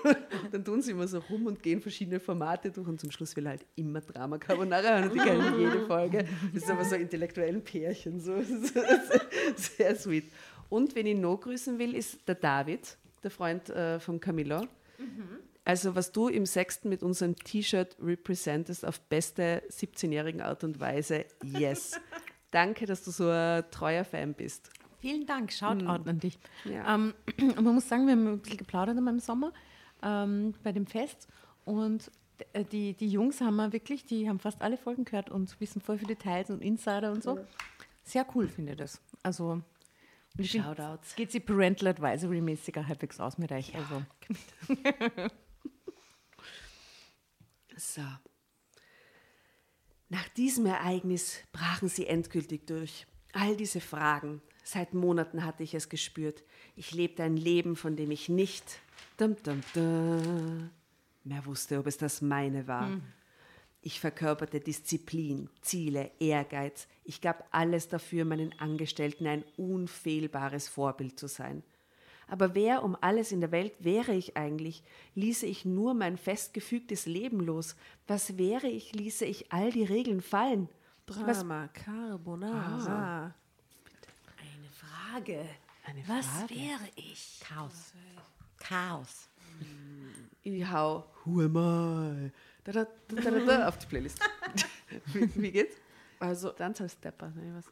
dann 0.52 0.64
tun 0.64 0.82
sie 0.82 0.92
immer 0.92 1.06
so 1.06 1.18
rum 1.18 1.46
und 1.46 1.62
gehen 1.62 1.80
verschiedene 1.80 2.20
Formate 2.20 2.70
durch 2.70 2.86
und 2.86 3.00
zum 3.00 3.10
Schluss 3.10 3.36
will 3.36 3.46
er 3.46 3.50
halt 3.50 3.66
immer 3.76 4.00
Drama 4.00 4.38
Carbonara 4.38 4.82
hören 4.82 5.04
und 5.04 5.14
die 5.14 5.18
kennen 5.18 5.58
jede 5.58 5.86
Folge. 5.86 6.24
Das 6.52 6.64
ist 6.64 6.70
aber 6.70 6.84
so 6.84 6.96
intellektuellen 6.96 7.62
Pärchen, 7.62 8.20
so 8.20 8.42
sehr 9.56 9.96
sweet. 9.96 10.32
Und 10.68 10.94
wen 10.94 11.06
ich 11.06 11.16
noch 11.16 11.38
grüßen 11.38 11.78
will, 11.78 11.94
ist 11.94 12.26
der 12.26 12.34
David, 12.34 12.96
der 13.22 13.30
Freund 13.30 13.68
äh, 13.70 14.00
von 14.00 14.20
Camillo. 14.20 14.66
Also 15.64 15.94
was 15.94 16.12
du 16.12 16.28
im 16.28 16.46
Sechsten 16.46 16.88
mit 16.88 17.02
unserem 17.02 17.36
T-Shirt 17.36 17.96
representest 18.02 18.84
auf 18.84 19.00
beste 19.00 19.62
17-jährigen 19.70 20.40
Art 20.40 20.64
und 20.64 20.80
Weise, 20.80 21.24
yes. 21.42 22.00
Danke, 22.50 22.86
dass 22.86 23.02
du 23.04 23.10
so 23.10 23.28
ein 23.28 23.64
treuer 23.70 24.04
Fan 24.04 24.34
bist. 24.34 24.70
Vielen 25.02 25.26
Dank, 25.26 25.52
Shoutout 25.52 26.08
an 26.08 26.20
dich. 26.20 26.38
Ja. 26.64 26.94
Ähm, 26.94 27.12
und 27.38 27.56
man 27.64 27.74
muss 27.74 27.88
sagen, 27.88 28.06
wir 28.06 28.12
haben 28.12 28.26
ein 28.26 28.38
bisschen 28.38 28.56
geplaudert 28.56 28.96
im 28.96 29.18
Sommer 29.18 29.52
ähm, 30.02 30.54
bei 30.62 30.72
dem 30.72 30.86
Fest 30.86 31.28
und 31.64 32.10
äh, 32.52 32.64
die, 32.64 32.94
die 32.94 33.08
Jungs 33.08 33.40
haben 33.40 33.56
wir 33.56 33.72
wirklich, 33.72 34.06
die 34.06 34.28
haben 34.28 34.38
fast 34.38 34.62
alle 34.62 34.76
Folgen 34.78 35.04
gehört 35.04 35.28
und 35.28 35.60
wissen 35.60 35.82
voll 35.82 35.98
viele 35.98 36.14
Details 36.14 36.50
und 36.50 36.62
Insider 36.62 37.10
und 37.10 37.22
so. 37.22 37.44
Sehr 38.04 38.24
cool, 38.34 38.46
finde 38.48 38.72
ich 38.72 38.78
das. 38.78 39.00
Also, 39.24 39.60
und 40.38 40.46
Shoutouts. 40.46 41.16
Geht 41.16 41.32
sie 41.32 41.40
Parental 41.40 41.88
Advisory 41.88 42.40
mäßiger 42.40 42.86
halbwegs 42.86 43.20
aus 43.20 43.38
mit 43.38 43.52
euch. 43.52 43.74
Also. 43.74 44.02
So. 47.74 48.02
Nach 50.08 50.28
diesem 50.36 50.66
Ereignis 50.66 51.38
brachen 51.52 51.88
sie 51.88 52.06
endgültig 52.06 52.66
durch. 52.66 53.06
All 53.32 53.56
diese 53.56 53.80
Fragen. 53.80 54.42
Seit 54.72 54.94
Monaten 54.94 55.44
hatte 55.44 55.62
ich 55.62 55.74
es 55.74 55.90
gespürt. 55.90 56.42
Ich 56.76 56.92
lebte 56.92 57.22
ein 57.22 57.36
Leben, 57.36 57.76
von 57.76 57.94
dem 57.94 58.10
ich 58.10 58.30
nicht 58.30 58.64
dum, 59.18 59.36
dum, 59.42 59.60
dum, 59.74 60.70
mehr 61.24 61.44
wusste, 61.44 61.78
ob 61.78 61.86
es 61.86 61.98
das 61.98 62.22
meine 62.22 62.66
war. 62.66 62.88
Ich 63.82 64.00
verkörperte 64.00 64.60
Disziplin, 64.60 65.50
Ziele, 65.60 66.10
Ehrgeiz. 66.20 66.88
Ich 67.04 67.20
gab 67.20 67.46
alles 67.50 67.88
dafür, 67.88 68.24
meinen 68.24 68.58
Angestellten 68.60 69.26
ein 69.26 69.44
unfehlbares 69.58 70.68
Vorbild 70.68 71.18
zu 71.18 71.26
sein. 71.26 71.62
Aber 72.26 72.54
wer 72.54 72.82
um 72.82 72.96
alles 72.98 73.30
in 73.30 73.42
der 73.42 73.52
Welt 73.52 73.74
wäre 73.80 74.14
ich 74.14 74.38
eigentlich? 74.38 74.84
Ließe 75.14 75.44
ich 75.44 75.66
nur 75.66 75.92
mein 75.92 76.16
festgefügtes 76.16 77.04
Leben 77.04 77.40
los? 77.40 77.76
Was 78.06 78.38
wäre 78.38 78.68
ich, 78.68 78.94
ließe 78.94 79.26
ich 79.26 79.52
all 79.52 79.70
die 79.70 79.84
Regeln 79.84 80.22
fallen? 80.22 80.70
Drama 81.04 81.68
Carbonara. 81.68 83.24
Eine 83.24 83.34
Frage. 85.12 85.46
Eine 85.84 86.08
Was 86.08 86.26
Frage. 86.26 86.54
wäre 86.54 86.88
ich? 86.96 87.40
Chaos. 87.44 87.92
Chaos. 88.56 89.28
Ich 90.42 90.66
hau 90.70 91.04
Who 91.24 91.42
am 91.42 91.56
I? 91.56 92.32
Da, 92.64 92.72
da, 92.72 92.86
da, 93.08 93.20
da, 93.20 93.30
da, 93.30 93.44
da, 93.44 93.68
auf 93.68 93.76
die 93.78 93.86
Playlist. 93.86 94.18
wie, 95.12 95.42
wie 95.42 95.52
geht's? 95.52 95.76
Also 96.18 96.54
als 96.54 96.88
Stepper. 96.88 97.30
Ne, 97.30 97.52
nicht. 97.52 97.68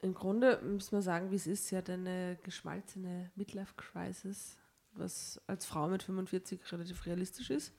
im 0.00 0.12
Grunde 0.12 0.60
müssen 0.62 0.92
wir 0.92 1.02
sagen, 1.02 1.30
wie 1.30 1.36
es 1.36 1.46
ist. 1.46 1.68
Sie 1.68 1.76
hat 1.76 1.88
eine 1.88 2.36
geschmalzene 2.42 3.30
Midlife-Crisis, 3.36 4.58
was 4.94 5.40
als 5.46 5.66
Frau 5.66 5.86
mit 5.86 6.02
45 6.02 6.60
relativ 6.72 7.06
realistisch 7.06 7.50
ist. 7.50 7.72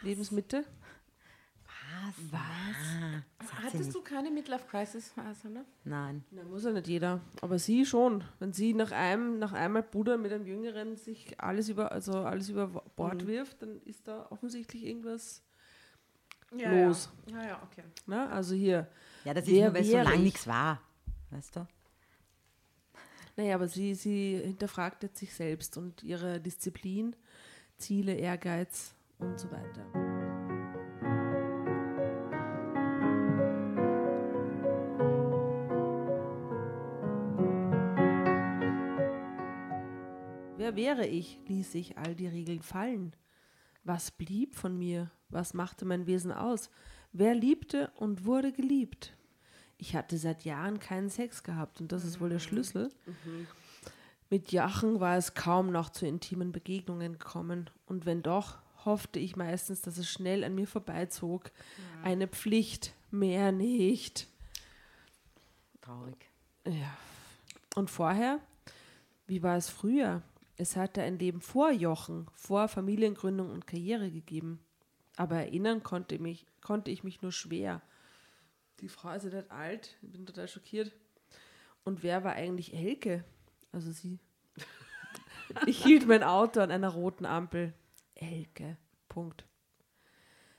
Lebensmitte. 0.00 0.64
Was? 2.30 2.32
Was? 3.40 3.52
Hattest 3.62 3.94
du 3.94 4.02
keine 4.02 4.30
Midlife-Crisis, 4.30 5.12
Sandra? 5.14 5.64
Nein. 5.84 6.24
Na, 6.30 6.42
muss 6.44 6.64
ja 6.64 6.72
nicht 6.72 6.88
jeder. 6.88 7.20
Aber 7.40 7.58
sie 7.58 7.86
schon. 7.86 8.24
Wenn 8.38 8.52
sie 8.52 8.74
nach 8.74 8.92
einem, 8.92 9.38
nach 9.38 9.52
einmal 9.52 9.82
Bruder 9.82 10.18
mit 10.18 10.32
einem 10.32 10.46
Jüngeren 10.46 10.96
sich 10.96 11.40
alles 11.40 11.68
über, 11.68 11.92
also 11.92 12.20
alles 12.20 12.48
über 12.48 12.68
Bord 12.68 13.26
wirft, 13.26 13.62
dann 13.62 13.80
ist 13.84 14.08
da 14.08 14.26
offensichtlich 14.30 14.84
irgendwas 14.84 15.42
los. 16.50 17.10
Ja, 17.30 17.46
ja, 17.46 17.62
okay. 17.62 17.84
Ne? 18.06 18.28
Also 18.30 18.54
hier. 18.54 18.88
Ja, 19.24 19.34
das 19.34 19.46
ist 19.46 19.52
Wer 19.54 19.66
nur, 19.66 19.74
weil 19.74 19.84
so 19.84 19.96
lange 19.96 20.14
ich? 20.16 20.20
nichts 20.22 20.46
war. 20.46 20.80
Weißt 21.30 21.56
du? 21.56 21.66
Naja, 23.36 23.54
aber 23.56 23.68
sie, 23.68 23.94
sie 23.94 24.40
hinterfragt 24.42 25.02
jetzt 25.02 25.18
sich 25.18 25.34
selbst 25.34 25.76
und 25.76 26.02
ihre 26.02 26.40
Disziplin, 26.40 27.14
Ziele, 27.76 28.14
Ehrgeiz 28.14 28.94
und 29.18 29.38
so 29.38 29.50
weiter. 29.50 30.05
Wäre 40.76 41.06
ich, 41.06 41.38
ließ 41.48 41.74
ich 41.74 41.98
all 41.98 42.14
die 42.14 42.28
Regeln 42.28 42.62
fallen. 42.62 43.14
Was 43.84 44.10
blieb 44.10 44.54
von 44.54 44.78
mir? 44.78 45.10
Was 45.28 45.54
machte 45.54 45.84
mein 45.84 46.06
Wesen 46.06 46.32
aus? 46.32 46.70
Wer 47.12 47.34
liebte 47.34 47.90
und 47.96 48.24
wurde 48.24 48.52
geliebt? 48.52 49.16
Ich 49.78 49.94
hatte 49.94 50.18
seit 50.18 50.44
Jahren 50.44 50.78
keinen 50.78 51.10
Sex 51.10 51.42
gehabt 51.42 51.80
und 51.80 51.92
das 51.92 52.04
ist 52.04 52.20
wohl 52.20 52.30
der 52.30 52.38
Schlüssel. 52.38 52.90
Mit 54.30 54.52
Jachen 54.52 55.00
war 55.00 55.16
es 55.16 55.34
kaum 55.34 55.70
noch 55.70 55.90
zu 55.90 56.06
intimen 56.06 56.52
Begegnungen 56.52 57.18
gekommen 57.18 57.70
und 57.86 58.06
wenn 58.06 58.22
doch, 58.22 58.58
hoffte 58.84 59.18
ich 59.18 59.36
meistens, 59.36 59.82
dass 59.82 59.98
es 59.98 60.10
schnell 60.10 60.44
an 60.44 60.54
mir 60.54 60.66
vorbeizog. 60.66 61.50
Eine 62.02 62.28
Pflicht, 62.28 62.94
mehr 63.10 63.52
nicht. 63.52 64.28
Traurig. 65.80 66.30
Ja. 66.64 66.96
Und 67.74 67.90
vorher, 67.90 68.40
wie 69.26 69.42
war 69.42 69.56
es 69.56 69.68
früher? 69.68 70.22
Es 70.56 70.76
hatte 70.76 71.02
ein 71.02 71.18
Leben 71.18 71.40
vor 71.40 71.70
Jochen, 71.70 72.26
vor 72.34 72.68
Familiengründung 72.68 73.50
und 73.50 73.66
Karriere 73.66 74.10
gegeben. 74.10 74.60
Aber 75.16 75.36
erinnern 75.36 75.82
konnte, 75.82 76.18
mich, 76.18 76.46
konnte 76.60 76.90
ich 76.90 77.04
mich 77.04 77.22
nur 77.22 77.32
schwer. 77.32 77.82
Die 78.80 78.88
Frau 78.88 79.10
ist 79.10 79.24
ja 79.24 79.30
nicht 79.30 79.50
alt, 79.50 79.96
ich 80.02 80.12
bin 80.12 80.26
total 80.26 80.48
schockiert. 80.48 80.92
Und 81.84 82.02
wer 82.02 82.24
war 82.24 82.32
eigentlich 82.32 82.74
Elke? 82.74 83.24
Also 83.72 83.92
sie. 83.92 84.18
Ich 85.66 85.84
hielt 85.84 86.08
mein 86.08 86.24
Auto 86.24 86.58
an 86.58 86.72
einer 86.72 86.88
roten 86.88 87.24
Ampel. 87.24 87.72
Elke. 88.16 88.76
Punkt. 89.08 89.46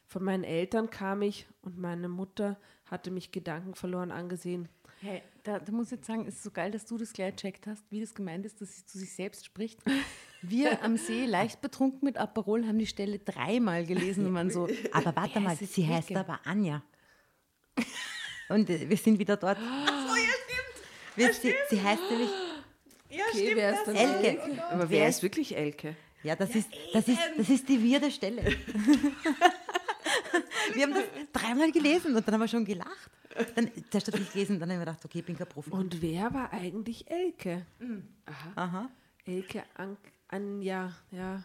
Von 0.07 0.23
meinen 0.23 0.45
Eltern 0.45 0.89
kam 0.89 1.21
ich 1.21 1.47
und 1.61 1.77
meine 1.77 2.07
Mutter 2.07 2.57
hatte 2.85 3.11
mich 3.11 3.33
gedankenverloren 3.33 4.11
angesehen. 4.11 4.69
Hey, 5.01 5.21
da, 5.43 5.59
da 5.59 5.71
muss 5.71 5.87
ich 5.87 5.97
jetzt 5.97 6.07
sagen, 6.07 6.25
es 6.25 6.35
ist 6.35 6.43
so 6.43 6.51
geil, 6.51 6.71
dass 6.71 6.85
du 6.85 6.97
das 6.97 7.11
gleich 7.11 7.35
checkt 7.35 7.67
hast, 7.67 7.83
wie 7.91 7.99
das 7.99 8.15
gemeint 8.15 8.45
ist, 8.45 8.61
dass 8.61 8.77
sie 8.77 8.85
zu 8.85 8.97
sich 8.97 9.13
selbst 9.13 9.45
spricht. 9.45 9.79
Wir 10.41 10.81
am 10.81 10.95
See, 10.97 11.25
leicht 11.27 11.59
betrunken 11.59 11.99
mit 12.03 12.17
Aperol, 12.17 12.65
haben 12.65 12.79
die 12.79 12.87
Stelle 12.87 13.19
dreimal 13.19 13.85
gelesen 13.85 14.25
und 14.25 14.31
man 14.31 14.49
so, 14.49 14.69
Aber 14.93 15.15
warte 15.15 15.41
mal, 15.41 15.57
sie 15.57 15.85
heißt 15.85 16.15
aber 16.15 16.39
Anja. 16.45 16.81
Und 18.49 18.69
äh, 18.69 18.89
wir 18.89 18.97
sind 18.97 19.19
wieder 19.19 19.35
dort. 19.35 19.57
Oh, 19.59 20.15
Wir, 21.15 21.33
sie, 21.33 21.53
sie 21.69 21.83
heißt 21.83 22.01
nämlich 22.09 22.29
Okay, 23.09 23.51
wer 23.55 23.73
ist 23.73 23.87
Elke. 23.87 24.63
Aber 24.69 24.89
wer 24.89 25.07
ist 25.07 25.21
wirklich 25.21 25.55
Elke? 25.55 25.95
Ja, 26.23 26.35
das, 26.35 26.55
ist, 26.55 26.69
das, 26.93 27.07
ist, 27.07 27.19
das 27.37 27.49
ist 27.49 27.69
die 27.69 27.81
wirde 27.81 28.11
Stelle. 28.11 28.43
wir 30.73 30.83
haben 30.83 30.93
das 30.93 31.03
dreimal 31.33 31.71
gelesen 31.71 32.15
und 32.15 32.27
dann 32.27 32.33
haben 32.33 32.41
wir 32.41 32.47
schon 32.47 32.65
gelacht. 32.65 33.11
Dann, 33.55 33.69
zuerst 33.89 34.07
habe 34.07 34.19
ich 34.19 34.31
gelesen, 34.31 34.59
dann 34.59 34.69
haben 34.69 34.79
wir 34.79 34.85
gedacht, 34.85 35.05
okay, 35.05 35.19
ich 35.19 35.25
bin 35.25 35.37
kein 35.37 35.47
Profi. 35.47 35.69
Und 35.69 36.01
wer 36.01 36.33
war 36.33 36.51
eigentlich 36.51 37.09
Elke? 37.09 37.65
Aha. 38.55 38.89
Elke 39.25 39.63
An 39.75 39.97
Anja, 40.29 40.93
ja. 41.11 41.41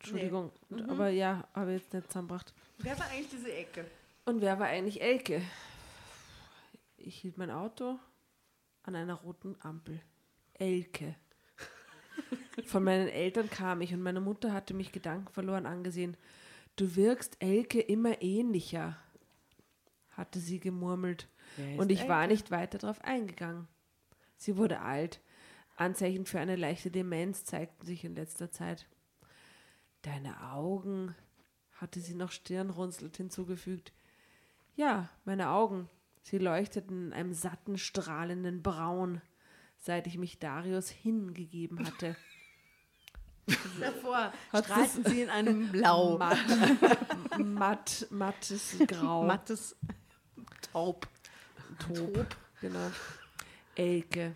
Entschuldigung, 0.00 0.52
aber 0.88 1.08
ja, 1.08 1.46
habe 1.54 1.74
ich 1.74 1.82
jetzt 1.82 1.92
nicht 1.92 2.06
zusammengebracht. 2.06 2.54
wer 2.78 2.98
war 2.98 3.06
eigentlich 3.06 3.30
diese 3.30 3.52
Ecke? 3.52 3.84
Und 4.24 4.40
wer 4.40 4.58
war 4.58 4.66
eigentlich 4.66 5.00
Elke? 5.00 5.42
Ich 6.96 7.16
hielt 7.16 7.36
mein 7.36 7.50
Auto 7.50 7.98
an 8.84 8.94
einer 8.94 9.14
roten 9.14 9.56
Ampel. 9.60 10.00
Elke. 10.54 11.14
Von 12.66 12.84
meinen 12.84 13.08
Eltern 13.08 13.50
kam 13.50 13.80
ich 13.80 13.92
und 13.92 14.02
meine 14.02 14.20
Mutter 14.20 14.52
hatte 14.52 14.74
mich 14.74 14.92
gedankenverloren 14.92 15.66
angesehen. 15.66 16.16
Du 16.78 16.94
wirkst 16.94 17.36
Elke 17.40 17.80
immer 17.80 18.22
ähnlicher, 18.22 18.96
hatte 20.12 20.38
sie 20.38 20.60
gemurmelt. 20.60 21.28
Und 21.76 21.90
ich 21.90 22.06
war 22.08 22.28
nicht 22.28 22.52
weiter 22.52 22.78
darauf 22.78 23.02
eingegangen. 23.02 23.66
Sie 24.36 24.56
wurde 24.56 24.80
alt. 24.80 25.20
Anzeichen 25.74 26.24
für 26.24 26.38
eine 26.38 26.54
leichte 26.54 26.92
Demenz 26.92 27.44
zeigten 27.44 27.84
sich 27.84 28.04
in 28.04 28.14
letzter 28.14 28.52
Zeit. 28.52 28.86
Deine 30.02 30.52
Augen, 30.52 31.16
hatte 31.72 31.98
sie 31.98 32.14
noch 32.14 32.30
stirnrunzelnd 32.30 33.16
hinzugefügt. 33.16 33.92
Ja, 34.76 35.08
meine 35.24 35.50
Augen. 35.50 35.88
Sie 36.22 36.38
leuchteten 36.38 37.08
in 37.08 37.12
einem 37.12 37.32
satten, 37.32 37.76
strahlenden 37.76 38.62
Braun, 38.62 39.20
seit 39.78 40.06
ich 40.06 40.16
mich 40.16 40.38
Darius 40.38 40.90
hingegeben 40.90 41.84
hatte. 41.84 42.14
Davor 43.80 44.32
Hat 44.52 44.64
strahlten 44.64 45.04
sie 45.04 45.22
in 45.22 45.30
einem 45.30 45.68
Blau. 45.72 46.18
Matt, 46.18 46.38
matt, 47.38 48.06
mattes 48.10 48.76
Grau. 48.86 49.24
Mattes 49.24 49.76
Taub. 50.72 51.08
Taub. 51.78 52.26
Genau. 52.60 52.90
Elke. 53.74 54.34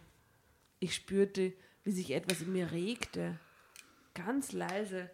Ich 0.78 0.94
spürte, 0.94 1.52
wie 1.84 1.92
sich 1.92 2.12
etwas 2.12 2.42
in 2.42 2.52
mir 2.52 2.72
regte. 2.72 3.38
Ganz 4.14 4.52
leise, 4.52 5.10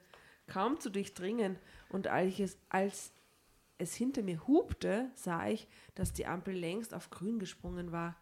kaum 0.47 0.81
zu 0.81 0.91
durchdringen. 0.91 1.59
Und 1.89 2.07
als, 2.07 2.39
es, 2.39 2.59
als 2.69 3.13
es 3.79 3.95
hinter 3.95 4.23
mir 4.23 4.47
hupte, 4.47 5.11
sah 5.15 5.49
ich, 5.49 5.69
dass 5.95 6.13
die 6.13 6.27
Ampel 6.27 6.55
längst 6.55 6.95
auf 6.95 7.11
grün 7.11 7.39
gesprungen 7.39 7.93
war. 7.93 8.17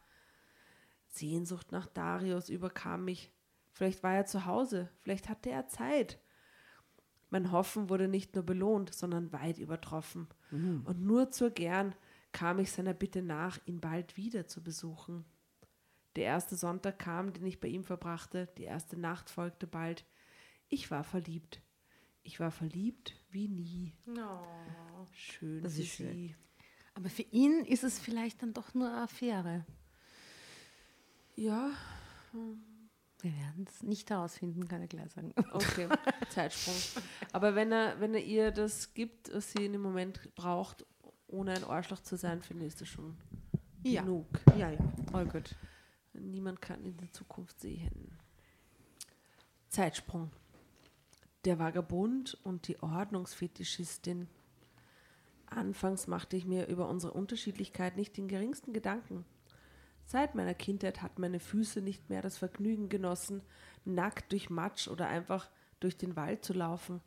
Sehnsucht 1.09 1.73
nach 1.73 1.87
Darius 1.87 2.49
überkam 2.49 3.05
mich. 3.05 3.31
Vielleicht 3.77 4.03
war 4.03 4.15
er 4.15 4.25
zu 4.25 4.47
Hause, 4.47 4.89
vielleicht 5.03 5.29
hatte 5.29 5.51
er 5.51 5.69
Zeit. 5.69 6.19
Mein 7.29 7.53
Hoffen 7.53 7.91
wurde 7.91 8.09
nicht 8.09 8.35
nur 8.35 8.43
belohnt, 8.43 8.95
sondern 8.95 9.35
weit 9.35 9.59
übertroffen. 9.59 10.29
Und 10.87 11.03
nur 11.03 11.31
zu 11.31 11.51
gern 11.51 11.95
kam 12.33 12.59
ich 12.59 12.73
seiner 12.73 12.95
Bitte 12.95 13.21
nach, 13.21 13.59
ihn 13.67 13.83
bald 13.83 14.17
wieder 14.17 14.47
zu 14.47 14.65
besuchen. 14.65 15.27
Der 16.15 16.25
erste 16.25 16.57
Sonntag 16.57 16.99
kam, 16.99 17.35
den 17.35 17.45
ich 17.45 17.61
bei 17.61 17.69
ihm 17.69 17.85
verbrachte, 17.85 18.49
die 18.57 18.63
erste 18.63 18.99
Nacht 18.99 19.29
folgte 19.29 19.67
bald. 19.67 20.07
Ich 20.69 20.91
war 20.91 21.05
verliebt. 21.05 21.61
Ich 22.23 22.41
war 22.41 22.51
verliebt 22.51 23.15
wie 23.29 23.49
nie. 23.49 23.93
Schön 25.13 25.63
Das 25.63 25.77
ist 25.77 25.89
schön. 25.89 26.13
sie. 26.13 26.37
Aber 26.95 27.11
für 27.11 27.25
ihn 27.25 27.63
ist 27.67 27.85
es 27.85 27.99
vielleicht 27.99 28.43
dann 28.43 28.55
doch 28.55 28.73
nur 28.73 28.89
eine 28.89 29.03
Affäre. 29.03 29.67
Ja, 31.35 31.73
Wir 33.23 33.33
werden 33.35 33.67
es 33.69 33.83
nicht 33.83 34.11
herausfinden, 34.11 34.69
kann 34.69 34.83
ich 34.83 34.91
gleich 34.91 35.11
sagen. 35.11 35.33
okay, 35.53 35.89
Zeitsprung. 36.31 36.75
Aber 37.33 37.55
wenn 37.55 37.73
er, 37.73 37.99
wenn 38.01 38.15
er 38.15 38.23
ihr 38.23 38.51
das 38.51 38.93
gibt, 38.95 39.35
was 39.35 39.53
sie 39.53 39.65
in 39.65 39.73
dem 39.73 39.81
Moment 39.81 40.35
braucht, 40.35 40.85
ohne 41.27 41.53
ein 41.55 41.65
Arschloch 41.65 42.01
zu 42.01 42.17
sein, 42.17 42.43
finde 42.43 42.65
ich, 42.65 42.69
ist 42.75 42.81
das 42.83 42.89
schon 42.89 43.17
Ja. 43.83 44.03
genug. 44.03 44.27
Ja, 44.57 44.71
ja, 44.71 44.79
all 45.13 45.27
gut. 45.27 45.57
Niemand 46.13 46.61
kann 46.63 46.85
in 46.85 46.97
die 46.99 47.11
Zukunft 47.11 47.61
sehen. 47.61 48.17
Zeitsprung. 49.69 50.31
Der 51.45 51.59
Vagabund 51.59 52.39
und 52.45 52.69
die 52.69 52.81
Ordnungsfetischistin. 52.83 54.29
Anfangs 55.47 56.07
machte 56.07 56.37
ich 56.37 56.45
mir 56.45 56.67
über 56.67 56.89
unsere 56.89 57.13
Unterschiedlichkeit 57.13 57.97
nicht 57.97 58.17
den 58.17 58.29
geringsten 58.29 58.73
Gedanken. 58.73 59.25
Seit 60.09 60.37
meiner 60.37 60.55
Kindheit 60.55 61.03
hatten 61.03 61.21
meine 61.21 61.41
Füße 61.41 61.81
nicht 61.81 62.09
mehr 62.09 62.23
das 62.23 62.39
Vergnügen 62.39 62.89
genossen, 62.89 63.43
nackt 63.85 64.31
durch 64.31 64.51
Matsch 64.51 64.87
oder 64.87 65.09
einfach 65.09 65.51
durch 65.81 65.97
den 65.97 66.15
Wald 66.15 66.45
zu 66.45 66.53
laufen. 66.53 67.01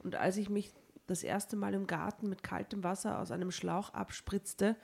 Und 0.00 0.16
als 0.16 0.36
ich 0.36 0.50
mich 0.50 0.72
das 1.06 1.22
erste 1.22 1.54
Mal 1.56 1.72
im 1.74 1.86
Garten 1.86 2.28
mit 2.28 2.42
kaltem 2.42 2.82
Wasser 2.82 3.20
aus 3.20 3.30
einem 3.30 3.52
Schlauch 3.52 3.90
abspritzte, 3.90 4.76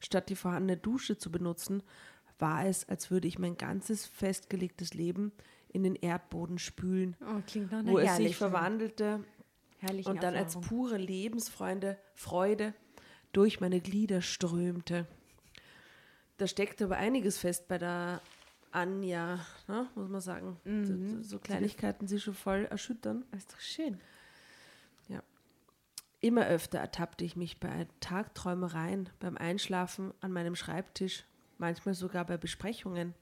statt 0.00 0.28
die 0.28 0.34
vorhandene 0.34 0.76
Dusche 0.76 1.16
zu 1.16 1.30
benutzen, 1.30 1.84
war 2.40 2.66
es, 2.66 2.88
als 2.88 3.12
würde 3.12 3.28
ich 3.28 3.38
mein 3.38 3.56
ganzes 3.56 4.06
festgelegtes 4.06 4.92
Leben 4.92 5.30
in 5.68 5.84
den 5.84 5.94
Erdboden 5.94 6.58
spülen, 6.58 7.16
Oh, 7.20 7.40
wo 7.84 7.98
es 7.98 8.16
sich 8.16 8.36
verwandelte 8.36 9.24
herrlichen 9.78 10.10
und 10.10 10.22
dann 10.22 10.34
als 10.34 10.56
Erfahrung. 10.56 10.78
pure 10.78 10.96
Lebensfreunde 10.96 11.96
Freude 12.14 12.74
durch 13.32 13.60
meine 13.60 13.80
Glieder 13.80 14.20
strömte. 14.20 15.06
Da 16.36 16.46
steckte 16.46 16.84
aber 16.84 16.96
einiges 16.96 17.38
fest 17.38 17.68
bei 17.68 17.78
der 17.78 18.20
Anja, 18.72 19.44
ne, 19.68 19.88
muss 19.94 20.08
man 20.08 20.20
sagen. 20.20 20.56
Mhm. 20.64 21.22
So, 21.22 21.28
so 21.28 21.38
Kleinigkeiten, 21.38 22.06
die 22.06 22.18
schon 22.18 22.34
voll 22.34 22.66
erschüttern. 22.66 23.24
Das 23.30 23.40
ist 23.40 23.52
doch 23.52 23.60
schön. 23.60 24.00
Immer 26.24 26.46
öfter 26.46 26.78
ertappte 26.78 27.22
ich 27.22 27.36
mich 27.36 27.60
bei 27.60 27.86
Tagträumereien, 28.00 29.10
beim 29.20 29.36
Einschlafen 29.36 30.14
an 30.22 30.32
meinem 30.32 30.56
Schreibtisch, 30.56 31.26
manchmal 31.58 31.94
sogar 31.94 32.24
bei 32.24 32.38
Besprechungen. 32.38 33.12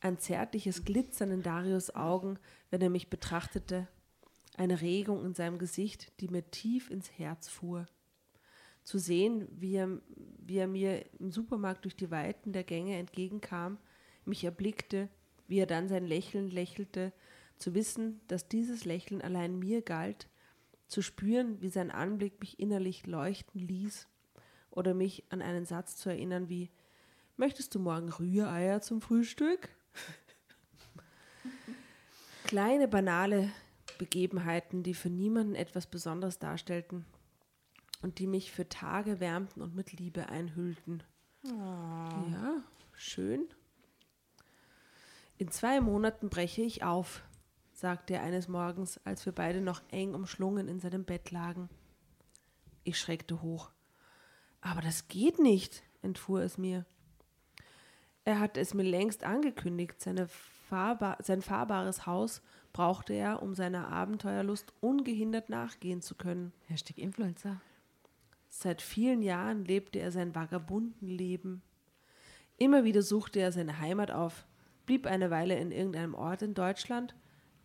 Ein 0.00 0.18
zärtliches 0.18 0.86
Glitzern 0.86 1.30
in 1.30 1.42
Darius 1.42 1.94
Augen, 1.94 2.38
wenn 2.70 2.80
er 2.80 2.88
mich 2.88 3.10
betrachtete, 3.10 3.86
eine 4.56 4.80
Regung 4.80 5.26
in 5.26 5.34
seinem 5.34 5.58
Gesicht, 5.58 6.10
die 6.20 6.28
mir 6.28 6.50
tief 6.50 6.90
ins 6.90 7.10
Herz 7.18 7.50
fuhr. 7.50 7.84
Zu 8.86 8.98
sehen, 8.98 9.48
wie 9.50 9.74
er, 9.74 9.88
wie 10.46 10.58
er 10.58 10.68
mir 10.68 11.04
im 11.18 11.32
Supermarkt 11.32 11.84
durch 11.84 11.96
die 11.96 12.12
Weiten 12.12 12.52
der 12.52 12.62
Gänge 12.62 12.96
entgegenkam, 12.96 13.78
mich 14.24 14.44
erblickte, 14.44 15.08
wie 15.48 15.58
er 15.58 15.66
dann 15.66 15.88
sein 15.88 16.06
Lächeln 16.06 16.48
lächelte, 16.48 17.12
zu 17.58 17.74
wissen, 17.74 18.20
dass 18.28 18.46
dieses 18.46 18.84
Lächeln 18.84 19.22
allein 19.22 19.58
mir 19.58 19.82
galt, 19.82 20.28
zu 20.86 21.02
spüren, 21.02 21.60
wie 21.60 21.68
sein 21.68 21.90
Anblick 21.90 22.38
mich 22.38 22.60
innerlich 22.60 23.08
leuchten 23.08 23.60
ließ 23.60 24.06
oder 24.70 24.94
mich 24.94 25.24
an 25.30 25.42
einen 25.42 25.64
Satz 25.64 25.96
zu 25.96 26.08
erinnern 26.08 26.48
wie 26.48 26.70
Möchtest 27.36 27.74
du 27.74 27.80
morgen 27.80 28.08
Rühreier 28.08 28.82
zum 28.82 29.00
Frühstück? 29.00 29.68
Kleine, 32.44 32.86
banale 32.86 33.50
Begebenheiten, 33.98 34.84
die 34.84 34.94
für 34.94 35.10
niemanden 35.10 35.56
etwas 35.56 35.88
Besonderes 35.88 36.38
darstellten 36.38 37.04
und 38.02 38.18
die 38.18 38.26
mich 38.26 38.52
für 38.52 38.68
Tage 38.68 39.20
wärmten 39.20 39.62
und 39.62 39.74
mit 39.74 39.92
Liebe 39.92 40.28
einhüllten. 40.28 41.02
Ja, 41.44 42.62
schön. 42.94 43.46
In 45.38 45.50
zwei 45.50 45.80
Monaten 45.80 46.28
breche 46.30 46.62
ich 46.62 46.82
auf, 46.82 47.22
sagte 47.72 48.14
er 48.14 48.22
eines 48.22 48.48
Morgens, 48.48 48.98
als 49.04 49.26
wir 49.26 49.32
beide 49.32 49.60
noch 49.60 49.82
eng 49.90 50.14
umschlungen 50.14 50.68
in 50.68 50.80
seinem 50.80 51.04
Bett 51.04 51.30
lagen. 51.30 51.68
Ich 52.84 52.98
schreckte 52.98 53.42
hoch. 53.42 53.70
Aber 54.60 54.80
das 54.80 55.08
geht 55.08 55.38
nicht, 55.38 55.82
entfuhr 56.02 56.40
es 56.40 56.58
mir. 56.58 56.86
Er 58.24 58.40
hatte 58.40 58.60
es 58.60 58.74
mir 58.74 58.82
längst 58.82 59.24
angekündigt, 59.24 60.00
seine 60.00 60.26
fahrbar, 60.26 61.18
sein 61.22 61.42
fahrbares 61.42 62.06
Haus 62.06 62.42
brauchte 62.72 63.12
er, 63.12 63.42
um 63.42 63.54
seiner 63.54 63.88
Abenteuerlust 63.88 64.72
ungehindert 64.80 65.48
nachgehen 65.48 66.02
zu 66.02 66.14
können. 66.14 66.52
Hashtag 66.66 66.98
Influencer. 66.98 67.60
Seit 68.58 68.80
vielen 68.80 69.20
Jahren 69.20 69.66
lebte 69.66 69.98
er 69.98 70.10
sein 70.10 70.34
Vagabundenleben. 70.34 71.60
Immer 72.56 72.84
wieder 72.84 73.02
suchte 73.02 73.38
er 73.38 73.52
seine 73.52 73.80
Heimat 73.80 74.10
auf, 74.10 74.46
blieb 74.86 75.04
eine 75.06 75.30
Weile 75.30 75.58
in 75.58 75.72
irgendeinem 75.72 76.14
Ort 76.14 76.40
in 76.40 76.54
Deutschland, 76.54 77.14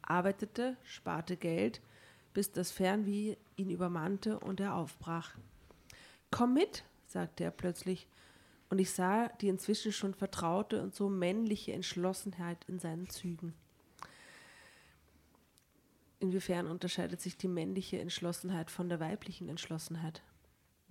arbeitete, 0.02 0.76
sparte 0.84 1.38
Geld, 1.38 1.80
bis 2.34 2.52
das 2.52 2.74
Fernweh 2.74 3.38
ihn 3.56 3.70
übermannte 3.70 4.38
und 4.38 4.60
er 4.60 4.76
aufbrach. 4.76 5.38
Komm 6.30 6.56
mit, 6.56 6.84
sagte 7.08 7.46
er 7.46 7.52
plötzlich, 7.52 8.10
und 8.70 8.80
ich 8.80 8.92
sah 8.92 9.30
die 9.30 9.48
inzwischen 9.48 9.94
schon 9.94 10.14
vertraute 10.14 10.84
und 10.84 10.94
so 10.94 11.08
männliche 11.08 11.72
Entschlossenheit 11.72 12.66
in 12.68 12.80
seinen 12.80 13.08
Zügen. 13.08 13.54
Inwiefern 16.20 16.68
unterscheidet 16.68 17.22
sich 17.22 17.38
die 17.38 17.48
männliche 17.48 17.98
Entschlossenheit 18.02 18.70
von 18.70 18.90
der 18.90 19.00
weiblichen 19.00 19.48
Entschlossenheit? 19.48 20.22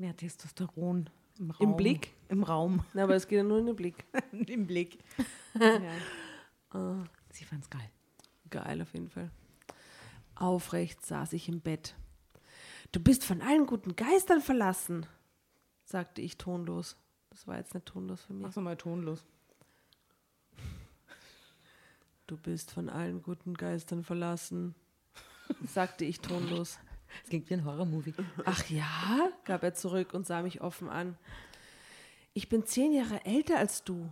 Mehr 0.00 0.16
Testosteron 0.16 1.10
im 1.38 1.50
Raum. 1.50 1.68
Im 1.72 1.76
Blick? 1.76 2.14
Im 2.30 2.42
Raum. 2.42 2.82
Na, 2.94 3.02
aber 3.02 3.16
es 3.16 3.28
geht 3.28 3.36
ja 3.36 3.42
nur 3.42 3.58
in 3.58 3.66
den 3.66 3.76
Blick. 3.76 4.06
Im 4.32 4.66
Blick. 4.66 4.98
ja. 6.72 7.04
Sie 7.28 7.44
fand's 7.44 7.68
geil. 7.68 7.90
Geil 8.48 8.80
auf 8.80 8.94
jeden 8.94 9.10
Fall. 9.10 9.30
Aufrecht 10.36 11.04
saß 11.04 11.34
ich 11.34 11.50
im 11.50 11.60
Bett. 11.60 11.96
Du 12.92 13.00
bist 13.00 13.24
von 13.24 13.42
allen 13.42 13.66
guten 13.66 13.94
Geistern 13.94 14.40
verlassen, 14.40 15.04
sagte 15.84 16.22
ich 16.22 16.38
tonlos. 16.38 16.96
Das 17.28 17.46
war 17.46 17.58
jetzt 17.58 17.74
nicht 17.74 17.84
tonlos 17.84 18.22
für 18.22 18.32
mich. 18.32 18.44
Mach's 18.44 18.56
mal 18.56 18.78
tonlos. 18.78 19.26
Du 22.26 22.38
bist 22.38 22.70
von 22.70 22.88
allen 22.88 23.20
guten 23.22 23.52
Geistern 23.52 24.02
verlassen, 24.02 24.74
sagte 25.66 26.06
ich 26.06 26.20
tonlos. 26.20 26.78
Das 27.20 27.30
klingt 27.30 27.50
wie 27.50 27.54
ein 27.54 27.64
Horrormovie. 27.64 28.14
Ach 28.44 28.68
ja, 28.70 29.30
gab 29.44 29.62
er 29.62 29.74
zurück 29.74 30.14
und 30.14 30.26
sah 30.26 30.42
mich 30.42 30.60
offen 30.60 30.88
an. 30.88 31.16
Ich 32.32 32.48
bin 32.48 32.64
zehn 32.64 32.92
Jahre 32.92 33.24
älter 33.24 33.58
als 33.58 33.84
du. 33.84 34.10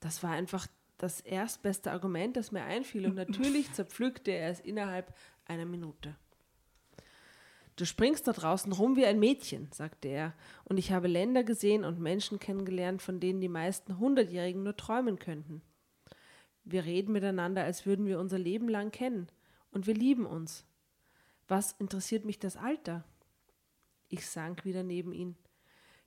Das 0.00 0.22
war 0.22 0.30
einfach 0.30 0.66
das 0.98 1.20
erstbeste 1.20 1.92
Argument, 1.92 2.36
das 2.36 2.52
mir 2.52 2.64
einfiel, 2.64 3.06
und 3.06 3.14
natürlich 3.14 3.72
zerpflückte 3.72 4.30
er 4.30 4.50
es 4.50 4.60
innerhalb 4.60 5.14
einer 5.44 5.66
Minute. 5.66 6.16
Du 7.76 7.84
springst 7.84 8.28
da 8.28 8.32
draußen 8.32 8.72
rum 8.72 8.94
wie 8.94 9.04
ein 9.04 9.18
Mädchen, 9.18 9.68
sagte 9.72 10.08
er, 10.08 10.34
und 10.64 10.78
ich 10.78 10.92
habe 10.92 11.08
Länder 11.08 11.42
gesehen 11.42 11.84
und 11.84 11.98
Menschen 11.98 12.38
kennengelernt, 12.38 13.02
von 13.02 13.18
denen 13.18 13.40
die 13.40 13.48
meisten 13.48 13.98
Hundertjährigen 13.98 14.62
nur 14.62 14.76
träumen 14.76 15.18
könnten. 15.18 15.60
Wir 16.62 16.84
reden 16.84 17.12
miteinander, 17.12 17.64
als 17.64 17.84
würden 17.84 18.06
wir 18.06 18.20
unser 18.20 18.38
Leben 18.38 18.68
lang 18.68 18.92
kennen, 18.92 19.26
und 19.72 19.86
wir 19.88 19.94
lieben 19.94 20.24
uns. 20.24 20.64
Was 21.48 21.72
interessiert 21.72 22.24
mich 22.24 22.38
das 22.38 22.56
Alter? 22.56 23.04
Ich 24.08 24.26
sank 24.26 24.64
wieder 24.64 24.82
neben 24.82 25.12
ihn. 25.12 25.36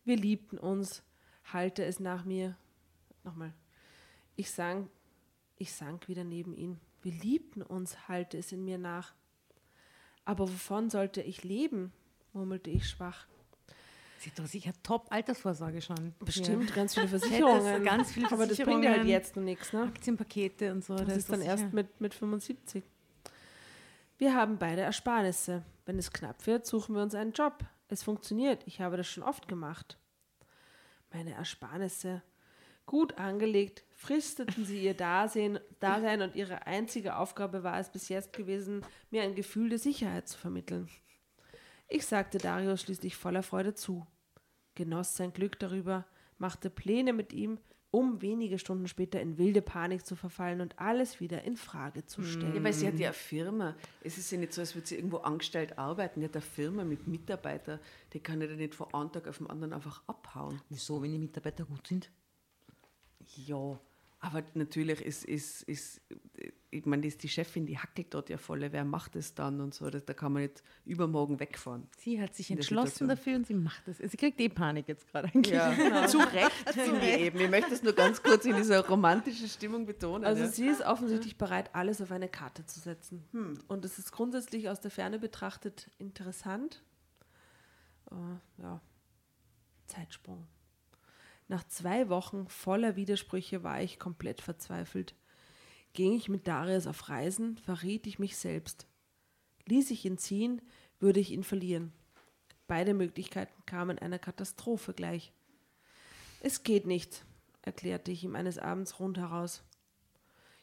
Wir 0.04 0.16
liebten 0.18 0.58
uns, 0.58 1.04
halte 1.52 1.84
es 1.86 2.00
nach 2.00 2.26
mir. 2.26 2.56
Nochmal. 3.24 3.54
Ich 4.36 4.52
sank, 4.52 4.90
ich 5.58 5.74
sank 5.74 6.08
wieder 6.08 6.24
neben 6.24 6.56
ihn. 6.56 6.80
Wir 7.02 7.12
liebten 7.14 7.62
uns, 7.62 8.08
halte 8.08 8.38
es 8.38 8.52
in 8.52 8.64
mir 8.64 8.78
nach. 8.78 9.14
Aber 10.26 10.48
wovon 10.48 10.90
sollte 10.90 11.22
ich 11.22 11.44
leben? 11.44 11.92
murmelte 12.34 12.70
ich 12.70 12.88
schwach. 12.88 13.28
Sie 14.20 14.30
hat 14.30 14.40
doch 14.40 14.46
sicher 14.48 14.72
Top-Altersvorsorge 14.84 15.82
schon. 15.82 16.14
Bestimmt 16.20 16.74
ganz 16.74 16.94
viele 16.96 17.08
Versicherungen. 17.20 17.84
ganz 17.84 18.12
viele 18.12 18.32
Aber 18.32 18.46
das 18.48 18.58
bringt 18.58 18.84
ja 18.84 18.92
halt 18.92 19.02
Versicherungen. 19.02 19.08
jetzt 19.08 19.36
noch 19.36 19.44
nichts, 19.44 19.74
ne? 19.74 19.84
Aktienpakete 19.84 20.72
und 20.72 20.84
so. 20.84 20.96
Das, 20.96 21.08
da 21.08 21.14
ist 21.14 21.30
dann 21.32 21.40
doch 21.42 21.48
erst 21.48 21.64
sicher- 21.64 21.76
mit, 21.76 22.02
mit 22.02 22.14
75. 22.14 22.84
Wir 24.18 24.34
haben 24.34 24.57
beide 24.57 24.82
Ersparnisse. 24.82 25.63
Wenn 25.86 25.99
es 25.99 26.11
knapp 26.11 26.47
wird, 26.47 26.65
suchen 26.65 26.95
wir 26.95 27.03
uns 27.03 27.13
einen 27.13 27.34
Job. 27.34 27.63
Es 27.88 28.01
funktioniert. 28.01 28.63
Ich 28.65 28.82
habe 28.82 28.97
das 28.97 29.07
schon 29.07 29.22
oft 29.22 29.47
gemacht. 29.47 29.99
Meine 31.13 31.34
Ersparnisse. 31.36 32.24
Gut 32.88 33.18
angelegt, 33.20 33.84
fristeten 33.93 34.65
sie 34.65 34.82
ihr 34.82 34.95
Dasein, 34.95 35.59
Dasein 35.80 36.22
und 36.22 36.36
ihre 36.36 36.65
einzige 36.65 37.18
Aufgabe 37.18 37.63
war 37.63 37.80
es 37.80 37.89
bis 37.89 38.09
jetzt 38.09 38.34
gewesen, 38.34 38.82
mir 39.11 39.24
ein 39.24 39.36
Gefühl 39.36 39.70
der 39.70 39.78
Sicherheit 39.78 40.28
zu 40.28 40.38
vermitteln. 40.38 40.89
Ich 41.89 42.05
sagte 42.05 42.38
Darius 42.38 42.82
schließlich 42.82 43.15
voller 43.15 43.43
Freude 43.43 43.74
zu, 43.74 44.07
genoss 44.74 45.15
sein 45.15 45.34
Glück 45.34 45.59
darüber, 45.59 46.05
machte 46.38 46.70
Pläne 46.70 47.11
mit 47.11 47.34
ihm, 47.34 47.59
um 47.92 48.22
wenige 48.22 48.60
Stunden 48.60 48.88
später 48.88 49.22
in 49.22 49.38
wilde 49.38 49.62
Panik 49.62 50.06
zu 50.06 50.16
verfallen 50.16 50.62
und 50.62 50.78
alles 50.80 51.20
wieder 51.20 51.44
in 51.44 51.56
Frage 51.56 52.06
zu 52.06 52.24
stellen. 52.24 52.56
Ja, 52.56 52.64
weil 52.64 52.74
sie 52.74 52.88
hat 52.88 53.00
ja 53.00 53.08
eine 53.08 53.14
Firma. 53.14 53.76
Es 54.02 54.18
ist 54.18 54.32
ja 54.32 54.38
nicht 54.38 54.54
so, 54.54 54.62
als 54.62 54.76
würde 54.76 54.88
sie 54.88 54.96
irgendwo 54.96 55.18
angestellt 55.18 55.78
arbeiten. 55.78 56.20
Die 56.20 56.26
hat 56.26 56.36
eine 56.36 56.42
Firma 56.42 56.84
mit 56.84 57.08
Mitarbeitern. 57.08 57.80
Die 58.14 58.20
kann 58.20 58.42
ja 58.42 58.48
nicht 58.48 58.76
von 58.76 58.94
einem 58.94 59.12
Tag 59.12 59.28
auf 59.28 59.38
den 59.38 59.50
anderen 59.50 59.74
einfach 59.74 60.04
abhauen. 60.08 60.62
Wieso, 60.70 61.02
wenn 61.02 61.12
die 61.12 61.20
Mitarbeiter 61.20 61.66
gut 61.66 61.88
sind? 61.88 62.12
Ja, 63.36 63.80
aber 64.20 64.43
natürlich 64.55 65.01
ist, 65.01 65.26
ist, 65.26 65.63
ist 65.63 66.01
ich 66.72 66.86
meine, 66.86 67.03
die 67.03 67.07
ist 67.07 67.22
die 67.24 67.30
Chefin, 67.30 67.65
die 67.65 67.78
hackelt 67.78 68.13
dort 68.13 68.30
ja 68.30 68.38
voll. 68.38 68.61
Wer 68.72 68.84
macht 68.84 69.15
es 69.15 69.36
dann 69.36 69.61
und 69.61 69.74
so? 69.74 69.89
Das, 69.89 70.05
da 70.05 70.13
kann 70.13 70.34
man 70.34 70.43
nicht 70.43 70.63
übermorgen 70.86 71.39
wegfahren. 71.39 71.88
Sie 71.97 72.22
hat 72.22 72.36
sich 72.36 72.49
entschlossen 72.51 73.07
dafür 73.07 73.36
und 73.36 73.47
sie 73.47 73.53
macht 73.53 73.88
es. 73.88 73.97
Sie 73.97 74.18
kriegt 74.18 74.39
eh 74.39 74.49
Panik 74.49 74.88
jetzt 74.88 75.07
gerade 75.07 75.28
eigentlich. 75.28 75.53
Ja, 75.53 76.07
zu 76.07 76.18
Recht, 76.18 76.70
finde 76.72 76.99
ich 77.05 77.20
eben. 77.20 77.39
Ich 77.39 77.49
möchte 77.49 77.74
es 77.74 77.84
nur 77.84 77.93
ganz 77.93 78.22
kurz 78.22 78.45
in 78.45 78.55
dieser 78.55 78.86
romantischen 78.88 79.47
Stimmung 79.47 79.86
betonen. 79.86 80.26
Also 80.26 80.43
ja. 80.43 80.49
sie 80.49 80.68
ist 80.68 80.82
offensichtlich 80.82 81.38
bereit, 81.38 81.70
alles 81.74 82.01
auf 82.01 82.11
eine 82.11 82.28
Karte 82.28 82.65
zu 82.65 82.80
setzen. 82.80 83.24
Und 83.68 83.86
es 83.86 83.99
ist 83.99 84.11
grundsätzlich 84.11 84.68
aus 84.70 84.82
der 84.82 84.91
Ferne 84.91 85.20
betrachtet 85.20 85.89
interessant. 85.99 86.84
Äh, 88.11 88.61
ja, 88.61 88.82
Zeitsprung. 89.86 90.47
Nach 91.48 91.66
zwei 91.68 92.10
Wochen 92.10 92.48
voller 92.48 92.95
Widersprüche 92.95 93.64
war 93.64 93.82
ich 93.82 94.00
komplett 94.00 94.41
verzweifelt. 94.41 95.16
Ging 95.93 96.14
ich 96.14 96.30
mit 96.30 96.48
Darius 96.48 96.88
auf 96.88 97.10
Reisen, 97.10 97.58
verriet 97.58 98.06
ich 98.06 98.20
mich 98.20 98.38
selbst. 98.38 98.88
Ließ 99.66 99.91
ich 99.91 100.06
ihn 100.06 100.18
ziehen, 100.18 100.62
würde 101.00 101.20
ich 101.20 101.32
ihn 101.32 101.43
verlieren. 101.43 101.93
Beide 102.68 102.93
Möglichkeiten 102.93 103.66
kamen 103.66 103.98
einer 103.98 104.20
Katastrophe 104.20 104.93
gleich. 104.93 105.32
Es 106.41 106.64
geht 106.64 106.86
nicht, 106.86 107.26
erklärte 107.62 108.12
ich 108.12 108.24
ihm 108.24 108.36
eines 108.36 108.58
Abends 108.58 109.00
rundheraus. 109.00 109.64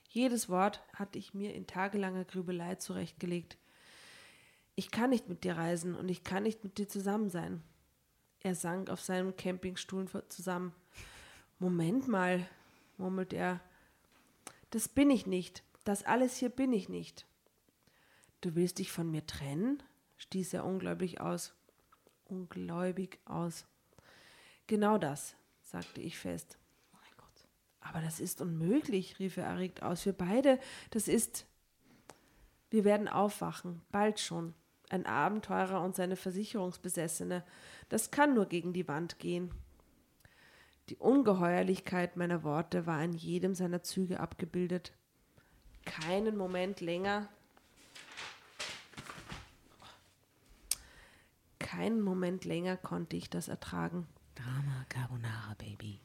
Jedes 0.09 0.49
Wort 0.49 0.82
hatte 0.93 1.18
ich 1.18 1.35
mir 1.35 1.55
in 1.55 1.66
tagelanger 1.66 2.24
Grübelei 2.24 2.76
zurechtgelegt. 2.76 3.59
Ich 4.76 4.91
kann 4.91 5.11
nicht 5.11 5.28
mit 5.28 5.45
dir 5.45 5.57
reisen 5.57 5.95
und 5.95 6.09
ich 6.09 6.24
kann 6.24 6.43
nicht 6.43 6.62
mit 6.62 6.78
dir 6.78 6.89
zusammen 6.89 7.30
sein. 7.30 7.62
Er 8.45 8.55
sank 8.55 8.90
auf 8.90 9.01
seinem 9.01 9.34
Campingstuhl 9.36 10.07
zusammen. 10.28 10.74
Moment 11.59 12.09
mal, 12.09 12.47
murmelte 12.99 13.36
er. 13.36 13.61
Das 14.68 14.86
bin 14.86 15.11
ich 15.11 15.26
nicht. 15.26 15.64
Das 15.84 16.05
alles 16.05 16.36
hier 16.36 16.51
bin 16.51 16.74
ich 16.74 16.90
nicht. 16.90 17.26
Du 18.42 18.55
willst 18.55 18.78
dich 18.78 18.92
von 18.92 19.11
mir 19.11 19.26
trennen? 19.26 19.82
stieß 20.18 20.53
er 20.53 20.66
ungläubig 20.66 21.22
aus. 21.22 21.55
Ungläubig 22.26 23.18
aus. 23.24 23.66
Genau 24.66 24.99
das, 24.99 25.36
sagte 25.62 26.03
ich 26.03 26.18
fest. 26.18 26.59
Oh 26.92 26.99
mein 27.01 27.16
Gott. 27.16 27.49
Aber 27.80 28.03
das 28.03 28.20
ist 28.20 28.42
unmöglich, 28.42 29.18
rief 29.18 29.38
er 29.38 29.45
erregt 29.47 29.82
aus. 29.82 30.05
Wir 30.05 30.12
beide, 30.12 30.61
das 30.90 31.09
ist. 31.09 31.47
Wir 32.68 32.84
werden 32.84 33.09
aufwachen, 33.09 33.80
bald 33.90 34.20
schon. 34.20 34.55
Ein 34.95 35.07
Abenteurer 35.07 35.80
und 35.80 35.97
seine 35.97 36.14
Versicherungsbesessene. 36.14 37.42
Das 37.88 38.12
kann 38.12 38.32
nur 38.32 38.47
gegen 38.47 38.72
die 38.72 38.86
Wand 38.86 39.18
gehen. 39.18 39.51
Die 40.88 40.95
Ungeheuerlichkeit 40.95 42.16
meiner 42.16 42.45
Worte 42.45 42.86
war 42.86 43.03
in 43.03 43.12
jedem 43.12 43.57
seiner 43.57 43.82
Züge 43.82 44.20
abgebildet. 44.20 44.92
Keinen 45.84 46.36
Moment 46.36 46.80
länger. 46.80 47.28
Keinen 51.59 52.01
Moment 52.01 52.45
länger 52.45 52.76
konnte 52.76 53.16
ich 53.16 53.28
das 53.28 53.49
ertragen. 53.49 54.07
Drama 54.36 54.86
Carbonara, 54.88 55.57
Baby. 55.59 55.99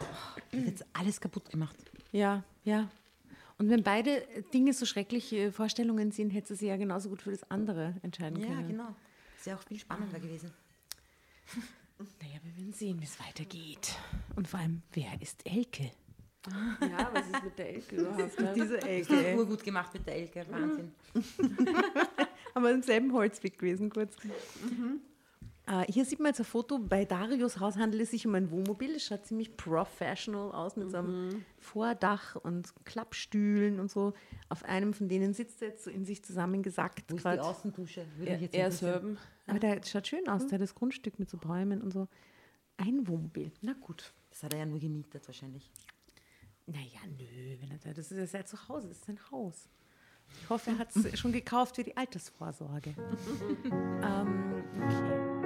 Hat 0.00 0.52
jetzt 0.52 0.84
alles 0.94 1.20
kaputt 1.20 1.48
gemacht. 1.48 1.76
Ja, 2.10 2.42
ja. 2.64 2.88
Und 3.58 3.70
wenn 3.70 3.82
beide 3.82 4.22
Dinge 4.54 4.72
so 4.72 4.86
schreckliche 4.86 5.50
Vorstellungen 5.52 6.12
sind, 6.12 6.30
hätte 6.30 6.54
sie 6.54 6.66
ja 6.68 6.76
genauso 6.76 7.08
gut 7.08 7.22
für 7.22 7.30
das 7.32 7.48
andere 7.50 7.94
entscheiden 8.02 8.40
Ja, 8.40 8.46
können. 8.46 8.68
genau. 8.68 8.94
Ist 9.36 9.46
ja 9.46 9.56
auch 9.56 9.62
viel 9.62 9.78
spannender 9.78 10.20
gewesen. 10.20 10.52
Naja, 12.20 12.38
wir 12.44 12.56
werden 12.56 12.72
sehen, 12.72 13.00
wie 13.00 13.04
es 13.04 13.18
weitergeht. 13.18 13.96
Und 14.36 14.46
vor 14.46 14.60
allem, 14.60 14.82
wer 14.92 15.20
ist 15.20 15.44
Elke? 15.46 15.90
Ja, 16.80 17.10
was 17.12 17.26
ist 17.26 17.44
mit 17.44 17.58
der 17.58 17.74
Elke 17.74 17.96
überhaupt? 17.96 18.38
Diese 18.54 18.74
Das 18.74 18.84
ist 18.86 19.10
Elke. 19.10 19.36
urgut 19.36 19.64
gemacht 19.64 19.92
mit 19.92 20.06
der 20.06 20.14
Elke. 20.16 20.46
Wahnsinn. 20.50 20.92
Haben 22.54 22.64
wir 22.64 22.70
im 22.70 22.82
selben 22.82 23.12
Holzweg 23.12 23.58
gewesen, 23.58 23.90
kurz. 23.90 24.14
Äh, 24.24 24.28
hier 25.88 26.04
sieht 26.04 26.18
man 26.18 26.28
jetzt 26.28 26.40
ein 26.40 26.44
Foto. 26.46 26.78
Bei 26.78 27.04
Darius 27.04 27.60
Haus 27.60 27.76
handelt 27.76 28.02
es 28.02 28.10
sich 28.10 28.26
um 28.26 28.34
ein 28.34 28.50
Wohnmobil. 28.50 28.94
Es 28.94 29.04
schaut 29.04 29.26
ziemlich 29.26 29.56
professional 29.56 30.52
aus 30.52 30.76
mit 30.76 30.90
so 30.90 30.96
einem 30.96 31.44
Vordach 31.58 32.36
und 32.36 32.72
Klappstühlen 32.84 33.78
und 33.78 33.90
so. 33.90 34.14
Auf 34.48 34.64
einem 34.64 34.94
von 34.94 35.08
denen 35.08 35.34
sitzt 35.34 35.60
er 35.60 35.68
jetzt 35.68 35.84
so 35.84 35.90
in 35.90 36.04
sich 36.06 36.22
zusammengesackt. 36.22 37.10
Wo 37.10 37.16
ist 37.16 37.24
die 37.24 37.40
Außendusche? 37.40 38.06
Würde 38.16 38.30
mich 38.30 38.30
Er, 38.30 38.40
jetzt 38.40 38.54
er 38.54 38.66
interessieren. 38.66 38.90
Serben. 38.92 39.18
Aber 39.46 39.58
der 39.58 39.80
schaut 39.84 40.06
schön 40.06 40.28
aus. 40.28 40.46
Der 40.46 40.54
hat 40.54 40.62
das 40.62 40.74
Grundstück 40.74 41.18
mit 41.18 41.28
so 41.28 41.36
Bäumen 41.36 41.82
und 41.82 41.92
so. 41.92 42.08
Ein 42.78 43.06
Wohnmobil. 43.06 43.52
Na 43.60 43.74
gut. 43.74 44.12
Das 44.30 44.42
hat 44.42 44.52
er 44.54 44.60
ja 44.60 44.66
nur 44.66 44.78
gemietet 44.78 45.26
wahrscheinlich. 45.26 45.70
Naja, 46.66 47.00
nö, 47.18 47.56
wenn 47.60 47.70
er 47.70 47.78
da, 47.78 47.92
das 47.92 48.10
ist 48.10 48.18
ja 48.18 48.26
sein 48.26 48.46
Zuhause, 48.46 48.88
das 48.88 48.98
ist 48.98 49.06
sein 49.06 49.18
Haus. 49.30 49.68
Ich 50.42 50.50
hoffe, 50.50 50.70
er 50.70 50.78
hat 50.78 50.94
es 50.94 51.18
schon 51.18 51.32
gekauft 51.32 51.76
für 51.76 51.82
die 51.82 51.96
Altersvorsorge. 51.96 52.94
ähm, 53.64 54.64
okay. 54.76 55.37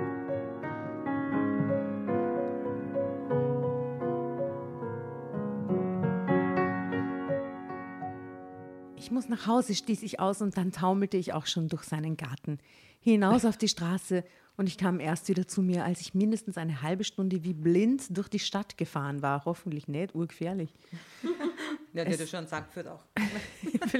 Muss 9.12 9.28
nach 9.28 9.46
Hause, 9.46 9.74
stieß 9.74 10.02
ich 10.02 10.20
aus 10.20 10.42
und 10.42 10.56
dann 10.56 10.72
taumelte 10.72 11.16
ich 11.16 11.32
auch 11.32 11.46
schon 11.46 11.68
durch 11.68 11.84
seinen 11.84 12.16
Garten. 12.16 12.58
Hinaus 13.00 13.44
auf 13.44 13.56
die 13.56 13.68
Straße 13.68 14.24
und 14.56 14.66
ich 14.66 14.78
kam 14.78 15.00
erst 15.00 15.28
wieder 15.28 15.48
zu 15.48 15.62
mir, 15.62 15.84
als 15.84 16.00
ich 16.00 16.14
mindestens 16.14 16.56
eine 16.56 16.82
halbe 16.82 17.04
Stunde 17.04 17.42
wie 17.42 17.54
blind 17.54 18.16
durch 18.16 18.28
die 18.28 18.38
Stadt 18.38 18.76
gefahren 18.76 19.22
war. 19.22 19.44
Hoffentlich 19.44 19.88
nicht, 19.88 20.14
urgefährlich. 20.14 20.72
Ja, 21.94 22.06
der 22.06 22.18
hat 22.18 22.26
schon 22.26 22.46
Sack 22.46 22.68
geführt 22.68 22.88
auch. 22.88 23.04
Also 23.84 23.98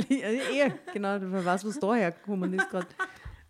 eher, 0.51 0.71
genau, 0.95 1.19
was 1.45 1.79
da 1.79 1.95
hergekommen 1.95 2.55
ist 2.55 2.71
gerade. 2.71 2.87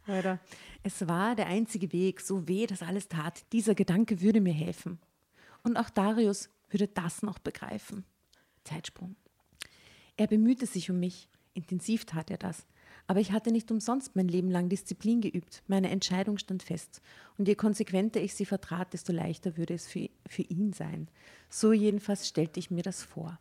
Weiter. 0.06 0.40
Es 0.82 1.06
war 1.06 1.36
der 1.36 1.46
einzige 1.46 1.92
Weg, 1.92 2.20
so 2.20 2.48
weh 2.48 2.66
das 2.66 2.82
alles 2.82 3.08
tat. 3.08 3.44
Dieser 3.52 3.76
Gedanke 3.76 4.20
würde 4.20 4.40
mir 4.40 4.52
helfen. 4.52 4.98
Und 5.62 5.76
auch 5.76 5.90
Darius 5.90 6.50
würde 6.70 6.88
das 6.88 7.22
noch 7.22 7.38
begreifen. 7.38 8.04
Zeitsprung. 8.64 9.14
Er 10.16 10.26
bemühte 10.26 10.66
sich 10.66 10.90
um 10.90 10.98
mich. 10.98 11.28
Intensiv 11.54 12.04
tat 12.04 12.30
er 12.30 12.38
das. 12.38 12.66
Aber 13.06 13.20
ich 13.20 13.32
hatte 13.32 13.50
nicht 13.50 13.70
umsonst 13.70 14.16
mein 14.16 14.28
Leben 14.28 14.50
lang 14.50 14.68
Disziplin 14.68 15.20
geübt. 15.20 15.62
Meine 15.66 15.90
Entscheidung 15.90 16.38
stand 16.38 16.62
fest. 16.62 17.02
Und 17.36 17.48
je 17.48 17.54
konsequenter 17.54 18.20
ich 18.20 18.34
sie 18.34 18.46
vertrat, 18.46 18.92
desto 18.92 19.12
leichter 19.12 19.56
würde 19.56 19.74
es 19.74 19.86
für, 19.86 20.08
für 20.26 20.42
ihn 20.42 20.72
sein. 20.72 21.08
So 21.50 21.72
jedenfalls 21.72 22.28
stellte 22.28 22.60
ich 22.60 22.70
mir 22.70 22.82
das 22.82 23.02
vor. 23.02 23.38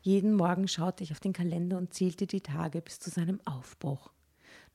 Jeden 0.00 0.34
Morgen 0.34 0.68
schaute 0.68 1.02
ich 1.02 1.12
auf 1.12 1.20
den 1.20 1.32
Kalender 1.32 1.78
und 1.78 1.94
zählte 1.94 2.26
die 2.26 2.42
Tage 2.42 2.82
bis 2.82 3.00
zu 3.00 3.10
seinem 3.10 3.40
Aufbruch. 3.46 4.10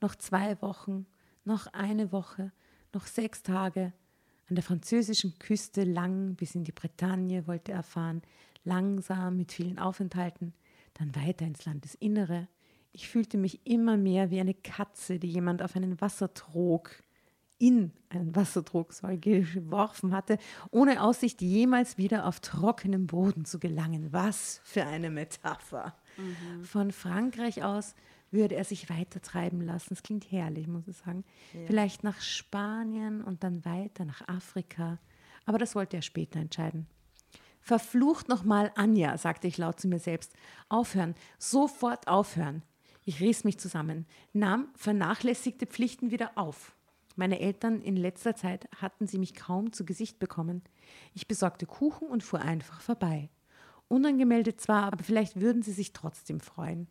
Noch 0.00 0.16
zwei 0.16 0.60
Wochen, 0.60 1.06
noch 1.44 1.68
eine 1.68 2.12
Woche, 2.12 2.52
noch 2.92 3.06
sechs 3.06 3.42
Tage. 3.42 3.92
An 4.48 4.56
der 4.56 4.64
französischen 4.64 5.38
Küste 5.38 5.84
lang 5.84 6.34
bis 6.34 6.56
in 6.56 6.64
die 6.64 6.72
Bretagne 6.72 7.46
wollte 7.46 7.70
er 7.72 7.84
fahren, 7.84 8.22
langsam 8.64 9.36
mit 9.36 9.52
vielen 9.52 9.78
Aufenthalten, 9.78 10.52
dann 10.94 11.14
weiter 11.14 11.46
ins 11.46 11.64
Landesinnere. 11.64 12.48
Ich 12.92 13.08
fühlte 13.08 13.38
mich 13.38 13.66
immer 13.66 13.96
mehr 13.96 14.30
wie 14.30 14.40
eine 14.40 14.54
Katze, 14.54 15.18
die 15.18 15.28
jemand 15.28 15.62
auf 15.62 15.76
einen 15.76 16.00
Wassertrog 16.00 17.02
in 17.60 17.92
einen 18.08 18.34
Wassertrog 18.34 18.92
soll, 18.92 19.18
geworfen 19.18 20.12
hatte, 20.14 20.38
ohne 20.70 21.02
Aussicht, 21.02 21.42
jemals 21.42 21.98
wieder 21.98 22.26
auf 22.26 22.40
trockenem 22.40 23.06
Boden 23.06 23.44
zu 23.44 23.60
gelangen. 23.60 24.12
Was 24.12 24.60
für 24.64 24.86
eine 24.86 25.10
Metapher. 25.10 25.94
Von 26.62 26.90
Frankreich 26.90 27.62
aus 27.62 27.94
würde 28.30 28.56
er 28.56 28.64
sich 28.64 28.88
weiter 28.88 29.20
treiben 29.20 29.60
lassen. 29.60 29.90
Das 29.90 30.02
klingt 30.02 30.30
herrlich, 30.32 30.66
muss 30.68 30.88
ich 30.88 30.96
sagen. 30.96 31.24
Vielleicht 31.66 32.02
nach 32.02 32.20
Spanien 32.20 33.22
und 33.22 33.44
dann 33.44 33.64
weiter 33.64 34.04
nach 34.04 34.26
Afrika. 34.26 34.98
Aber 35.44 35.58
das 35.58 35.74
wollte 35.74 35.96
er 35.96 36.02
später 36.02 36.40
entscheiden. 36.40 36.86
Verflucht 37.60 38.28
nochmal 38.28 38.72
Anja, 38.74 39.18
sagte 39.18 39.46
ich 39.46 39.58
laut 39.58 39.80
zu 39.80 39.88
mir 39.88 39.98
selbst. 39.98 40.32
Aufhören, 40.68 41.14
sofort 41.38 42.08
aufhören. 42.08 42.62
Ich 43.04 43.20
riss 43.20 43.44
mich 43.44 43.58
zusammen, 43.58 44.06
nahm 44.32 44.68
vernachlässigte 44.74 45.66
Pflichten 45.66 46.10
wieder 46.10 46.32
auf. 46.36 46.76
Meine 47.16 47.40
Eltern 47.40 47.82
in 47.82 47.96
letzter 47.96 48.34
Zeit 48.36 48.68
hatten 48.76 49.06
sie 49.06 49.18
mich 49.18 49.34
kaum 49.34 49.72
zu 49.72 49.84
Gesicht 49.84 50.18
bekommen. 50.18 50.62
Ich 51.14 51.28
besorgte 51.28 51.66
Kuchen 51.66 52.08
und 52.08 52.22
fuhr 52.22 52.40
einfach 52.40 52.80
vorbei. 52.80 53.30
Unangemeldet 53.88 54.60
zwar, 54.60 54.84
aber 54.84 55.02
vielleicht 55.02 55.40
würden 55.40 55.62
sie 55.62 55.72
sich 55.72 55.92
trotzdem 55.92 56.40
freuen. 56.40 56.86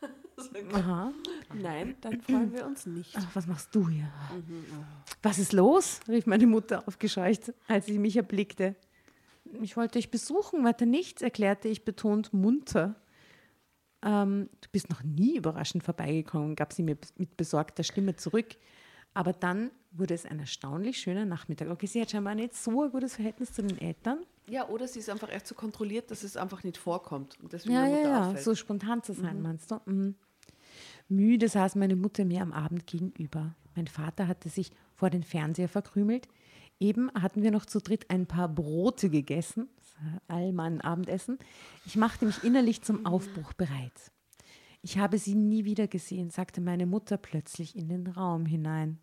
Aha. 0.72 1.12
Nein, 1.54 1.96
dann 2.00 2.20
freuen 2.20 2.52
wir 2.52 2.66
uns 2.66 2.86
nicht. 2.86 3.14
Ach, 3.16 3.26
was 3.34 3.46
machst 3.46 3.74
du 3.74 3.88
hier? 3.88 4.10
Was 5.22 5.38
ist 5.38 5.52
los? 5.52 6.00
rief 6.08 6.26
meine 6.26 6.46
Mutter 6.46 6.86
aufgescheucht, 6.88 7.52
als 7.68 7.86
sie 7.86 7.98
mich 7.98 8.16
erblickte. 8.16 8.74
Ich 9.62 9.76
wollte 9.76 9.98
dich 9.98 10.10
besuchen, 10.10 10.64
weiter 10.64 10.86
nichts, 10.86 11.22
erklärte 11.22 11.68
ich 11.68 11.84
betont 11.84 12.32
munter. 12.32 12.96
Ähm, 14.02 14.48
du 14.60 14.68
bist 14.72 14.88
noch 14.90 15.02
nie 15.02 15.36
überraschend 15.36 15.82
vorbeigekommen, 15.84 16.56
gab 16.56 16.72
sie 16.72 16.82
mir 16.82 16.96
mit 17.16 17.36
besorgter 17.36 17.82
Stimme 17.82 18.16
zurück. 18.16 18.56
Aber 19.12 19.32
dann 19.32 19.70
wurde 19.90 20.14
es 20.14 20.24
ein 20.24 20.38
erstaunlich 20.38 20.98
schöner 20.98 21.24
Nachmittag. 21.26 21.68
Okay, 21.68 21.86
sie 21.86 22.00
hat 22.00 22.10
scheinbar 22.12 22.34
nicht 22.36 22.54
so 22.54 22.82
ein 22.84 22.90
gutes 22.92 23.16
Verhältnis 23.16 23.52
zu 23.52 23.62
den 23.62 23.76
Eltern. 23.78 24.20
Ja, 24.48 24.68
oder 24.68 24.86
sie 24.86 25.00
ist 25.00 25.10
einfach 25.10 25.28
echt 25.30 25.46
so 25.48 25.54
kontrolliert, 25.54 26.10
dass 26.10 26.22
es 26.22 26.36
einfach 26.36 26.62
nicht 26.62 26.76
vorkommt. 26.76 27.36
Und 27.42 27.52
deswegen 27.52 27.74
Ja, 27.74 27.86
ja, 27.86 28.00
ja, 28.02 28.26
auffällt. 28.28 28.44
so 28.44 28.54
spontan 28.54 29.02
zu 29.02 29.12
sein, 29.12 29.42
meinst 29.42 29.70
du? 29.70 29.80
Mhm. 29.86 30.14
Müde 31.08 31.48
saß 31.48 31.74
meine 31.74 31.96
Mutter 31.96 32.24
mir 32.24 32.40
am 32.42 32.52
Abend 32.52 32.86
gegenüber. 32.86 33.54
Mein 33.74 33.88
Vater 33.88 34.28
hatte 34.28 34.48
sich 34.48 34.70
vor 34.94 35.10
den 35.10 35.24
Fernseher 35.24 35.68
verkrümelt. 35.68 36.28
Eben 36.78 37.10
hatten 37.14 37.42
wir 37.42 37.50
noch 37.50 37.66
zu 37.66 37.80
dritt 37.80 38.08
ein 38.10 38.26
paar 38.26 38.48
Brote 38.48 39.10
gegessen, 39.10 39.68
Allmann-Abendessen. 40.28 41.38
Ich 41.86 41.96
machte 41.96 42.26
mich 42.26 42.44
innerlich 42.44 42.82
zum 42.82 43.06
Aufbruch 43.06 43.52
bereit. 43.52 44.12
Ich 44.82 44.98
habe 44.98 45.18
sie 45.18 45.34
nie 45.34 45.64
wieder 45.64 45.88
gesehen, 45.88 46.30
sagte 46.30 46.60
meine 46.60 46.86
Mutter 46.86 47.16
plötzlich 47.18 47.76
in 47.76 47.88
den 47.88 48.06
Raum 48.06 48.46
hinein. 48.46 48.98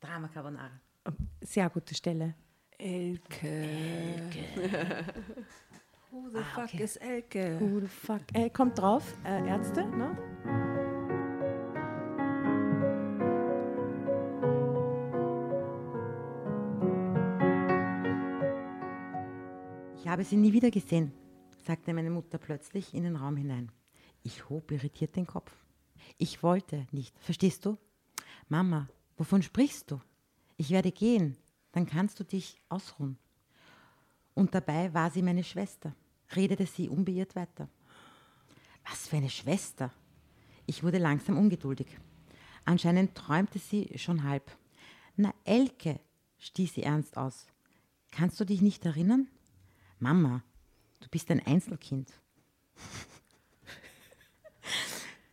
Drama 0.00 0.28
Carbonara. 0.28 0.70
Sehr 1.40 1.70
gute 1.70 1.94
Stelle. 1.94 2.34
Elke. 2.78 3.68
Who 6.10 6.30
the 6.32 6.42
fuck 6.54 6.64
okay. 6.64 6.82
is 6.82 6.96
Elke? 6.96 7.58
Who 7.60 7.80
the 7.80 7.86
fuck? 7.86 8.22
Äh, 8.34 8.50
kommt 8.50 8.78
drauf, 8.78 9.16
äh, 9.24 9.48
Ärzte, 9.48 9.84
ne? 9.86 10.65
Ich 20.06 20.12
habe 20.12 20.22
sie 20.22 20.36
nie 20.36 20.52
wieder 20.52 20.70
gesehen, 20.70 21.10
sagte 21.66 21.92
meine 21.92 22.10
Mutter 22.10 22.38
plötzlich 22.38 22.94
in 22.94 23.02
den 23.02 23.16
Raum 23.16 23.36
hinein. 23.36 23.72
Ich 24.22 24.48
hob 24.48 24.70
irritiert 24.70 25.16
den 25.16 25.26
Kopf. 25.26 25.52
Ich 26.16 26.44
wollte 26.44 26.86
nicht, 26.92 27.18
verstehst 27.18 27.66
du? 27.66 27.76
Mama, 28.48 28.88
wovon 29.16 29.42
sprichst 29.42 29.90
du? 29.90 30.00
Ich 30.58 30.70
werde 30.70 30.92
gehen, 30.92 31.36
dann 31.72 31.86
kannst 31.86 32.20
du 32.20 32.24
dich 32.24 32.62
ausruhen. 32.68 33.18
Und 34.34 34.54
dabei 34.54 34.94
war 34.94 35.10
sie 35.10 35.22
meine 35.22 35.42
Schwester, 35.42 35.92
redete 36.36 36.66
sie 36.66 36.88
unbeirrt 36.88 37.34
weiter. 37.34 37.68
Was 38.88 39.08
für 39.08 39.16
eine 39.16 39.28
Schwester! 39.28 39.92
Ich 40.66 40.84
wurde 40.84 40.98
langsam 40.98 41.36
ungeduldig. 41.36 41.88
Anscheinend 42.64 43.16
träumte 43.16 43.58
sie 43.58 43.90
schon 43.96 44.22
halb. 44.22 44.56
Na, 45.16 45.34
Elke, 45.42 45.98
stieß 46.38 46.74
sie 46.74 46.84
ernst 46.84 47.16
aus. 47.16 47.48
Kannst 48.12 48.38
du 48.38 48.44
dich 48.44 48.62
nicht 48.62 48.86
erinnern? 48.86 49.26
Mama, 49.98 50.42
du 51.00 51.08
bist 51.08 51.30
ein 51.30 51.44
Einzelkind. 51.46 52.12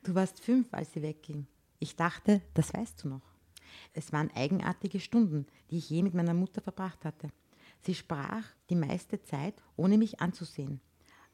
Du 0.03 0.15
warst 0.15 0.41
fünf, 0.41 0.73
als 0.73 0.91
sie 0.93 1.01
wegging. 1.01 1.47
Ich 1.79 1.95
dachte, 1.95 2.41
das 2.53 2.73
weißt 2.73 3.03
du 3.03 3.09
noch. 3.09 3.33
Es 3.93 4.11
waren 4.11 4.31
eigenartige 4.31 4.99
Stunden, 4.99 5.47
die 5.69 5.77
ich 5.77 5.89
je 5.89 6.03
mit 6.03 6.13
meiner 6.13 6.33
Mutter 6.33 6.61
verbracht 6.61 7.05
hatte. 7.05 7.29
Sie 7.81 7.95
sprach 7.95 8.45
die 8.69 8.75
meiste 8.75 9.21
Zeit, 9.23 9.61
ohne 9.75 9.97
mich 9.97 10.19
anzusehen. 10.19 10.81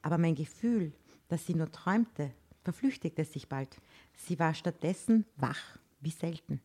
Aber 0.01 0.17
mein 0.17 0.35
Gefühl, 0.35 0.93
dass 1.27 1.45
sie 1.45 1.55
nur 1.55 1.71
träumte, 1.71 2.31
verflüchtigte 2.63 3.25
sich 3.25 3.49
bald. 3.49 3.77
Sie 4.15 4.39
war 4.39 4.53
stattdessen 4.53 5.25
wach, 5.35 5.77
wie 5.99 6.11
selten. 6.11 6.61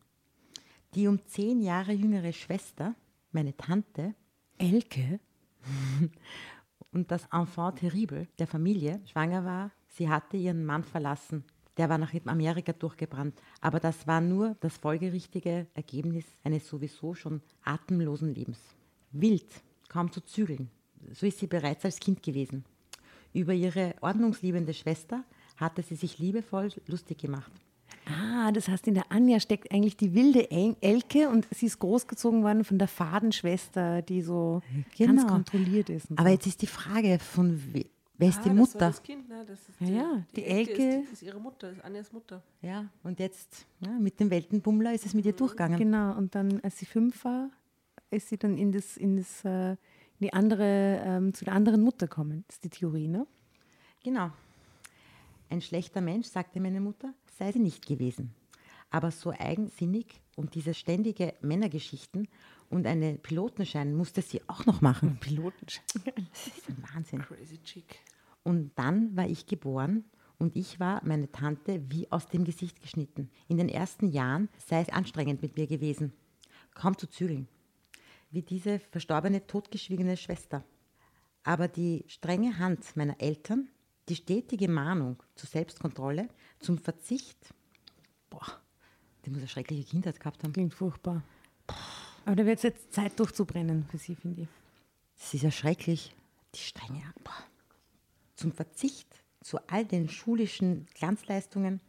Die 0.93 1.07
um 1.07 1.25
zehn 1.25 1.61
Jahre 1.61 1.91
jüngere 1.91 2.33
Schwester, 2.33 2.95
meine 3.31 3.55
Tante, 3.55 4.15
Elke? 4.57 5.19
und 6.95 7.11
das 7.11 7.27
Enfant 7.31 7.79
terrible 7.79 8.27
der 8.39 8.47
Familie 8.47 9.01
schwanger 9.05 9.43
war, 9.43 9.71
sie 9.89 10.09
hatte 10.09 10.37
ihren 10.37 10.65
Mann 10.65 10.83
verlassen. 10.83 11.43
Der 11.77 11.89
war 11.89 11.97
nach 11.97 12.13
Amerika 12.25 12.71
durchgebrannt. 12.71 13.41
Aber 13.59 13.81
das 13.81 14.07
war 14.07 14.21
nur 14.21 14.55
das 14.61 14.77
folgerichtige 14.77 15.67
Ergebnis 15.73 16.25
eines 16.45 16.67
sowieso 16.67 17.13
schon 17.13 17.41
atemlosen 17.65 18.33
Lebens. 18.33 18.59
Wild, 19.11 19.45
kaum 19.89 20.09
zu 20.09 20.21
zügeln. 20.21 20.69
So 21.11 21.25
ist 21.25 21.39
sie 21.39 21.47
bereits 21.47 21.83
als 21.83 21.99
Kind 21.99 22.23
gewesen. 22.23 22.63
Über 23.33 23.53
ihre 23.53 23.95
ordnungsliebende 23.99 24.73
Schwester 24.73 25.25
hatte 25.57 25.81
sie 25.81 25.95
sich 25.95 26.17
liebevoll 26.17 26.69
lustig 26.87 27.17
gemacht. 27.17 27.51
Ah, 28.07 28.51
das 28.51 28.67
heißt, 28.67 28.87
in 28.87 28.93
der 28.93 29.11
Anja 29.11 29.39
steckt 29.39 29.71
eigentlich 29.71 29.97
die 29.97 30.13
wilde 30.13 30.51
El 30.51 30.75
Elke 30.81 31.27
und 31.29 31.47
sie 31.51 31.65
ist 31.65 31.79
großgezogen 31.79 32.43
worden 32.43 32.63
von 32.63 32.77
der 32.77 32.87
Fadenschwester, 32.87 34.01
die 34.03 34.21
so 34.21 34.61
ganz 34.97 35.21
Genau. 35.21 35.27
kontrolliert 35.27 35.89
ist. 35.89 36.07
Aber 36.11 36.25
so. 36.29 36.33
jetzt 36.33 36.45
ist 36.47 36.61
die 36.61 36.67
Frage, 36.67 37.17
von 37.19 37.59
we 37.73 37.85
wer 38.17 38.29
ist 38.29 38.39
Ah, 38.39 38.43
die 38.43 38.49
Das 38.49 38.57
Mutter? 38.57 38.79
war 38.79 38.87
das 38.91 39.03
kind, 39.03 39.27
ne? 39.27 39.43
Das 39.47 39.59
ist 39.59 39.81
Ja, 39.81 39.87
ja, 39.89 40.23
die 40.35 40.43
Elke- 40.45 41.01
Ist, 41.03 41.13
ist 41.13 41.23
ihre 41.23 41.39
Mutter, 41.39 41.71
ist 41.71 41.83
Anjas 41.83 42.11
Mutter. 42.13 42.41
Ja, 42.61 42.85
und 43.03 43.19
jetzt 43.19 43.65
ja, 43.79 43.89
mit 43.91 44.19
dem 44.19 44.29
Weltenbummler 44.29 44.93
ist 44.93 45.05
es 45.05 45.13
mit 45.13 45.25
ihr 45.25 45.33
durchgegangen. 45.33 45.77
Genau, 45.79 46.15
und 46.15 46.33
dann, 46.35 46.59
als 46.61 46.77
sie 46.77 46.85
fünf 46.85 47.25
war, 47.25 47.49
ist 48.11 48.29
sie 48.29 48.37
dann 48.37 48.57
in, 48.57 48.71
das, 48.71 48.95
in, 48.97 49.17
das, 49.17 49.43
äh, 49.43 49.71
in 49.71 49.77
die 50.21 50.31
andere, 50.33 51.01
ähm, 51.03 51.33
zu 51.33 51.43
der 51.43 51.53
anderen 51.55 51.81
Mutter 51.81 52.07
gekommen. 52.07 52.43
Das 52.47 52.57
ist 52.57 52.63
die 52.63 52.69
Theorie, 52.69 53.07
ne? 53.07 53.25
Genau. 54.03 54.29
Ein 55.49 55.61
schlechter 55.61 55.99
Mensch, 56.01 56.27
sagte 56.27 56.59
meine 56.61 56.79
Mutter, 56.79 57.13
sei 57.37 57.51
sie 57.51 57.59
nicht 57.59 57.85
gewesen. 57.85 58.33
Aber 58.89 59.11
so 59.11 59.31
eigensinnig 59.31 60.21
und 60.35 60.55
diese 60.55 60.73
ständige 60.73 61.33
Männergeschichten 61.41 62.27
und 62.69 62.87
einen 62.87 63.19
Pilotenschein 63.19 63.95
musste 63.95 64.21
sie 64.21 64.41
auch 64.47 64.65
noch 64.65 64.81
machen. 64.81 65.17
Pilotenschein. 65.19 65.85
Das 66.05 66.47
ist 66.47 66.69
ein 66.69 66.83
Wahnsinn. 66.93 67.21
Crazy 67.21 67.61
Chick. 67.63 67.99
Und 68.43 68.71
dann 68.75 69.15
war 69.15 69.27
ich 69.27 69.47
geboren 69.47 70.05
und 70.37 70.55
ich 70.55 70.79
war 70.79 71.01
meine 71.03 71.31
Tante 71.31 71.81
wie 71.89 72.11
aus 72.11 72.27
dem 72.27 72.43
Gesicht 72.43 72.81
geschnitten. 72.81 73.29
In 73.47 73.57
den 73.57 73.69
ersten 73.69 74.11
Jahren 74.11 74.49
sei 74.65 74.81
es 74.81 74.89
anstrengend 74.89 75.41
mit 75.41 75.57
mir 75.57 75.67
gewesen, 75.67 76.13
kaum 76.73 76.97
zu 76.97 77.07
zügeln, 77.07 77.47
wie 78.31 78.41
diese 78.41 78.79
verstorbene, 78.79 79.47
totgeschwiegene 79.47 80.17
Schwester. 80.17 80.63
Aber 81.43 81.67
die 81.67 82.03
strenge 82.07 82.57
Hand 82.59 82.95
meiner 82.95 83.19
Eltern, 83.19 83.69
die 84.09 84.15
stetige 84.15 84.67
Mahnung 84.67 85.21
zur 85.35 85.49
Selbstkontrolle, 85.49 86.29
zum 86.59 86.77
Verzicht, 86.77 87.37
boah, 88.29 88.45
die 89.25 89.29
muss 89.29 89.39
eine 89.39 89.47
schreckliche 89.47 89.83
Kindheit 89.83 90.19
gehabt 90.19 90.43
haben. 90.43 90.53
Klingt 90.53 90.73
furchtbar. 90.73 91.23
Aber 92.25 92.35
da 92.35 92.45
wird 92.45 92.57
es 92.57 92.63
jetzt 92.63 92.93
Zeit 92.93 93.19
durchzubrennen 93.19 93.85
für 93.89 93.97
sie, 93.97 94.15
finde 94.15 94.43
ich. 94.43 94.47
Das 95.17 95.33
ist 95.33 95.43
ja 95.43 95.51
schrecklich. 95.51 96.15
Die 96.53 96.59
strenge 96.59 97.01
boah. 97.23 97.33
Zum 98.35 98.51
Verzicht 98.51 99.07
zu 99.41 99.59
all 99.67 99.85
den 99.85 100.09
schulischen 100.09 100.87
Glanzleistungen 100.95 101.81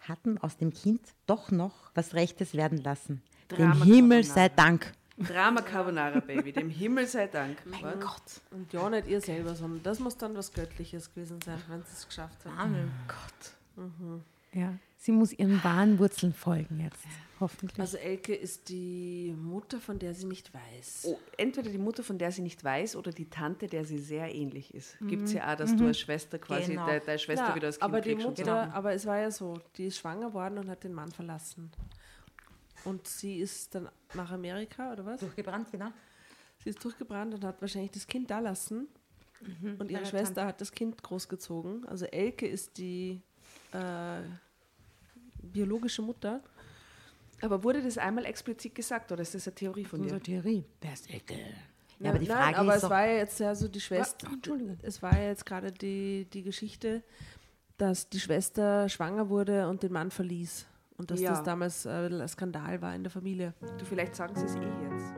hatten 0.00 0.38
aus 0.38 0.56
dem 0.56 0.72
Kind 0.72 1.00
doch 1.26 1.50
noch 1.50 1.90
was 1.94 2.14
Rechtes 2.14 2.54
werden 2.54 2.78
lassen. 2.78 3.22
Drama 3.48 3.84
Dem 3.84 3.94
Himmel 3.94 4.24
sei 4.24 4.48
Dank. 4.48 4.92
Drama 5.26 5.60
Carbonara, 5.62 6.20
Baby, 6.20 6.52
dem 6.52 6.70
Himmel 6.70 7.06
sei 7.06 7.26
Dank. 7.26 7.58
Mein 7.66 8.00
Gott. 8.00 8.40
Und 8.50 8.72
ja, 8.72 8.88
nicht 8.90 9.06
ihr 9.08 9.20
selber, 9.20 9.54
sondern 9.54 9.82
das 9.82 9.98
muss 10.00 10.16
dann 10.16 10.36
was 10.36 10.52
Göttliches 10.52 11.12
gewesen 11.14 11.38
sein, 11.44 11.60
wenn 11.68 11.82
sie 11.82 11.92
es 11.92 12.06
geschafft 12.06 12.38
haben. 12.44 12.90
Ja, 14.52 14.74
sie 14.98 15.12
muss 15.12 15.32
ihren 15.32 15.62
wahren 15.62 15.98
Wurzeln 15.98 16.32
folgen 16.34 16.80
jetzt, 16.80 17.04
hoffentlich. 17.38 17.78
Also 17.80 17.98
Elke 17.98 18.34
ist 18.34 18.68
die 18.68 19.32
Mutter, 19.40 19.78
von 19.78 19.98
der 19.98 20.12
sie 20.12 20.26
nicht 20.26 20.52
weiß. 20.52 21.04
Oh, 21.04 21.18
entweder 21.36 21.70
die 21.70 21.78
Mutter, 21.78 22.02
von 22.02 22.18
der 22.18 22.32
sie 22.32 22.42
nicht 22.42 22.64
weiß, 22.64 22.96
oder 22.96 23.12
die 23.12 23.30
Tante, 23.30 23.68
der 23.68 23.84
sie 23.84 23.98
sehr 23.98 24.34
ähnlich 24.34 24.74
ist. 24.74 24.98
Gibt 25.02 25.24
es 25.24 25.34
ja 25.34 25.52
auch, 25.52 25.56
dass 25.56 25.76
du 25.76 25.86
als 25.86 26.00
Schwester 26.00 26.38
quasi, 26.38 26.72
Genau. 26.72 26.86
de, 26.86 27.00
deine 27.04 27.18
Schwester 27.18 27.46
Na, 27.50 27.54
wieder 27.54 27.68
als 27.68 27.78
Kind 27.78 27.84
aber 27.84 28.00
die 28.00 28.16
Mutter, 28.16 28.44
so. 28.44 28.50
aber 28.50 28.92
es 28.92 29.06
war 29.06 29.18
ja 29.18 29.30
so, 29.30 29.60
die 29.76 29.86
ist 29.86 29.98
schwanger 29.98 30.34
worden 30.34 30.58
und 30.58 30.68
hat 30.68 30.82
den 30.82 30.92
Mann 30.94 31.12
verlassen. 31.12 31.70
Und 32.84 33.06
sie 33.06 33.38
ist 33.38 33.74
dann 33.74 33.88
nach 34.14 34.30
Amerika, 34.30 34.92
oder 34.92 35.04
was? 35.04 35.20
Durchgebrannt, 35.20 35.70
genau. 35.70 35.90
Sie 36.62 36.70
ist 36.70 36.82
durchgebrannt 36.84 37.34
und 37.34 37.44
hat 37.44 37.60
wahrscheinlich 37.60 37.92
das 37.92 38.06
Kind 38.06 38.30
da 38.30 38.38
lassen. 38.38 38.88
Mhm. 39.40 39.76
Und 39.78 39.90
ihre 39.90 40.04
Schwester 40.04 40.46
hat 40.46 40.60
das 40.60 40.72
Kind 40.72 41.02
großgezogen. 41.02 41.86
Also 41.86 42.06
Elke 42.06 42.46
ist 42.46 42.76
die 42.78 43.20
biologische 45.42 46.02
Mutter. 46.02 46.42
Aber 47.42 47.62
wurde 47.64 47.82
das 47.82 47.96
einmal 47.96 48.26
explizit 48.26 48.74
gesagt 48.74 49.10
oder 49.12 49.22
ist 49.22 49.34
das 49.34 49.46
eine 49.46 49.54
Theorie 49.54 49.84
von 49.84 50.00
dir? 50.00 50.04
Unsere 50.04 50.20
Theorie. 50.20 50.64
Wer 50.80 50.92
ist 50.92 51.08
Ecke? 51.08 51.38
Ja, 51.98 52.10
aber 52.10 52.18
die 52.18 52.26
Frage 52.26 52.40
Nein, 52.40 52.54
aber 52.54 52.76
ist 52.76 52.82
es 52.82 52.90
war 52.90 53.06
ja 53.06 53.12
jetzt 53.14 53.40
ja 53.40 53.54
so 53.54 53.68
die 53.68 53.80
Schwester. 53.80 54.28
Entschuldigung. 54.30 54.78
Es 54.82 55.02
war 55.02 55.16
ja 55.16 55.28
jetzt 55.28 55.46
gerade 55.46 55.72
die, 55.72 56.26
die 56.32 56.42
Geschichte, 56.42 57.02
dass 57.78 58.08
die 58.08 58.20
Schwester 58.20 58.88
schwanger 58.88 59.28
wurde 59.28 59.68
und 59.68 59.82
den 59.82 59.92
Mann 59.92 60.10
verließ. 60.10 60.66
Und 61.00 61.10
dass 61.10 61.20
Ja. 61.20 61.30
das 61.30 61.42
damals 61.42 61.86
äh, 61.86 61.88
ein 62.10 62.28
Skandal 62.28 62.82
war 62.82 62.94
in 62.94 63.02
der 63.02 63.10
Familie. 63.10 63.54
Du, 63.78 63.86
vielleicht 63.86 64.14
sagen 64.14 64.34
sie 64.36 64.44
es 64.44 64.54
eh 64.54 64.58
jetzt. 64.60 65.14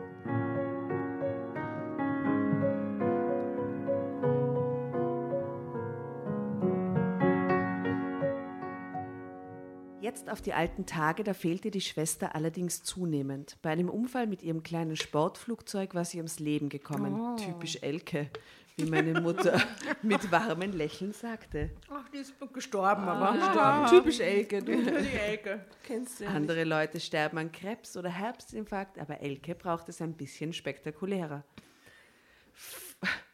Jetzt 10.00 10.28
auf 10.28 10.42
die 10.42 10.52
alten 10.52 10.84
Tage, 10.84 11.22
da 11.22 11.32
fehlte 11.32 11.70
die 11.70 11.80
Schwester 11.80 12.34
allerdings 12.34 12.82
zunehmend. 12.82 13.56
Bei 13.62 13.70
einem 13.70 13.88
Unfall 13.88 14.26
mit 14.26 14.42
ihrem 14.42 14.64
kleinen 14.64 14.96
Sportflugzeug 14.96 15.94
war 15.94 16.04
sie 16.04 16.16
ums 16.18 16.40
Leben 16.40 16.68
gekommen. 16.68 17.36
Typisch 17.36 17.78
Elke, 17.82 18.28
wie 18.76 18.84
meine 18.84 19.20
Mutter 19.20 19.60
mit 20.02 20.30
warmem 20.30 20.72
Lächeln 20.72 21.12
sagte. 21.12 21.70
Ach, 21.90 22.08
die 22.08 22.18
ist 22.18 22.34
gestorben, 22.52 23.02
Ah, 23.08 23.88
Typisch 23.88 24.20
Elke, 24.20 24.62
du. 24.62 24.76
Die 24.82 25.16
Elke. 25.16 25.64
Kennst 25.82 26.20
du 26.20 26.24
ja 26.24 26.30
nicht. 26.30 26.36
Andere 26.36 26.64
Leute 26.64 27.00
sterben 27.00 27.38
an 27.38 27.52
Krebs 27.52 27.96
oder 27.96 28.10
Herzinfarkt, 28.10 28.98
aber 28.98 29.20
Elke 29.20 29.54
braucht 29.54 29.88
es 29.88 30.00
ein 30.00 30.14
bisschen 30.14 30.52
spektakulärer. 30.52 31.44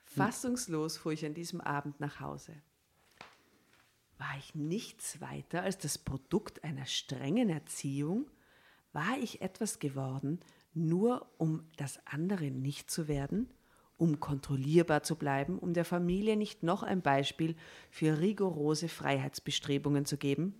Fassungslos 0.04 0.96
fuhr 0.96 1.12
ich 1.12 1.24
an 1.24 1.34
diesem 1.34 1.60
Abend 1.60 2.00
nach 2.00 2.20
Hause. 2.20 2.54
War 4.18 4.34
ich 4.38 4.54
nichts 4.54 5.20
weiter 5.20 5.62
als 5.62 5.78
das 5.78 5.96
Produkt 5.96 6.64
einer 6.64 6.86
strengen 6.86 7.50
Erziehung? 7.50 8.28
War 8.92 9.16
ich 9.20 9.42
etwas 9.42 9.78
geworden, 9.78 10.40
nur 10.74 11.30
um 11.38 11.68
das 11.76 12.00
andere 12.06 12.50
nicht 12.50 12.90
zu 12.90 13.06
werden? 13.06 13.48
Um 13.98 14.20
kontrollierbar 14.20 15.02
zu 15.02 15.16
bleiben, 15.16 15.58
um 15.58 15.74
der 15.74 15.84
Familie 15.84 16.36
nicht 16.36 16.62
noch 16.62 16.82
ein 16.82 17.02
Beispiel 17.02 17.56
für 17.90 18.20
rigorose 18.20 18.88
Freiheitsbestrebungen 18.88 20.06
zu 20.06 20.16
geben? 20.16 20.54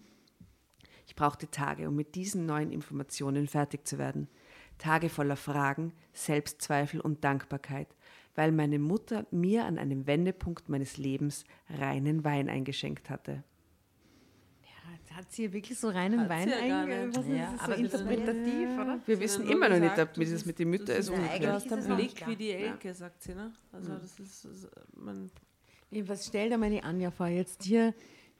Ich 1.07 1.15
brauchte 1.15 1.51
Tage, 1.51 1.89
um 1.89 1.97
mit 1.97 2.17
diesen 2.17 2.45
neuen 2.45 2.71
Informationen 2.71 3.47
fertig 3.47 3.87
zu 3.87 3.97
werden. 3.97 4.29
Tage 4.77 5.09
voller 5.09 5.37
Fragen, 5.37 5.93
Selbstzweifel 6.13 7.01
und 7.01 7.25
Dankbarkeit, 7.25 7.89
weil 8.35 8.53
meine 8.53 8.79
Mutter 8.79 9.27
mir 9.31 9.65
an 9.65 9.79
einem 9.79 10.07
Wendepunkt 10.07 10.69
meines 10.69 10.99
Lebens 10.99 11.45
reinen 11.71 12.25
Wein 12.25 12.49
eingeschenkt 12.49 13.09
hatte. 13.09 13.43
Hat 15.19 15.33
sie 15.33 15.53
wirklich 15.53 15.77
so 15.77 15.89
reinen 15.89 16.21
Hat 16.21 16.29
Wein 16.29 16.49
sie 16.49 17.33
ja 17.35 17.55
aber 17.59 17.75
so 17.75 17.81
interpretativ, 17.83 18.69
oder? 18.79 19.01
Wir 19.05 19.17
Sie 19.17 19.23
wissen 19.23 19.49
immer 19.49 19.69
noch 19.69 19.81
nicht, 19.81 19.99
ob 19.99 20.11
wie 20.17 20.25
du 20.25 20.31
das 20.31 20.31
bist- 20.31 20.47
mit 20.47 20.59
den 20.61 20.71
Müttern 20.71 20.97
ist. 20.97 21.09
Du 21.09 21.17
hast 21.53 21.67
es 21.67 21.89
noch 21.89 21.97
Blick 21.97 22.25
wie 22.29 22.37
die. 22.37 22.53
Elke, 22.53 22.95
sagt 22.95 23.23
sie, 23.25 23.35
ne? 23.35 23.53
Also 23.73 23.95
das 23.97 24.21
ist, 24.21 24.45
ist 24.45 24.69
man, 24.95 25.29
Was 25.91 26.25
stellt 26.29 26.53
dir 26.53 26.59
meine 26.59 26.85
Anja 26.85 27.11
vor? 27.11 27.27
Jetzt 27.27 27.65
hier 27.65 27.95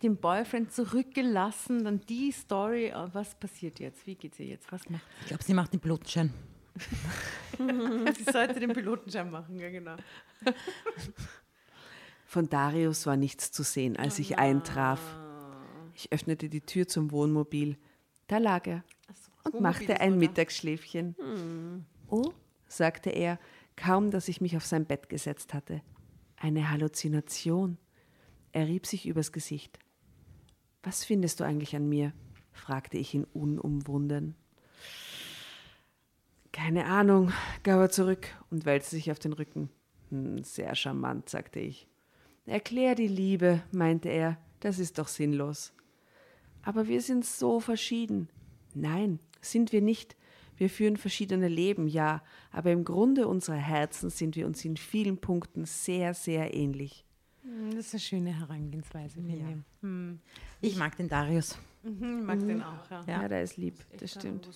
den 0.05 0.17
Boyfriend 0.19 0.73
zurückgelassen, 0.73 1.83
dann 1.83 2.01
die 2.09 2.31
Story. 2.31 2.87
äh, 2.91 3.09
Was 3.13 3.35
passiert 3.35 3.81
jetzt? 3.81 4.07
Wie 4.07 4.15
geht's 4.15 4.39
ihr 4.39 4.47
jetzt? 4.47 4.71
Was 4.71 4.89
macht 4.89 5.03
Ich 5.23 5.27
glaube, 5.27 5.43
sie 5.43 5.55
macht 5.55 5.73
den 5.73 5.81
Pilotenschein. 5.81 6.33
sie? 7.59 8.33
sollte 8.33 8.61
den 8.61 8.73
Pilotenschein 8.73 9.29
machen, 9.33 9.59
ja 9.59 9.69
genau. 9.69 9.97
Von 12.25 12.49
Darius 12.49 13.05
war 13.07 13.17
nichts 13.17 13.51
zu 13.51 13.65
sehen, 13.65 13.97
als 13.97 14.21
ich 14.21 14.39
eintraf. 14.39 15.01
Ich 15.99 16.13
öffnete 16.13 16.49
die 16.49 16.61
Tür 16.61 16.87
zum 16.87 17.11
Wohnmobil. 17.11 17.77
Da 18.29 18.39
lag 18.39 18.69
er 18.69 18.85
und 19.43 19.61
machte 19.61 20.01
ein 20.01 20.17
Mittagsschläfchen. 20.17 21.17
Oh, 22.07 22.33
sagte 22.69 23.11
er, 23.11 23.41
kaum 23.75 24.13
dass 24.13 24.29
ich 24.29 24.41
mich 24.41 24.57
auf 24.57 24.65
sein 24.65 24.87
Bett 24.87 25.09
gesetzt 25.09 25.55
hatte. 25.55 25.83
Eine 26.37 26.71
Halluzination. 26.71 27.79
Er 28.53 28.69
rieb 28.69 28.87
sich 28.87 29.09
übers 29.09 29.33
Gesicht. 29.33 29.81
Was 30.85 31.05
findest 31.05 31.41
du 31.41 31.45
eigentlich 31.45 31.75
an 31.75 31.89
mir? 31.89 32.13
fragte 32.53 32.97
ich 32.97 33.15
ihn 33.15 33.25
unumwunden. 33.25 34.37
Keine 36.53 36.87
Ahnung, 36.87 37.33
gab 37.65 37.81
er 37.81 37.91
zurück 37.91 38.29
und 38.51 38.67
wälzte 38.67 38.95
sich 38.95 39.11
auf 39.11 39.19
den 39.19 39.33
Rücken. 39.33 39.69
Hm, 40.11 40.45
sehr 40.45 40.77
charmant, 40.77 41.29
sagte 41.29 41.59
ich. 41.59 41.89
Erklär 42.47 42.95
die 42.95 43.09
Liebe, 43.09 43.65
meinte 43.73 44.11
er, 44.11 44.39
das 44.61 44.79
ist 44.79 44.99
doch 44.99 45.09
sinnlos. 45.09 45.73
Aber 46.63 46.89
wir 46.89 47.01
sind 47.01 47.25
so 47.25 47.61
verschieden. 47.61 48.29
Nein, 48.75 49.19
sind 49.41 49.73
wir 49.73 49.81
nicht. 49.83 50.17
Wir 50.57 50.69
führen 50.69 50.97
verschiedene 50.97 51.47
Leben, 51.49 51.87
ja, 51.87 52.21
aber 52.51 52.73
im 52.73 52.85
Grunde 52.85 53.29
unserer 53.29 53.57
Herzen 53.57 54.11
sind 54.11 54.35
wir 54.35 54.45
uns 54.47 54.65
in 54.65 54.77
vielen 54.77 55.19
Punkten 55.19 55.65
sehr, 55.67 56.15
sehr 56.15 56.53
ähnlich. 56.53 57.05
Hm, 57.43 57.71
Das 57.77 57.87
ist 57.87 57.95
eine 57.95 58.01
schöne 58.01 58.37
Herangehensweise, 58.39 59.21
ich. 59.21 59.43
Hm. 59.83 60.19
Ich 60.61 60.77
mag 60.77 60.97
den 60.97 61.09
Darius. 61.09 61.57
Mhm, 61.85 62.19
Ich 62.21 62.27
mag 62.27 62.39
den 62.41 62.63
auch, 62.63 62.91
ja. 62.91 63.05
Ja, 63.07 63.29
der 63.29 63.45
ist 63.45 63.57
lieb, 63.57 63.77
das 63.99 64.15
kein 64.15 64.21
stimmt. 64.21 64.49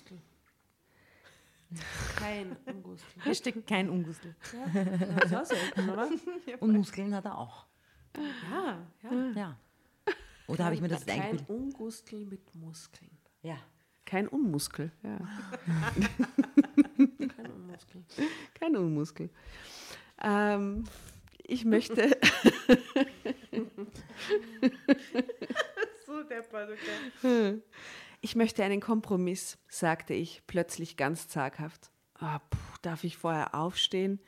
Kein 2.17 2.57
Ungustel. 2.67 3.23
Hashtag 3.25 3.67
kein 3.67 3.89
Ungustel. 3.89 4.35
Ja, 4.75 4.85
das 4.85 5.25
ist 5.25 5.35
auch 5.35 5.45
selten, 5.57 5.89
oder? 5.91 6.09
Und 6.61 6.73
Muskeln 6.77 7.15
hat 7.15 7.25
er 7.25 7.39
auch. 7.39 7.67
Ja, 8.51 8.87
ja. 9.05 9.31
Ja. 9.35 9.57
Oder 10.53 10.65
habe 10.67 10.75
ich 10.75 10.81
mir 10.81 10.89
das 10.89 11.07
Kein 11.07 11.21
eingebildet? 11.21 11.49
Ungustel 11.49 12.27
mit 12.27 12.55
Muskeln. 12.55 13.11
Ja. 13.43 13.59
Kein 14.05 14.29
Unmuskel, 14.29 14.93
ja. 15.03 15.19
Kein 17.37 17.51
Unmuskel. 17.51 18.05
Kein 18.53 18.77
Unmuskel. 18.77 19.31
Ähm, 20.23 20.85
ich 21.45 21.65
möchte. 21.65 22.11
So 26.07 26.23
deppert, 26.25 26.71
okay. 26.71 27.63
Ich 28.21 28.37
möchte 28.37 28.63
einen 28.65 28.81
Kompromiss, 28.81 29.57
sagte 29.69 30.13
ich, 30.13 30.43
plötzlich 30.47 30.99
ganz 30.99 31.29
zaghaft. 31.29 31.91
Ah, 32.15 32.39
puh, 32.39 32.59
darf 32.83 33.05
ich 33.05 33.17
vorher 33.17 33.55
aufstehen? 33.55 34.21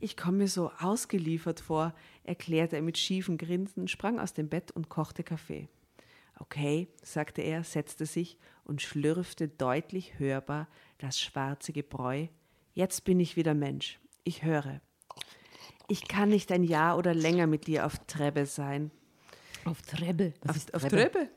Ich 0.00 0.16
komme 0.16 0.38
mir 0.38 0.48
so 0.48 0.70
ausgeliefert 0.78 1.60
vor, 1.60 1.94
erklärte 2.26 2.76
er 2.76 2.82
mit 2.82 2.98
schiefem 2.98 3.38
Grinsen, 3.38 3.88
sprang 3.88 4.18
aus 4.20 4.32
dem 4.34 4.48
Bett 4.48 4.70
und 4.72 4.88
kochte 4.88 5.22
Kaffee. 5.22 5.68
Okay, 6.38 6.88
sagte 7.02 7.40
er, 7.42 7.64
setzte 7.64 8.04
sich 8.04 8.36
und 8.64 8.82
schlürfte 8.82 9.48
deutlich 9.48 10.18
hörbar 10.18 10.68
das 10.98 11.18
schwarze 11.20 11.72
Gebräu. 11.72 12.26
Jetzt 12.74 13.04
bin 13.04 13.20
ich 13.20 13.36
wieder 13.36 13.54
Mensch. 13.54 13.98
Ich 14.24 14.42
höre. 14.42 14.80
Ich 15.88 16.08
kann 16.08 16.28
nicht 16.28 16.52
ein 16.52 16.64
Jahr 16.64 16.98
oder 16.98 17.14
länger 17.14 17.46
mit 17.46 17.66
dir 17.66 17.86
auf 17.86 17.98
Trebbe 18.06 18.44
sein. 18.44 18.90
Auf 19.64 19.80
Treppe. 19.82 20.34
Was 20.42 20.50
Auf, 20.50 20.56
ist 20.56 20.74
auf 20.74 20.82
Trebbe? 20.82 21.10
Trebbe? 21.10 21.30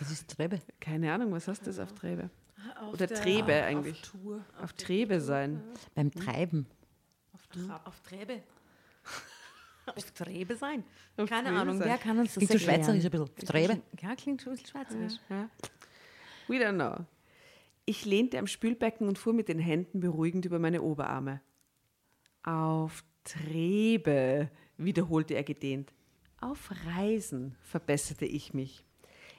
Was 0.00 0.10
ist 0.10 0.28
Trebe? 0.36 0.60
Keine 0.80 1.12
Ahnung, 1.12 1.30
was 1.32 1.46
heißt 1.48 1.66
das 1.66 1.78
auf 1.78 1.92
Trebe? 1.92 2.28
Auf 2.80 2.94
Oder 2.94 3.06
der- 3.06 3.22
Trebe 3.22 3.54
eigentlich. 3.62 4.02
Auf 4.02 4.10
Tour. 4.10 4.44
Auf 4.60 4.72
Trebe 4.72 5.20
sein. 5.20 5.62
Beim 5.94 6.10
Treiben. 6.10 6.66
Auf, 7.32 7.46
Tra 7.46 7.80
auf 7.84 8.00
Trebe. 8.00 8.42
auf 9.96 10.10
Trebe 10.12 10.56
sein. 10.56 10.84
Auf 11.16 11.28
Keine 11.28 11.50
Ahnung, 11.50 11.78
sein. 11.78 11.88
wer 11.88 11.98
kann 11.98 12.18
uns 12.18 12.34
das 12.34 12.46
Klingt 12.46 12.50
so 12.52 12.58
erklären? 12.68 12.84
schweizerisch 12.84 13.04
ein 13.04 13.10
bisschen. 13.10 13.46
Trebe. 13.48 13.82
Ja, 14.00 14.14
klingt 14.16 14.42
schon 14.42 14.52
ein 14.52 14.56
bisschen 14.56 14.70
schweizerisch. 14.70 15.14
Ja. 15.28 15.50
We 16.48 16.54
don't 16.56 16.74
know. 16.74 17.04
Ich 17.84 18.04
lehnte 18.04 18.38
am 18.38 18.46
Spülbecken 18.46 19.08
und 19.08 19.18
fuhr 19.18 19.32
mit 19.32 19.48
den 19.48 19.58
Händen 19.58 20.00
beruhigend 20.00 20.44
über 20.44 20.58
meine 20.58 20.82
Oberarme. 20.82 21.40
Auf 22.44 23.04
Trebe, 23.24 24.50
wiederholte 24.76 25.34
er 25.34 25.44
gedehnt. 25.44 25.92
Auf 26.40 26.70
Reisen, 26.86 27.56
verbesserte 27.62 28.24
ich 28.26 28.52
mich. 28.54 28.84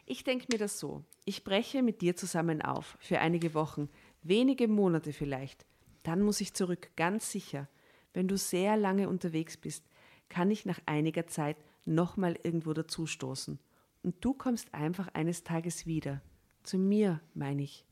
Ich 0.06 0.24
denke 0.24 0.48
mir 0.52 0.58
das 0.58 0.80
so. 0.80 1.04
Ich 1.26 1.44
breche 1.44 1.82
mit 1.84 2.02
dir 2.02 2.16
zusammen 2.16 2.62
auf, 2.62 2.98
für 3.00 3.20
einige 3.20 3.54
Wochen, 3.54 3.90
wenige 4.22 4.68
Monate 4.68 5.14
vielleicht. 5.14 5.66
Dann 6.04 6.22
muss 6.22 6.42
ich 6.42 6.54
zurück, 6.54 6.90
ganz 6.96 7.32
sicher. 7.32 7.70
Wenn 8.14 8.28
du 8.28 8.38
sehr 8.38 8.78
lange 8.78 9.08
unterwegs 9.10 9.58
bist, 9.58 9.86
kann 10.30 10.52
ich 10.52 10.66
nach 10.66 10.80
einiger 10.86 11.28
Zeit 11.28 11.58
nochmal 11.86 12.38
irgendwo 12.44 12.74
dazustoßen. 12.74 13.60
Und 14.04 14.16
du 14.26 14.34
kommst 14.34 14.74
einfach 14.74 15.08
eines 15.14 15.44
Tages 15.44 15.86
wieder. 15.86 16.22
Zu 16.64 16.78
mir, 16.78 17.22
meine 17.34 17.64
ich. 17.64 17.86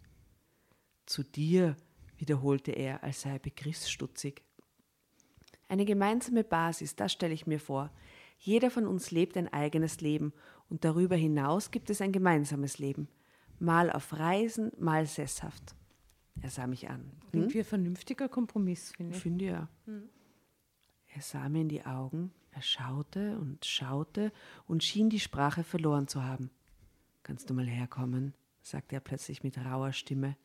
Zu 1.05 1.23
dir, 1.23 1.75
wiederholte 2.17 2.71
er, 2.71 3.03
als 3.03 3.21
sei 3.21 3.32
er 3.32 3.39
begriffsstutzig. 3.39 4.41
Eine 5.67 5.86
gemeinsame 5.86 6.43
Basis, 6.43 6.95
das 6.95 7.11
stelle 7.13 7.34
ich 7.34 7.47
mir 7.47 7.59
vor. 7.59 7.91
Jeder 8.39 8.71
von 8.71 8.88
uns 8.88 9.11
lebt 9.11 9.38
ein 9.38 9.51
eigenes 9.53 10.01
Leben 10.01 10.34
und 10.69 10.84
darüber 10.84 11.15
hinaus 11.15 11.71
gibt 11.71 11.89
es 11.89 12.01
ein 12.01 12.11
gemeinsames 12.11 12.77
Leben. 12.79 13.07
Mal 13.59 13.91
auf 13.91 14.13
Reisen, 14.17 14.71
mal 14.79 15.05
sesshaft. 15.05 15.75
Er 16.41 16.49
sah 16.49 16.65
mich 16.65 16.89
an. 16.89 17.11
Klingt 17.29 17.53
wie 17.53 17.59
ein 17.59 17.65
vernünftiger 17.65 18.27
Kompromiss, 18.27 18.91
finde 18.91 19.11
Ich 19.11 19.17
ich. 19.17 19.23
finde 19.23 19.45
ja. 19.45 19.69
Er 21.14 21.22
sah 21.22 21.49
mir 21.49 21.62
in 21.62 21.70
die 21.70 21.86
Augen, 21.86 22.32
er 22.51 22.62
schaute 22.62 23.38
und 23.38 23.66
schaute 23.66 24.32
und 24.68 24.84
schien 24.84 25.09
die 25.09 25.20
Sprache 25.20 25.64
verloren 25.64 26.07
zu 26.07 26.24
haben. 26.24 26.49
Kannst 27.24 27.49
du 27.49 27.53
mal 27.53 27.68
herkommen? 27.68 28.34
sagte 28.62 28.95
er 28.95 29.01
plötzlich 29.01 29.43
mit 29.43 29.57
rauer 29.57 29.91
Stimme. 29.91 30.38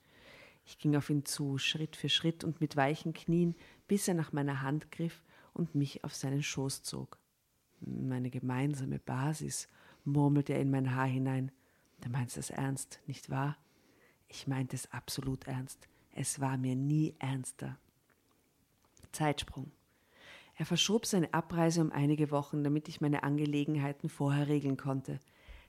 Ich 0.64 0.78
ging 0.78 0.96
auf 0.96 1.10
ihn 1.10 1.24
zu, 1.24 1.58
Schritt 1.58 1.94
für 1.94 2.08
Schritt 2.08 2.42
und 2.42 2.60
mit 2.60 2.76
weichen 2.76 3.12
Knien, 3.12 3.54
bis 3.86 4.08
er 4.08 4.14
nach 4.14 4.32
meiner 4.32 4.62
Hand 4.62 4.90
griff 4.90 5.22
und 5.52 5.74
mich 5.74 6.02
auf 6.02 6.14
seinen 6.14 6.42
Schoß 6.42 6.82
zog. 6.82 7.18
Meine 7.80 8.30
gemeinsame 8.30 8.98
Basis, 8.98 9.68
murmelte 10.04 10.54
er 10.54 10.60
in 10.60 10.70
mein 10.70 10.94
Haar 10.94 11.06
hinein. 11.06 11.52
Du 12.00 12.08
meinst 12.08 12.36
es 12.36 12.50
ernst, 12.50 13.00
nicht 13.06 13.30
wahr? 13.30 13.56
Ich 14.28 14.46
meinte 14.46 14.74
es 14.74 14.90
absolut 14.92 15.46
ernst. 15.46 15.88
Es 16.12 16.40
war 16.40 16.56
mir 16.56 16.74
nie 16.74 17.14
ernster. 17.18 17.78
Zeitsprung. 19.12 19.70
Er 20.58 20.64
verschob 20.64 21.04
seine 21.04 21.32
Abreise 21.34 21.82
um 21.82 21.92
einige 21.92 22.30
Wochen, 22.30 22.64
damit 22.64 22.88
ich 22.88 23.02
meine 23.02 23.22
Angelegenheiten 23.22 24.08
vorher 24.08 24.48
regeln 24.48 24.78
konnte. 24.78 25.20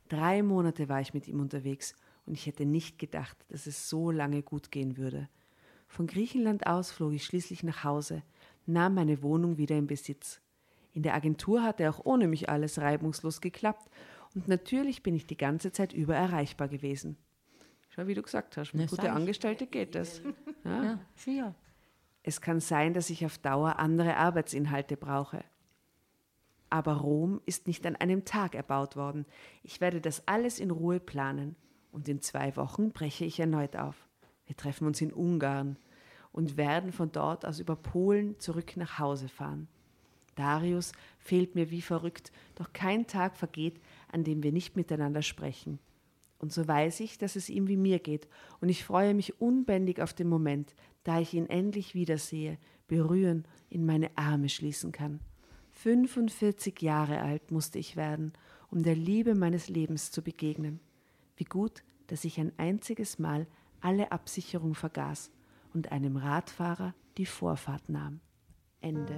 Drei 0.08 0.42
Monate 0.42 0.88
war 0.88 1.02
ich 1.02 1.14
mit 1.14 1.28
ihm 1.28 1.42
unterwegs 1.42 1.94
und 2.26 2.34
ich 2.34 2.46
hätte 2.46 2.66
nicht 2.66 2.98
gedacht, 2.98 3.38
dass 3.50 3.68
es 3.68 3.90
so 3.90 4.12
lange 4.12 4.42
gut 4.42 4.72
gehen 4.72 4.96
würde. 4.96 5.28
Von 5.90 6.08
Griechenland 6.08 6.68
aus 6.68 6.92
flog 6.92 7.14
ich 7.14 7.26
schließlich 7.26 7.64
nach 7.64 7.84
Hause, 7.84 8.24
nahm 8.66 8.96
meine 8.96 9.22
Wohnung 9.22 9.58
wieder 9.58 9.78
in 9.78 9.88
Besitz. 9.88 10.40
In 10.94 11.04
der 11.04 11.16
Agentur 11.16 11.64
hatte 11.64 11.90
auch 11.90 12.06
ohne 12.06 12.28
mich 12.28 12.50
alles 12.50 12.80
reibungslos 12.80 13.42
geklappt 13.42 13.90
und 14.36 14.48
natürlich 14.48 15.04
bin 15.04 15.16
ich 15.16 15.28
die 15.28 15.38
ganze 15.38 15.74
Zeit 15.74 15.92
über 15.92 16.16
erreichbar 16.16 16.70
gewesen. 16.70 17.18
Schau, 17.90 18.08
wie 18.08 18.14
du 18.14 18.22
gesagt 18.22 18.56
hast, 18.56 18.74
mit 18.74 18.84
Ja, 18.84 18.88
gute 18.88 19.02
sag 19.02 19.12
ich. 19.12 19.16
Angestellte 19.16 19.68
geht 19.68 19.96
das. 19.96 20.22
Ja. 20.64 20.84
Ja, 20.84 21.00
sicher. 21.16 21.56
Es 22.28 22.42
kann 22.42 22.60
sein, 22.60 22.94
dass 22.94 23.10
ich 23.10 23.26
auf 23.26 23.38
Dauer 23.38 23.80
andere 23.80 24.18
Arbeitsinhalte 24.18 24.98
brauche. 24.98 25.46
Aber 26.70 26.96
Rom 26.96 27.40
ist 27.46 27.68
nicht 27.68 27.86
an 27.86 27.96
einem 27.96 28.26
Tag 28.26 28.54
erbaut 28.54 28.98
worden. 28.98 29.26
Ich 29.64 29.80
werde 29.80 30.02
das 30.02 30.28
alles 30.28 30.60
in 30.60 30.70
Ruhe 30.70 31.00
planen. 31.00 31.56
Und 31.90 32.10
in 32.10 32.22
zwei 32.22 32.54
Wochen 32.58 32.92
breche 32.92 33.24
ich 33.24 33.40
erneut 33.40 33.78
auf. 33.78 34.10
Wir 34.46 34.58
treffen 34.58 34.86
uns 34.88 35.00
in 35.00 35.14
Ungarn 35.14 35.78
und 36.34 36.58
werden 36.58 36.92
von 36.92 37.14
dort 37.14 37.46
aus 37.46 37.62
über 37.62 37.78
Polen 37.78 38.38
zurück 38.42 38.76
nach 38.76 39.00
Hause 39.00 39.30
fahren. 39.30 39.70
Darius 40.36 40.92
fehlt 41.20 41.56
mir 41.56 41.72
wie 41.72 41.82
verrückt, 41.82 42.34
doch 42.56 42.74
kein 42.74 43.08
Tag 43.08 43.38
vergeht, 43.38 43.80
an 44.12 44.26
dem 44.26 44.44
wir 44.44 44.52
nicht 44.52 44.76
miteinander 44.76 45.22
sprechen. 45.22 45.80
Und 46.40 46.52
so 46.52 46.68
weiß 46.68 47.00
ich, 47.00 47.18
dass 47.18 47.38
es 47.38 47.50
ihm 47.50 47.70
wie 47.70 47.78
mir 47.78 48.00
geht, 48.00 48.28
und 48.60 48.68
ich 48.68 48.84
freue 48.84 49.14
mich 49.14 49.40
unbändig 49.42 50.02
auf 50.02 50.14
den 50.14 50.28
Moment, 50.28 50.76
da 51.08 51.22
ich 51.22 51.34
ihn 51.34 51.48
endlich 51.48 51.96
wiedersehe, 51.96 52.58
berühren, 52.90 53.46
in 53.70 53.86
meine 53.86 54.12
Arme 54.18 54.50
schließen 54.50 54.92
kann. 54.92 55.22
45 55.72 56.82
Jahre 56.82 57.22
alt 57.22 57.50
musste 57.50 57.80
ich 57.80 57.96
werden, 57.96 58.34
um 58.70 58.84
der 58.84 58.96
Liebe 58.96 59.34
meines 59.34 59.70
Lebens 59.70 60.12
zu 60.12 60.22
begegnen. 60.22 60.82
Wie 61.38 61.46
gut, 61.46 61.84
dass 62.08 62.26
ich 62.26 62.42
ein 62.42 62.52
einziges 62.58 63.20
Mal 63.20 63.48
alle 63.80 64.12
Absicherung 64.12 64.76
vergaß 64.76 65.32
und 65.74 65.94
einem 65.94 66.18
Radfahrer 66.18 66.94
die 67.18 67.26
Vorfahrt 67.26 67.88
nahm. 67.88 68.20
Ende. 68.82 69.16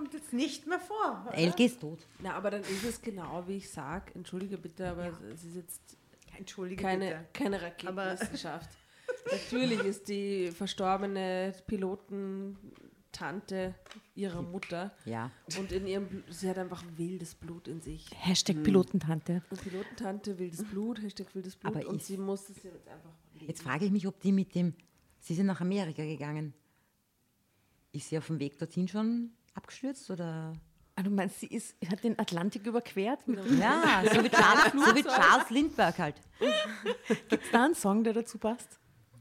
Kommt 0.00 0.14
jetzt 0.14 0.32
nicht 0.32 0.66
mehr 0.66 0.80
vor. 0.80 1.26
Elke 1.32 1.64
ist 1.64 1.78
tot. 1.80 1.98
Na, 2.22 2.32
aber 2.32 2.50
dann 2.50 2.62
ist 2.62 2.84
es 2.84 3.02
genau, 3.02 3.44
wie 3.46 3.58
ich 3.58 3.68
sage. 3.70 4.12
Entschuldige 4.14 4.56
bitte, 4.56 4.88
aber 4.88 5.08
es 5.30 5.44
ist 5.44 5.56
jetzt 5.56 5.80
Entschuldige 6.38 6.80
keine, 6.80 7.04
bitte. 7.06 7.26
keine 7.34 7.60
Raketenwissenschaft. 7.60 8.70
Natürlich 9.30 9.80
ist 9.80 10.08
die 10.08 10.50
verstorbene 10.52 11.52
Pilotentante 11.66 13.74
ihrer 14.14 14.40
Mutter 14.40 14.90
Ja. 15.04 15.30
und 15.58 15.70
in 15.70 15.86
ihrem 15.86 16.24
sie 16.30 16.48
hat 16.48 16.56
einfach 16.56 16.82
wildes 16.96 17.34
Blut 17.34 17.68
in 17.68 17.82
sich. 17.82 18.06
Hashtag 18.16 18.62
Pilotentante. 18.62 19.42
Und 19.50 19.60
Pilotentante, 19.62 20.38
wildes 20.38 20.64
Blut, 20.64 21.02
Hashtag 21.02 21.26
wildes 21.34 21.56
Blut 21.56 21.76
Aber 21.76 21.86
und 21.86 22.02
sie 22.02 22.16
muss 22.16 22.48
es 22.48 22.62
jetzt 22.62 22.88
einfach 22.88 23.12
leben. 23.34 23.48
Jetzt 23.48 23.60
frage 23.62 23.84
ich 23.84 23.90
mich, 23.90 24.06
ob 24.06 24.18
die 24.20 24.32
mit 24.32 24.54
dem. 24.54 24.72
Sie 25.18 25.34
sind 25.34 25.44
nach 25.44 25.60
Amerika 25.60 26.02
gegangen. 26.02 26.54
Ist 27.92 28.08
sie 28.08 28.16
auf 28.16 28.28
dem 28.28 28.38
Weg 28.38 28.56
dorthin 28.58 28.88
schon 28.88 29.32
abgestürzt 29.54 30.10
oder? 30.10 30.52
Ah, 30.96 31.02
du 31.02 31.10
meinst, 31.10 31.40
sie 31.40 31.46
ist, 31.46 31.76
hat 31.90 32.04
den 32.04 32.18
Atlantik 32.18 32.66
überquert? 32.66 33.26
Mit 33.26 33.38
Ja, 33.58 34.02
so 34.12 34.22
wie 34.22 34.28
Charles, 34.30 34.72
so 34.72 34.94
wie 34.94 35.02
Charles 35.02 35.50
Lindbergh 35.50 35.98
halt. 35.98 36.16
Gibt 37.28 37.44
es 37.44 37.50
da 37.50 37.64
einen 37.64 37.74
Song, 37.74 38.04
der 38.04 38.12
dazu 38.12 38.38
passt? 38.38 38.78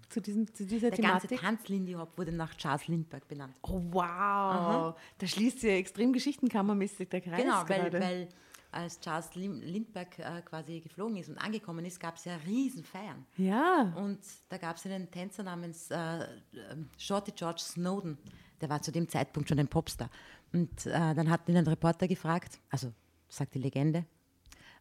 Zu, 0.10 0.22
diesem, 0.22 0.52
zu 0.54 0.66
dieser 0.66 0.90
Der 0.90 1.00
ganze 1.00 1.28
Thematik? 1.28 1.40
Tanz 1.42 1.68
Lindy 1.68 1.94
Hop 1.94 2.18
wurde 2.18 2.32
nach 2.32 2.56
Charles 2.56 2.88
Lindbergh 2.88 3.26
benannt. 3.28 3.56
Oh, 3.62 3.80
wow. 3.92 4.96
Da 5.20 5.28
schließt 5.28 5.60
sich 5.62 5.70
ja 5.70 5.78
extrem 5.78 6.12
geschichtenkammermäßig 6.12 7.08
der 7.10 7.22
Kreis 7.22 7.44
Genau, 7.44 7.64
weil, 7.68 7.94
weil 7.94 8.30
als 8.72 9.00
Charles 9.00 9.34
Lindbergh 9.36 10.22
äh, 10.22 10.42
quasi 10.42 10.80
geflogen 10.80 11.16
ist 11.18 11.30
und 11.30 11.38
angekommen 11.38 11.86
ist, 11.86 12.00
gab 12.00 12.18
es 12.18 12.26
ja 12.26 12.36
riesen 12.48 12.84
Feiern. 12.84 13.26
ja. 13.38 13.94
Und 13.96 14.20
da 14.50 14.58
gab 14.58 14.76
es 14.78 14.86
einen 14.86 15.10
Tänzer 15.12 15.44
namens 15.44 15.90
äh, 15.92 16.24
ähm, 16.72 16.90
Shorty 16.98 17.32
George 17.32 17.62
Snowden. 17.62 18.18
Der 18.62 18.70
war 18.70 18.82
zu 18.82 18.91
dem 18.91 19.07
Zeitpunkt 19.07 19.49
schon 19.49 19.60
ein 19.60 19.68
Popstar. 19.68 20.10
Und 20.51 20.86
äh, 20.86 20.91
dann 20.91 21.30
hat 21.30 21.47
ihn 21.47 21.57
ein 21.57 21.68
Reporter 21.68 22.07
gefragt, 22.07 22.60
also 22.70 22.91
sagt 23.28 23.53
die 23.55 23.60
Legende, 23.60 24.05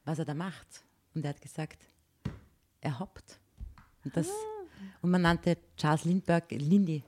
was 0.05 0.19
er 0.19 0.25
da 0.25 0.35
macht. 0.35 0.85
Und 1.15 1.25
er 1.25 1.31
hat 1.31 1.41
gesagt, 1.41 1.79
er 2.81 2.99
hoppt. 2.99 3.39
Und, 4.05 4.17
das, 4.17 4.29
und 5.03 5.11
man 5.11 5.23
nannte 5.23 5.59
Charles 5.77 6.05
Lindbergh 6.05 6.55
Lindy. 6.57 7.03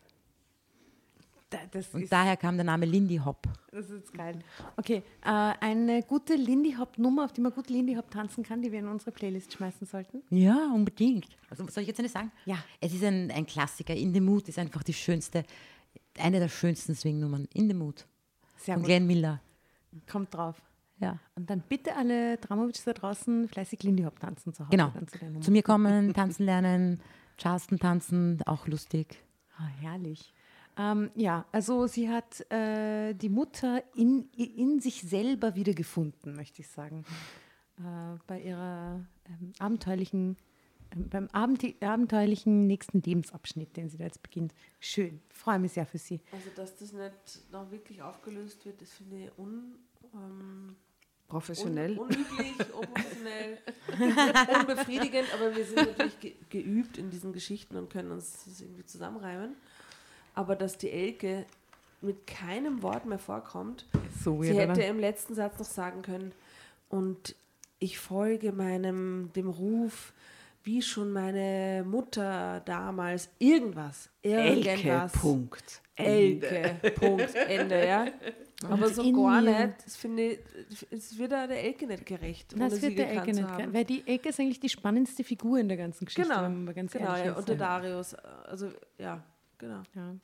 Da, 1.48 1.58
das, 1.68 1.88
Und 1.88 2.10
daher 2.12 2.36
kam 2.36 2.56
der 2.56 2.64
Name 2.64 2.86
Lindy 2.86 3.16
Hop. 3.16 3.44
das 3.72 3.90
ist 3.90 4.12
geil. 4.12 4.38
Okay, 4.76 5.02
äh, 5.24 5.28
eine 5.60 6.00
gute 6.04 6.36
Lindy 6.36 6.74
Hop 6.78 6.96
Nummer, 6.96 7.24
auf 7.24 7.32
die 7.32 7.40
man 7.40 7.52
gut 7.52 7.68
Lindy 7.70 7.94
Hop 7.96 8.08
tanzen 8.08 8.44
kann, 8.44 8.62
die 8.62 8.70
wir 8.70 8.78
in 8.78 8.86
unsere 8.86 9.10
Playlist 9.10 9.52
schmeißen 9.54 9.84
sollten. 9.84 10.22
Ja, 10.30 10.70
unbedingt. 10.72 11.26
Also 11.48 11.66
soll 11.66 11.82
ich 11.82 11.88
jetzt 11.88 11.98
eine 11.98 12.08
sagen? 12.08 12.30
Ja. 12.44 12.58
Es 12.80 12.94
ist 12.94 13.02
ein, 13.02 13.32
ein 13.32 13.46
Klassiker. 13.46 13.94
In 13.94 14.14
the 14.14 14.20
Mood 14.20 14.48
ist 14.48 14.60
einfach 14.60 14.84
die 14.84 14.92
schönste, 14.94 15.44
eine 16.20 16.40
der 16.40 16.48
schönsten 16.48 16.94
Swing-Nummern. 16.94 17.48
In 17.52 17.68
the 17.68 17.74
Mood. 17.74 18.06
Sehr 18.56 18.74
Von 18.74 18.82
gut. 18.82 18.88
Glenn 18.88 19.06
Miller. 19.06 19.40
Kommt 20.10 20.34
drauf. 20.34 20.60
Ja. 20.98 21.18
Und 21.34 21.48
dann 21.48 21.62
bitte 21.68 21.96
alle 21.96 22.36
Dramovics 22.36 22.84
da 22.84 22.92
draußen 22.92 23.48
fleißig 23.48 23.82
Lindy 23.82 24.02
Hop 24.02 24.20
tanzen 24.20 24.52
zu 24.52 24.64
Hause. 24.64 24.70
Genau. 24.70 24.92
Zu. 25.06 25.40
Zu 25.40 25.50
mir 25.50 25.62
kommen, 25.62 26.12
tanzen 26.12 26.44
lernen, 26.44 27.00
Charleston 27.38 27.78
tanzen, 27.78 28.40
auch 28.44 28.66
lustig. 28.66 29.22
Ah, 29.56 29.66
herrlich. 29.80 30.34
Ähm, 30.76 31.10
ja, 31.14 31.46
also 31.52 31.86
sie 31.86 32.10
hat 32.10 32.40
äh, 32.50 33.14
die 33.14 33.28
Mutter 33.28 33.82
in, 33.94 34.28
in 34.36 34.80
sich 34.80 35.02
selber 35.02 35.54
wiedergefunden, 35.54 36.36
möchte 36.36 36.60
ich 36.60 36.68
sagen. 36.68 37.04
Äh, 37.78 38.18
bei 38.26 38.40
ihrer 38.40 39.04
ähm, 39.26 39.52
abenteuerlichen, 39.58 40.36
beim 40.94 41.28
abenteuerlichen 41.32 42.66
nächsten 42.66 43.02
Lebensabschnitt, 43.02 43.76
den 43.76 43.88
sie 43.88 43.98
da 43.98 44.04
jetzt 44.04 44.22
beginnt. 44.22 44.54
Schön. 44.80 45.20
Freue 45.30 45.58
mich 45.58 45.72
sehr 45.72 45.86
für 45.86 45.98
sie. 45.98 46.20
Also, 46.32 46.50
dass 46.56 46.76
das 46.76 46.92
nicht 46.92 47.52
noch 47.52 47.70
wirklich 47.70 48.02
aufgelöst 48.02 48.64
wird, 48.64 48.80
das 48.80 48.92
finde 48.92 49.24
ich 49.24 49.38
un, 49.38 49.74
ähm, 50.14 50.76
Professionell. 51.28 51.96
Un, 51.96 52.08
unüblich, 52.08 52.54
unprofessionell, 52.74 53.58
unbefriedigend, 54.60 55.28
aber 55.32 55.54
wir 55.54 55.64
sind 55.64 55.76
natürlich 55.76 56.18
ge 56.18 56.34
geübt 56.50 56.98
in 56.98 57.10
diesen 57.10 57.32
Geschichten 57.32 57.76
und 57.76 57.88
können 57.88 58.10
uns 58.10 58.44
das 58.44 58.60
irgendwie 58.60 58.84
zusammenreimen. 58.84 59.54
Aber 60.34 60.56
dass 60.56 60.76
die 60.76 60.90
Elke 60.90 61.46
mit 62.00 62.26
keinem 62.26 62.82
Wort 62.82 63.06
mehr 63.06 63.20
vorkommt, 63.20 63.86
So 64.24 64.42
sie 64.42 64.58
hätte 64.58 64.82
im 64.82 64.98
letzten 64.98 65.34
Satz 65.34 65.58
noch 65.58 65.66
sagen 65.66 66.02
können, 66.02 66.32
und 66.88 67.36
ich 67.78 67.98
folge 67.98 68.50
meinem, 68.50 69.30
dem 69.34 69.48
Ruf, 69.48 70.12
wie 70.62 70.82
schon 70.82 71.10
meine 71.12 71.84
Mutter 71.86 72.60
damals, 72.64 73.28
irgendwas, 73.38 74.10
irgendwas. 74.22 75.12
Punkt. 75.12 75.82
Elke, 75.96 76.76
Punkt, 76.94 77.34
Ende, 77.34 77.86
ja. 77.86 78.06
Aber 78.68 78.88
so 78.88 79.02
gar 79.12 79.40
mir- 79.42 79.66
nicht, 79.66 79.84
das 79.86 79.96
finde 79.96 80.22
ich, 80.32 80.38
es 80.90 81.16
wird 81.18 81.32
auch 81.34 81.46
der 81.46 81.62
Elke 81.62 81.86
nicht 81.86 82.06
gerecht, 82.06 82.54
ohne 82.54 82.68
Das 82.70 82.80
wird 82.80 82.98
der 82.98 83.10
Elke 83.10 83.32
nicht, 83.32 83.42
haben. 83.42 83.72
weil 83.74 83.84
die 83.84 84.02
Elke 84.06 84.30
ist 84.30 84.40
eigentlich 84.40 84.60
die 84.60 84.68
spannendste 84.70 85.24
Figur 85.24 85.58
in 85.58 85.68
der 85.68 85.76
ganzen 85.76 86.04
Geschichte. 86.06 86.28
Genau, 86.30 86.72
genau, 86.72 87.16
ja, 87.16 87.32
und 87.34 87.48
der 87.48 87.56
Darius, 87.56 88.14
also 88.14 88.70
ja, 88.98 89.22
genau. 89.58 89.82
Ja. 89.94 90.14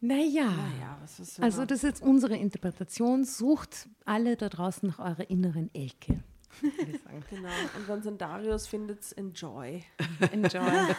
Naja, 0.00 0.44
Naja, 0.44 0.98
was 1.02 1.40
also 1.40 1.64
das 1.64 1.78
ist 1.78 1.82
jetzt 1.84 2.02
unsere 2.02 2.36
Interpretation. 2.36 3.24
Sucht 3.24 3.88
alle 4.04 4.36
da 4.36 4.48
draußen 4.48 4.88
nach 4.88 5.00
eurer 5.00 5.28
inneren 5.28 5.70
Elke. 5.74 6.20
Sagen. 6.60 7.24
Genau, 7.30 7.48
und 7.76 7.88
wenn 7.88 7.98
es 8.00 8.06
ein 8.06 8.18
Darius 8.18 8.66
findet, 8.66 9.16
enjoy. 9.16 9.82
Enjoy. 10.32 10.60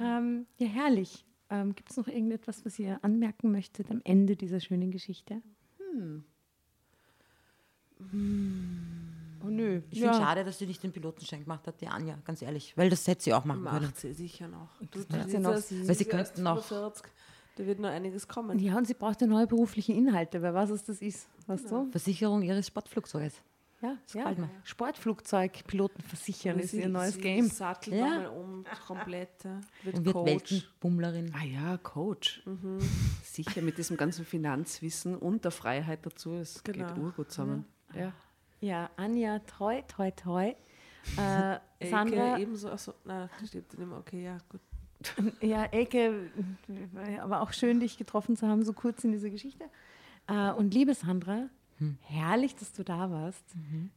ähm, 0.00 0.46
ja, 0.58 0.66
herrlich. 0.68 1.24
Ähm, 1.50 1.74
Gibt 1.74 1.90
es 1.90 1.96
noch 1.96 2.06
irgendetwas, 2.06 2.64
was 2.64 2.78
ihr 2.78 2.98
anmerken 3.02 3.50
möchtet 3.50 3.90
am 3.90 4.00
Ende 4.04 4.36
dieser 4.36 4.60
schönen 4.60 4.90
Geschichte? 4.90 5.42
Oh 9.42 9.48
nö. 9.48 9.82
Ich 9.90 10.00
finde 10.00 10.14
schade, 10.14 10.44
dass 10.44 10.58
sie 10.58 10.66
nicht 10.66 10.82
den 10.82 10.92
Pilotenschein 10.92 11.42
gemacht 11.42 11.66
hat, 11.66 11.80
die 11.80 11.88
Anja, 11.88 12.18
ganz 12.24 12.42
ehrlich. 12.42 12.76
Weil 12.76 12.90
das 12.90 13.06
hätte 13.06 13.22
sie 13.24 13.32
auch 13.34 13.44
machen 13.44 13.64
können. 13.64 13.86
Macht 13.86 13.96
sie 13.98 14.12
sicher 14.12 14.48
noch. 14.48 14.68
Du, 14.90 14.98
macht 15.00 15.12
du 15.26 15.30
sie 15.30 15.38
noch. 15.38 15.50
ja, 15.54 15.88
Weil 15.88 15.94
sie 15.94 16.04
ja 16.04 16.10
könnten 16.10 16.42
noch- 16.42 16.62
45. 16.64 17.10
Da 17.60 17.66
wird 17.66 17.78
noch 17.78 17.90
einiges 17.90 18.26
kommen. 18.26 18.58
Ja, 18.58 18.78
und 18.78 18.86
sie 18.86 18.94
braucht 18.94 19.20
ja 19.20 19.26
neue 19.26 19.46
berufliche 19.46 19.92
Inhalte. 19.92 20.40
Wer 20.40 20.54
weiß, 20.54 20.70
was 20.70 20.82
das 20.82 21.02
ist. 21.02 21.28
Weißt 21.46 21.70
du? 21.70 21.90
Versicherung 21.90 22.40
ihres 22.42 22.66
Sportflugzeuges. 22.68 23.34
Ja, 23.82 23.88
ja. 23.88 23.96
gefällt 24.14 24.38
mir. 24.38 24.50
Sportflug 24.64 25.22
Piloten 25.66 26.02
versichern 26.02 26.58
ist 26.58 26.72
ihr 26.72 26.88
neues 26.88 27.14
sie 27.14 27.20
Game. 27.20 27.46
Sattelt 27.48 27.96
Ja. 27.96 28.08
nochmal 28.22 28.26
um, 28.28 28.64
komplett. 28.86 29.44
ja. 29.44 29.60
Wird, 29.82 29.98
Und 29.98 30.04
wird 30.06 30.14
Coach. 30.14 30.52
Weltenbummlerin. 30.52 31.34
Ah 31.38 31.44
ja, 31.44 31.76
Coach. 31.78 32.42
Sicher 33.24 33.60
mit 33.60 33.76
diesem 33.76 33.98
ganzen 33.98 34.24
Finanzwissen 34.24 35.16
und 35.16 35.44
der 35.44 35.50
Freiheit 35.50 36.04
dazu. 36.06 36.32
Es 36.36 36.62
Genau. 36.62 36.86
geht 36.88 36.96
urgut 36.98 37.30
zusammen. 37.30 37.66
Ja. 37.94 38.12
Ja, 38.60 38.90
Anja, 38.96 39.38
toi, 39.40 39.82
toi, 39.82 40.10
toi. 40.12 40.54
Äh, 41.18 41.58
Sandra, 41.90 42.38
ebenso. 42.38 42.70
Achso, 42.70 42.94
nein, 43.04 43.28
das 43.38 43.48
steht 43.48 43.76
nicht 43.78 43.86
mehr. 43.86 43.98
Okay, 43.98 44.24
ja, 44.24 44.38
gut. 44.48 44.60
Ja, 45.40 45.64
Elke, 45.64 46.30
aber 47.20 47.40
auch 47.40 47.52
schön, 47.52 47.80
dich 47.80 47.96
getroffen 47.98 48.36
zu 48.36 48.46
haben, 48.46 48.64
so 48.64 48.72
kurz 48.72 49.04
in 49.04 49.12
dieser 49.12 49.30
Geschichte. 49.30 49.64
Äh, 50.26 50.52
und 50.52 50.74
liebe 50.74 50.94
Sandra, 50.94 51.48
herrlich, 52.02 52.54
dass 52.56 52.72
du 52.72 52.84
da 52.84 53.10
warst. 53.10 53.44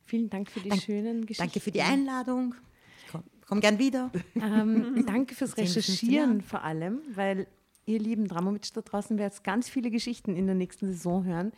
Vielen 0.06 0.30
Dank 0.30 0.50
für 0.50 0.62
die 0.62 0.70
Dank- 0.70 0.82
schönen 0.82 1.22
Geschichten. 1.26 1.44
Danke 1.44 1.60
für 1.60 1.72
die 1.72 1.82
Einladung. 1.82 2.56
Ich 3.06 3.12
komme 3.12 3.24
komm 3.48 3.60
gern 3.60 3.78
wieder. 3.80 4.12
Ähm, 4.36 5.04
danke 5.08 5.36
fürs 5.36 5.52
10, 5.56 5.66
15 5.68 5.82
Recherchieren 5.82 6.42
vor 6.42 6.64
allem, 6.64 7.00
weil 7.14 7.48
ihr 7.86 8.00
lieben 8.00 8.28
Dramovic 8.28 8.74
da 8.74 8.82
draußen 8.82 9.18
werdet 9.18 9.44
ganz 9.44 9.70
viele 9.70 9.92
Geschichten 9.92 10.36
in 10.36 10.46
der 10.46 10.56
nächsten 10.56 10.88
Saison 10.88 11.26
hören, 11.26 11.52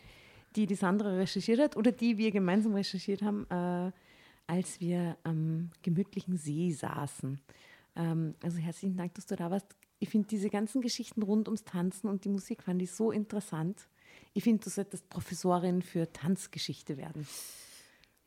die 0.56 0.66
die 0.66 0.74
Sandra 0.74 1.10
recherchiert 1.16 1.60
hat 1.60 1.76
oder 1.76 1.92
die 1.92 2.18
wir 2.18 2.32
gemeinsam 2.32 2.74
recherchiert 2.74 3.22
haben, 3.22 3.46
äh, 3.50 3.92
als 4.48 4.80
wir 4.80 5.16
am 5.22 5.70
gemütlichen 5.82 6.36
See 6.36 6.72
saßen. 6.72 7.40
Ähm, 7.96 8.34
also 8.42 8.58
herzlichen 8.58 8.96
Dank, 8.96 9.14
dass 9.14 9.26
du 9.26 9.36
da 9.36 9.50
warst. 9.50 9.74
Ich 9.98 10.10
finde 10.10 10.28
diese 10.28 10.50
ganzen 10.50 10.82
Geschichten 10.82 11.22
rund 11.22 11.48
ums 11.48 11.64
Tanzen 11.64 12.08
und 12.08 12.24
die 12.24 12.28
Musik 12.28 12.62
fand 12.62 12.82
ich 12.82 12.92
so 12.92 13.10
interessant. 13.10 13.88
Ich 14.34 14.44
finde, 14.44 14.64
du 14.64 14.70
solltest 14.70 15.08
Professorin 15.08 15.82
für 15.82 16.12
Tanzgeschichte 16.12 16.96
werden. 16.96 17.26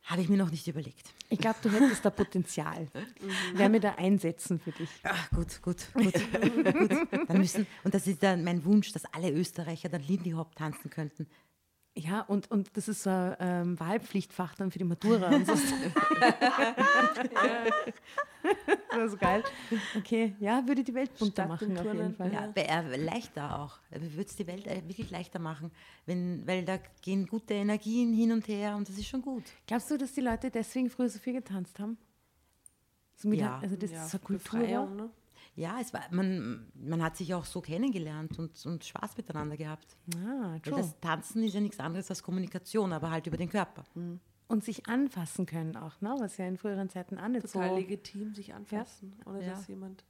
Habe 0.04 0.22
ich 0.24 0.30
mir 0.30 0.38
noch 0.38 0.50
nicht 0.50 0.68
überlegt. 0.68 1.14
Ich 1.30 1.38
glaube, 1.38 1.60
du 1.62 1.70
hättest 1.70 2.04
da 2.04 2.10
Potenzial. 2.10 2.88
Wer 3.54 3.70
mir 3.70 3.80
da 3.80 3.94
einsetzen 3.96 4.60
für 4.60 4.72
dich. 4.72 4.90
Ach, 5.04 5.30
gut, 5.30 5.62
gut, 5.62 5.94
gut. 5.94 6.14
gut. 6.74 7.08
Dann 7.28 7.38
müssen, 7.38 7.68
und 7.84 7.94
das 7.94 8.08
ist 8.08 8.24
dann 8.24 8.44
mein 8.44 8.66
Wunsch, 8.66 8.92
dass 8.92 9.06
alle 9.14 9.32
Österreicher 9.32 9.90
dann 9.90 10.02
Lindy 10.02 10.32
Hop 10.32 10.56
tanzen 10.56 10.90
könnten. 10.90 11.28
Ja, 11.96 12.22
und, 12.22 12.50
und 12.52 12.78
das 12.78 12.88
ist 12.88 13.04
so 13.04 13.10
ein 13.10 13.36
ähm, 13.40 13.80
Wahlpflichtfach 13.80 14.56
dann 14.56 14.72
für 14.72 14.80
die 14.80 14.86
Matura. 14.86 15.36
Und 15.36 15.46
so. 15.46 15.54
das 18.92 19.14
ist 19.14 19.20
geil. 19.20 19.44
Okay, 19.98 20.36
ja, 20.40 20.66
würde 20.66 20.84
die 20.84 20.94
Welt 20.94 21.18
bunter 21.18 21.46
Statt 21.46 21.62
dem 21.62 21.74
machen 21.74 21.78
auf 21.78 21.94
jeden 21.94 22.16
Fall. 22.16 22.32
Ja, 22.32 22.54
äh, 22.56 22.96
leichter 22.96 23.60
auch. 23.60 23.80
Würde 23.90 24.22
es 24.22 24.36
die 24.36 24.48
Welt 24.48 24.68
äh, 24.68 24.82
wirklich 24.88 25.12
leichter 25.12 25.40
machen, 25.40 25.72
wenn, 26.06 26.46
weil 26.48 26.64
da 26.64 26.78
gehen 27.02 27.28
gute 27.28 27.56
Energien 27.56 28.14
hin 28.14 28.32
und 28.32 28.48
her 28.48 28.76
und 28.76 28.88
das 28.88 28.98
ist 28.98 29.08
schon 29.08 29.22
gut. 29.22 29.44
Glaubst 29.68 29.92
du, 29.92 29.98
dass 29.98 30.14
die 30.14 30.22
Leute 30.22 30.50
deswegen 30.52 30.90
früher 30.90 31.10
so 31.10 31.20
viel 31.20 31.34
getanzt 31.34 31.80
haben? 31.80 31.98
So 33.16 33.34
Ja. 33.34 33.60
Also 33.60 33.76
das 33.76 33.92
ja, 33.92 34.06
ist 34.06 34.12
so 34.12 34.20
Kultur. 34.20 34.60
Befreiung, 34.60 34.96
ne? 34.96 35.10
Ja, 35.60 35.78
es 35.82 35.94
war, 35.94 36.02
man, 36.12 36.72
man 36.74 37.04
hat 37.04 37.18
sich 37.18 37.34
auch 37.34 37.44
so 37.44 37.60
kennengelernt 37.60 38.40
und, 38.40 38.66
und 38.66 38.86
Spaß 38.86 39.18
miteinander 39.18 39.58
gehabt. 39.58 39.98
Ah, 40.16 40.52
Weil 40.54 40.62
true. 40.62 40.78
das 40.78 40.98
Tanzen 41.02 41.44
ist 41.44 41.54
ja 41.54 41.60
nichts 41.60 41.80
anderes 41.82 42.10
als 42.10 42.24
Kommunikation, 42.24 42.94
aber 42.94 43.12
halt 43.12 43.28
über 43.28 43.36
den 43.36 43.50
Körper. 43.50 43.84
Und 44.48 44.64
sich 44.64 44.88
anfassen 44.88 45.46
können 45.46 45.76
auch, 45.76 46.00
ne? 46.00 46.16
was 46.18 46.38
ja 46.38 46.46
in 46.48 46.56
früheren 46.58 46.90
Zeiten 46.90 47.18
auch 47.20 47.28
nicht 47.28 47.42
Total 47.52 47.72
so... 47.72 47.76
legitim, 47.76 48.34
sich 48.34 48.54
anfassen, 48.54 49.14
ohne 49.26 49.44
Ja. 49.44 49.50
dass 49.50 49.68
jemand. 49.68 50.06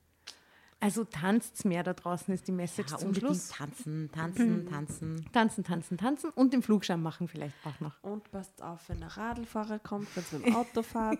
Also 0.81 1.03
tanzt's 1.03 1.65
mehr 1.65 1.81
da 1.83 1.93
draußen 1.93 2.31
ist 2.33 2.47
die 2.47 2.51
Message 2.53 2.91
Ja, 2.91 2.97
zum 2.99 3.07
unbedingt 3.09 3.31
Schluss. 3.35 3.49
tanzen, 3.49 4.09
tanzen, 4.13 4.65
tanzen. 4.69 5.25
Tanzen, 5.33 5.63
tanzen, 5.63 5.97
tanzen 5.97 6.29
und 6.35 6.53
den 6.53 6.61
Flugschein 6.61 7.01
machen 7.01 7.27
vielleicht 7.27 7.55
auch 7.65 7.79
noch. 7.79 8.01
Und 8.03 8.29
passt 8.31 8.61
auf, 8.61 8.87
wenn 8.87 8.99
der 8.99 9.17
Radlfahrer 9.17 9.79
kommt, 9.79 10.07
wenn 10.15 10.23
ihr 10.31 10.37
mit 10.37 10.47
dem 10.47 10.55
Auto 10.57 10.83
fahrt. 10.83 11.19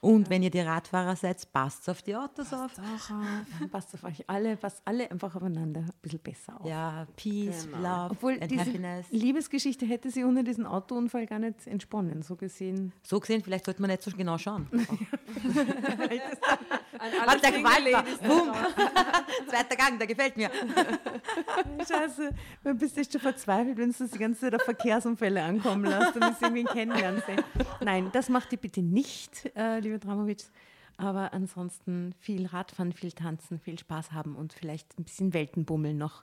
Und 0.00 0.30
wenn 0.30 0.42
ihr 0.42 0.50
die 0.50 0.60
Radfahrer 0.60 1.16
seid, 1.16 1.50
passt 1.52 1.88
auf 1.88 2.02
die 2.02 2.14
Autos 2.16 2.52
auf. 2.52 2.72
Auch 2.78 3.10
auf. 3.10 3.70
Passt 3.70 3.94
auf 3.94 4.04
euch 4.04 4.24
alle, 4.28 4.56
passt 4.56 4.82
alle 4.84 5.10
einfach 5.10 5.34
aufeinander 5.36 5.80
ein 5.80 5.90
bisschen 6.00 6.20
besser 6.20 6.60
auf. 6.60 6.66
Ja, 6.68 7.06
Peace, 7.16 7.66
Genau. 7.66 7.78
Love 7.78 8.10
Obwohl 8.12 8.32
and 8.40 8.50
diese 8.50 8.60
Happiness. 8.62 9.06
Liebesgeschichte 9.10 9.86
hätte 9.86 10.10
sie 10.10 10.24
ohne 10.24 10.44
diesen 10.44 10.66
Autounfall 10.66 11.26
gar 11.26 11.38
nicht 11.38 11.66
entsponnen, 11.66 12.22
so 12.22 12.36
gesehen. 12.36 12.92
So 13.02 13.20
gesehen, 13.20 13.42
vielleicht 13.42 13.64
sollte 13.64 13.80
man 13.80 13.90
nicht 13.90 14.02
so 14.02 14.10
genau 14.12 14.38
schauen. 14.38 14.68
Alle 15.98 16.20
Hat 17.02 17.42
der 17.42 17.52
gefallen? 17.52 18.04
Boom. 18.26 18.52
Zweiter 19.48 19.76
Gang, 19.76 19.98
der 19.98 20.06
gefällt 20.06 20.36
mir. 20.36 20.50
Scheiße, 21.88 22.30
du 22.64 22.74
bist 22.74 22.96
echt 22.96 23.12
schon 23.12 23.20
verzweifelt, 23.20 23.76
wenn 23.78 23.92
du 23.92 24.06
die 24.06 24.18
ganze 24.18 24.40
Zeit 24.40 24.54
auf 24.54 24.62
Verkehrsunfälle 24.62 25.42
ankommen 25.42 25.84
lässt 25.84 26.16
und 26.16 26.24
es 26.24 26.40
irgendwie 26.40 26.64
kennenlernen 26.64 27.22
sehen. 27.26 27.42
Nein, 27.80 28.10
das 28.12 28.28
macht 28.28 28.52
ihr 28.52 28.58
bitte 28.58 28.82
nicht, 28.82 29.50
äh, 29.56 29.80
liebe 29.80 29.98
Dramovic. 29.98 30.44
Aber 30.96 31.32
ansonsten 31.32 32.14
viel 32.20 32.46
Radfahren, 32.46 32.92
viel 32.92 33.12
Tanzen, 33.12 33.58
viel 33.58 33.78
Spaß 33.78 34.12
haben 34.12 34.36
und 34.36 34.52
vielleicht 34.52 34.98
ein 34.98 35.04
bisschen 35.04 35.32
Weltenbummeln 35.32 35.98
noch. 35.98 36.22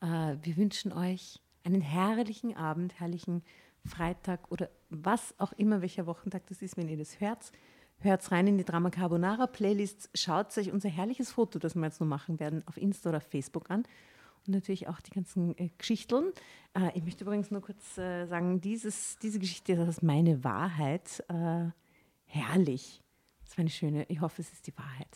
Äh, 0.00 0.36
wir 0.42 0.56
wünschen 0.56 0.92
euch 0.92 1.40
einen 1.64 1.80
herrlichen 1.80 2.56
Abend, 2.56 2.98
herrlichen 2.98 3.42
Freitag 3.84 4.50
oder 4.50 4.68
was 4.90 5.34
auch 5.38 5.52
immer, 5.52 5.80
welcher 5.80 6.06
Wochentag 6.06 6.46
das 6.48 6.62
ist, 6.62 6.76
wenn 6.76 6.88
ihr 6.88 6.96
das 6.96 7.20
hört. 7.20 7.52
Hört 8.00 8.30
rein 8.30 8.46
in 8.46 8.58
die 8.58 8.64
Drama 8.64 8.90
Carbonara 8.90 9.46
Playlist. 9.46 10.10
Schaut 10.14 10.56
euch 10.58 10.70
unser 10.70 10.88
herrliches 10.88 11.32
Foto, 11.32 11.58
das 11.58 11.74
wir 11.74 11.84
jetzt 11.84 12.00
noch 12.00 12.06
machen 12.06 12.38
werden, 12.38 12.62
auf 12.66 12.76
Insta 12.76 13.08
oder 13.08 13.20
Facebook 13.20 13.70
an. 13.70 13.84
Und 14.46 14.54
natürlich 14.54 14.86
auch 14.86 15.00
die 15.00 15.10
ganzen 15.10 15.56
äh, 15.58 15.70
Geschichten. 15.78 16.32
Äh, 16.74 16.90
ich 16.94 17.02
möchte 17.02 17.24
übrigens 17.24 17.50
nur 17.50 17.62
kurz 17.62 17.98
äh, 17.98 18.26
sagen, 18.26 18.60
dieses, 18.60 19.18
diese 19.18 19.38
Geschichte, 19.38 19.76
das 19.76 19.88
ist 19.88 20.02
meine 20.02 20.44
Wahrheit. 20.44 21.24
Äh, 21.28 21.70
herrlich. 22.26 23.02
Das 23.44 23.56
war 23.56 23.62
eine 23.62 23.70
schöne, 23.70 24.04
ich 24.08 24.20
hoffe, 24.20 24.42
es 24.42 24.52
ist 24.52 24.66
die 24.66 24.76
Wahrheit. 24.76 25.08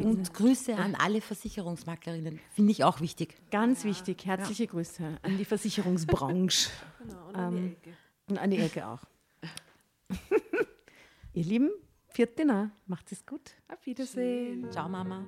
Und 0.00 0.32
Grüße 0.32 0.74
an 0.74 0.94
alle 0.94 1.20
Versicherungsmaklerinnen. 1.20 2.40
Finde 2.54 2.72
ich 2.72 2.82
auch 2.82 3.00
wichtig. 3.00 3.36
Ganz 3.50 3.84
wichtig, 3.84 4.24
herzliche 4.24 4.66
Grüße 4.66 5.18
an 5.20 5.36
die 5.36 5.44
Versicherungsbranche 5.44 6.70
Genau, 6.98 7.28
und 7.28 7.36
an 7.36 7.56
die 7.56 7.68
Ecke. 7.68 7.96
und 8.28 8.38
an 8.38 8.50
die 8.50 8.58
Ecke 8.58 8.86
auch. 8.86 9.00
Ihr 11.34 11.44
Lieben, 11.44 11.70
vierte 12.18 12.44
Na, 12.44 12.72
macht 12.88 13.12
es 13.12 13.24
gut. 13.24 13.52
Auf 13.68 13.86
Wiedersehen. 13.86 14.68
Ciao, 14.72 14.88
Mama. 14.88 15.24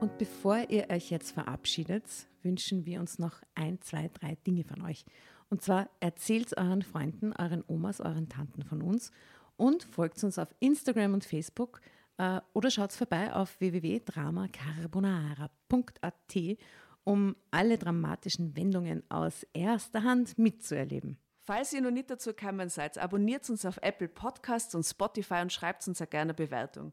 Und 0.00 0.16
bevor 0.16 0.70
ihr 0.70 0.88
euch 0.88 1.10
jetzt 1.10 1.32
verabschiedet, 1.32 2.04
wünschen 2.42 2.86
wir 2.86 3.00
uns 3.00 3.18
noch 3.18 3.42
ein, 3.54 3.78
zwei, 3.82 4.08
drei 4.08 4.38
Dinge 4.46 4.64
von 4.64 4.80
euch. 4.80 5.04
Und 5.50 5.60
zwar 5.60 5.90
erzählt 6.00 6.56
euren 6.56 6.80
Freunden, 6.80 7.34
euren 7.34 7.64
Omas, 7.66 8.00
euren 8.00 8.30
Tanten 8.30 8.62
von 8.62 8.80
uns 8.80 9.12
und 9.58 9.82
folgt 9.82 10.24
uns 10.24 10.38
auf 10.38 10.54
Instagram 10.60 11.12
und 11.12 11.26
Facebook 11.26 11.82
äh, 12.18 12.40
oder 12.52 12.70
schaut 12.70 12.92
vorbei 12.92 13.32
auf 13.32 13.58
www.dramacarbonara.at, 13.60 16.58
um 17.04 17.36
alle 17.50 17.78
dramatischen 17.78 18.54
Wendungen 18.56 19.02
aus 19.10 19.46
erster 19.52 20.02
Hand 20.02 20.38
mitzuerleben. 20.38 21.18
Falls 21.46 21.72
ihr 21.72 21.80
noch 21.80 21.92
nicht 21.92 22.10
dazu 22.10 22.30
gekommen 22.30 22.68
seid, 22.68 22.98
abonniert 22.98 23.48
uns 23.48 23.64
auf 23.64 23.78
Apple 23.80 24.08
Podcasts 24.08 24.74
und 24.74 24.82
Spotify 24.82 25.42
und 25.42 25.52
schreibt 25.52 25.86
uns 25.86 26.00
eine 26.00 26.08
gerne 26.08 26.34
Bewertung. 26.34 26.92